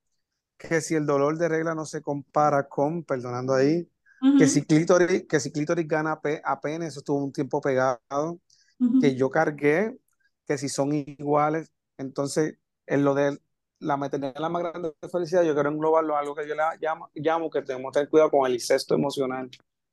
[0.57, 3.89] que si el dolor de regla no se compara con, perdonando ahí,
[4.37, 8.39] que si clítoris, que si clítoris gana apenas, eso estuvo un tiempo pegado,
[9.01, 9.97] que yo cargué
[10.49, 12.57] que si son iguales, entonces
[12.87, 13.37] en lo de
[13.77, 17.11] la maternidad la más grande felicidad, yo quiero englobarlo a algo que yo le llamo,
[17.13, 19.47] llamo que tenemos que tener cuidado con el incesto emocional.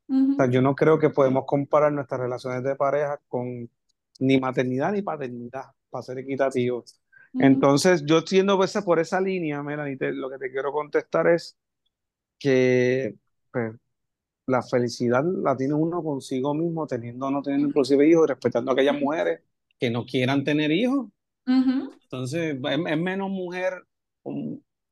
[0.09, 3.69] o sea, yo no creo que podemos comparar nuestras relaciones de pareja con
[4.19, 6.99] ni maternidad ni paternidad, para ser equitativos.
[7.35, 11.55] Entonces, yo siendo pues, por esa línea, Melanie, lo que te quiero contestar es
[12.39, 13.15] que
[13.53, 13.75] pues,
[14.47, 18.75] la felicidad la tiene uno consigo mismo, teniendo o no teniendo inclusive hijos, respetando a
[18.75, 19.43] aquellas mujeres
[19.79, 21.09] que no quieran tener hijos
[22.05, 23.75] Entonces, es, menos mujer,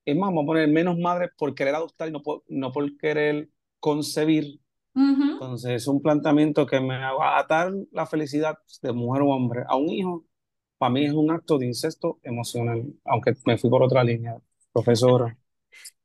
[0.05, 2.97] es más, vamos a poner menos madre por querer adoptar y no por, no por
[2.99, 3.51] querer
[3.81, 4.61] concebir.
[4.95, 9.63] Entonces, es un planteamiento que me va a atar la felicidad de mujer o hombre
[9.69, 10.25] a un hijo.
[10.79, 14.37] Para mí es un acto de incesto emocional, aunque me fui por otra línea,
[14.73, 15.37] profesora.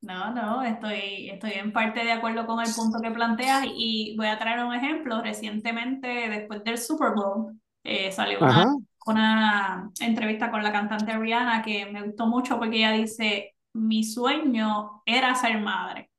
[0.01, 4.27] No, no, estoy, estoy en parte de acuerdo con el punto que planteas y voy
[4.27, 5.21] a traer un ejemplo.
[5.21, 8.75] Recientemente, después del Super Bowl, eh, salió una,
[9.05, 15.01] una, entrevista con la cantante Rihanna que me gustó mucho porque ella dice, mi sueño
[15.05, 16.09] era ser madre.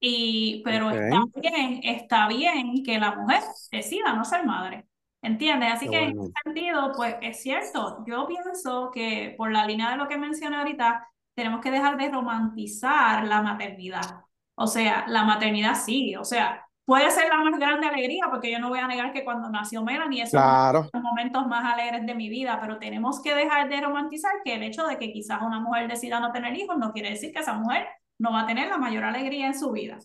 [0.00, 4.86] Y, pero está bien, está bien que la mujer decida no ser madre.
[5.22, 5.74] ¿Entiendes?
[5.74, 8.02] Así que en ese sentido, pues es cierto.
[8.06, 12.08] Yo pienso que por la línea de lo que mencioné ahorita, tenemos que dejar de
[12.10, 14.24] romantizar la maternidad.
[14.54, 18.58] O sea, la maternidad sí, o sea, puede ser la más grande alegría, porque yo
[18.58, 20.88] no voy a negar que cuando nació Melanie, esos claro.
[20.92, 24.64] los momentos más alegres de mi vida, pero tenemos que dejar de romantizar que el
[24.64, 27.54] hecho de que quizás una mujer decida no tener hijos no quiere decir que esa
[27.54, 27.86] mujer
[28.18, 29.98] no va a tener la mayor alegría en su vida.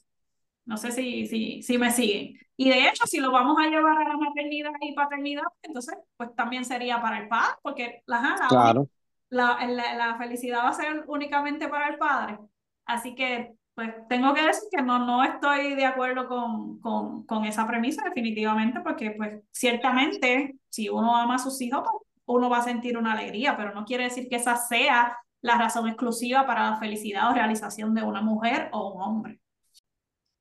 [0.66, 2.38] No sé si, si, si me siguen.
[2.56, 6.36] Y de hecho, si lo vamos a llevar a la maternidad y paternidad, entonces, pues
[6.36, 8.88] también sería para el padre, porque la, claro
[9.30, 12.40] la, la, felicidad va a ser únicamente para el padre.
[12.86, 17.46] Así que, pues, tengo que decir que no, no estoy de acuerdo con, con, con
[17.46, 22.60] esa premisa, definitivamente, porque, pues, ciertamente, si uno ama a sus hijos, pues, uno va
[22.60, 26.72] a sentir una alegría, pero no quiere decir que esa sea la razón exclusiva para
[26.72, 29.40] la felicidad o realización de una mujer o un hombre.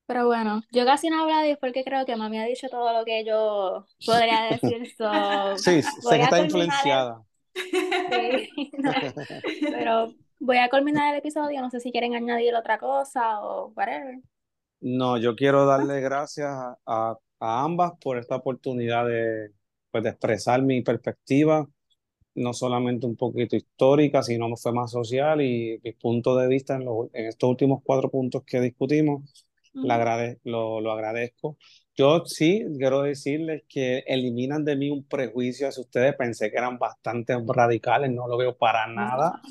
[0.07, 2.93] Pero bueno, yo casi no he hablado y porque creo que mami ha dicho todo
[2.93, 4.87] lo que yo podría decir.
[5.57, 7.21] sí, sé que está influenciada.
[7.53, 8.71] Sí,
[9.61, 14.19] pero voy a culminar el episodio, no sé si quieren añadir otra cosa o whatever.
[14.81, 16.47] No, yo quiero darle gracias
[16.85, 19.51] a, a ambas por esta oportunidad de,
[19.91, 21.67] pues, de expresar mi perspectiva,
[22.35, 26.83] no solamente un poquito histórica, sino fue más social y mi punto de vista en,
[27.13, 29.44] en estos últimos cuatro puntos que discutimos,
[29.75, 31.57] lo, lo agradezco.
[31.95, 36.15] Yo sí quiero decirles que eliminan de mí un prejuicio hacia ustedes.
[36.15, 39.41] Pensé que eran bastante radicales, no lo veo para nada.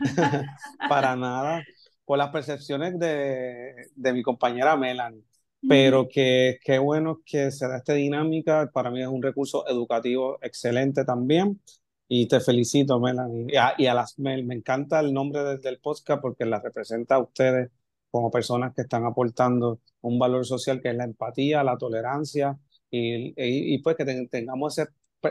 [0.88, 1.62] para nada.
[2.04, 5.22] Por las percepciones de, de mi compañera Melanie.
[5.68, 8.68] Pero que qué bueno que se da esta dinámica.
[8.72, 11.60] Para mí es un recurso educativo excelente también.
[12.08, 13.46] Y te felicito, Melanie.
[13.78, 17.70] Y a, las Mel, me encanta el nombre del podcast porque la representa a ustedes
[18.12, 22.58] como personas que están aportando un valor social que es la empatía, la tolerancia
[22.90, 24.78] y, y, pues que tengamos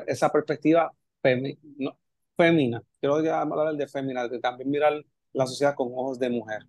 [0.07, 0.91] esa perspectiva
[1.77, 1.95] no,
[2.35, 2.81] fémina.
[2.99, 4.93] Quiero hablar de fémina, de también mirar
[5.33, 6.63] la sociedad con ojos de mujer.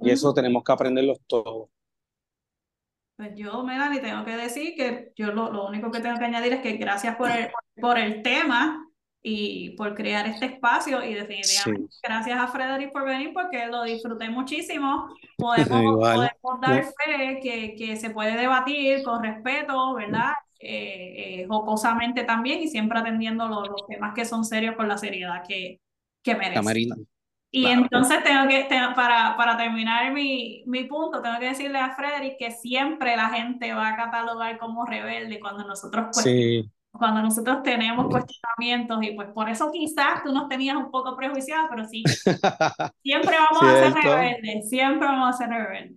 [0.00, 1.68] Y eso tenemos que aprenderlo todos.
[3.14, 6.54] Pues yo, Melanie, tengo que decir que yo lo, lo, único que tengo que añadir
[6.54, 8.84] es que gracias por el, por el tema
[9.22, 14.28] y por crear este espacio y definitivamente gracias a Frederick por venir porque lo disfruté
[14.28, 15.08] muchísimo.
[15.38, 20.32] Podemos, podemos dar fe que, que, se puede debatir con respeto, ¿verdad?
[20.60, 24.96] Eh, eh, jocosamente también y siempre atendiendo los, los, temas que son serios con la
[24.98, 25.80] seriedad que,
[26.22, 27.08] que merecen.
[27.50, 32.38] Y entonces tengo que, para, para terminar mi, mi punto, tengo que decirle a Frederick
[32.38, 38.06] que siempre la gente va a catalogar como rebelde cuando nosotros sí cuando nosotros tenemos
[38.08, 42.04] cuestionamientos y pues por eso quizás tú nos tenías un poco prejuiciado, pero sí,
[43.02, 45.96] siempre vamos a ser rebeldes, siempre vamos a ser rebeldes.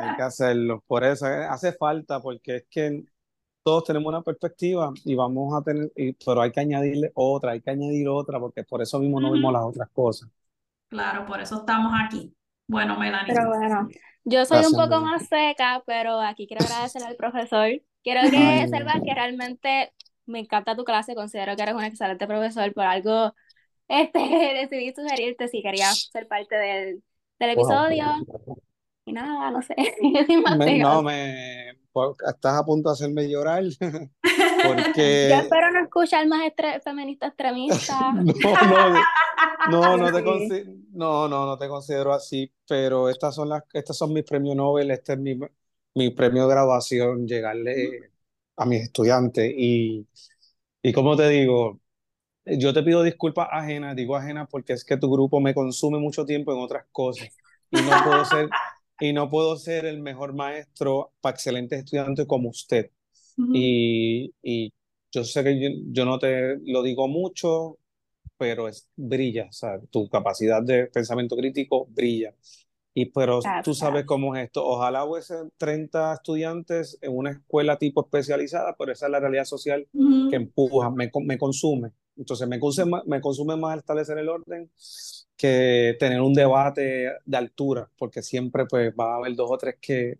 [0.00, 3.04] Hay que hacerlo, por eso eh, hace falta, porque es que
[3.62, 5.90] todos tenemos una perspectiva y vamos a tener,
[6.24, 9.52] pero hay que añadirle otra, hay que añadir otra, porque por eso mismo no vimos
[9.52, 10.30] las otras cosas.
[10.88, 12.32] Claro, por eso estamos aquí.
[12.66, 13.34] Bueno, Melanie.
[13.34, 13.88] Pero bueno,
[14.24, 17.68] yo soy un poco más seca, pero aquí quiero agradecer al profesor.
[18.02, 19.92] Quiero que sepas que realmente
[20.30, 23.34] me encanta tu clase, considero que eres un excelente profesor, por algo
[23.90, 24.18] este,
[24.70, 27.02] decidí sugerirte si querías ser parte del,
[27.38, 28.06] del episodio.
[29.04, 29.74] Y nada, no sé.
[30.78, 31.70] no, me,
[32.28, 33.64] estás a punto de hacerme llorar.
[33.80, 35.28] Porque...
[35.30, 36.40] Yo espero no escuchar más
[36.84, 38.12] feminista extremista.
[39.70, 40.22] no, no, no, te
[40.92, 44.92] no, no, no te considero así, pero estas son, las, estas son mis premios Nobel,
[44.92, 45.36] este es mi,
[45.94, 48.10] mi premio de graduación, llegarle
[48.60, 49.52] a mis estudiantes.
[49.56, 50.06] Y,
[50.82, 51.80] y como te digo,
[52.44, 56.26] yo te pido disculpas ajenas, digo ajenas porque es que tu grupo me consume mucho
[56.26, 57.28] tiempo en otras cosas
[57.70, 58.48] y no puedo ser,
[59.00, 62.90] y no puedo ser el mejor maestro para excelentes estudiantes como usted.
[63.54, 64.72] y, y,
[65.12, 67.78] yo sé que yo, yo, no te lo digo mucho,
[68.36, 72.34] pero es, brilla, o sea, tu capacidad de pensamiento crítico brilla.
[72.92, 74.66] Y pero tú sabes cómo es esto.
[74.66, 79.86] Ojalá hubiese 30 estudiantes en una escuela tipo especializada, pero esa es la realidad social
[80.30, 81.92] que empuja, me, me consume.
[82.16, 84.70] Entonces me consume, me consume más establecer el orden
[85.36, 89.76] que tener un debate de altura, porque siempre pues va a haber dos o tres
[89.80, 90.18] que,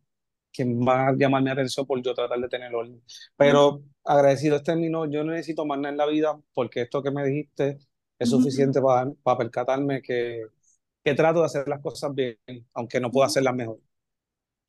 [0.51, 3.03] que van a llamar mi atención por yo tratar de tener orden.
[3.37, 7.11] Pero agradecido este término, yo no necesito más nada en la vida porque esto que
[7.11, 7.79] me dijiste
[8.19, 10.47] es suficiente para, para percatarme que,
[11.03, 12.39] que trato de hacer las cosas bien,
[12.75, 13.79] aunque no puedo hacerlas mejor.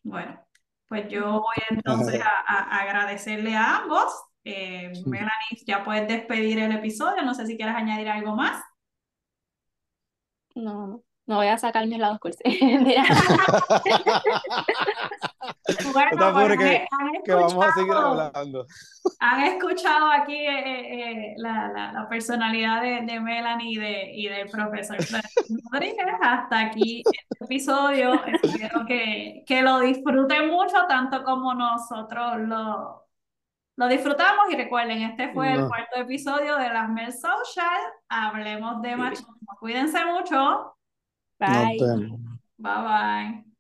[0.04, 0.40] Bueno,
[0.88, 4.14] pues yo voy entonces a, agradecerle a ambos.
[4.44, 7.24] Eh, Melanie, ya puedes despedir el episodio.
[7.24, 8.64] No sé si quieres añadir algo más.
[10.56, 12.44] No, no voy a sacar mis lados cursi.
[15.94, 16.88] bueno, pues, que,
[17.24, 18.66] que, vamos a seguir hablando.
[19.20, 24.12] Han escuchado aquí eh, eh, eh, la, la, la, personalidad de, de Melanie y, de,
[24.14, 24.98] y del profesor
[25.72, 26.06] Rodríguez.
[26.22, 28.14] Hasta aquí este episodio.
[28.26, 33.08] Espero que, que lo disfruten mucho, tanto como nosotros lo,
[33.76, 34.46] lo disfrutamos.
[34.52, 37.82] Y recuerden, este fue el cuarto episodio de las Mel Social.
[38.10, 39.36] Hablemos de machismo.
[39.60, 40.76] Cuídense mucho.
[41.40, 41.78] Bye.
[42.58, 43.51] Bye bye.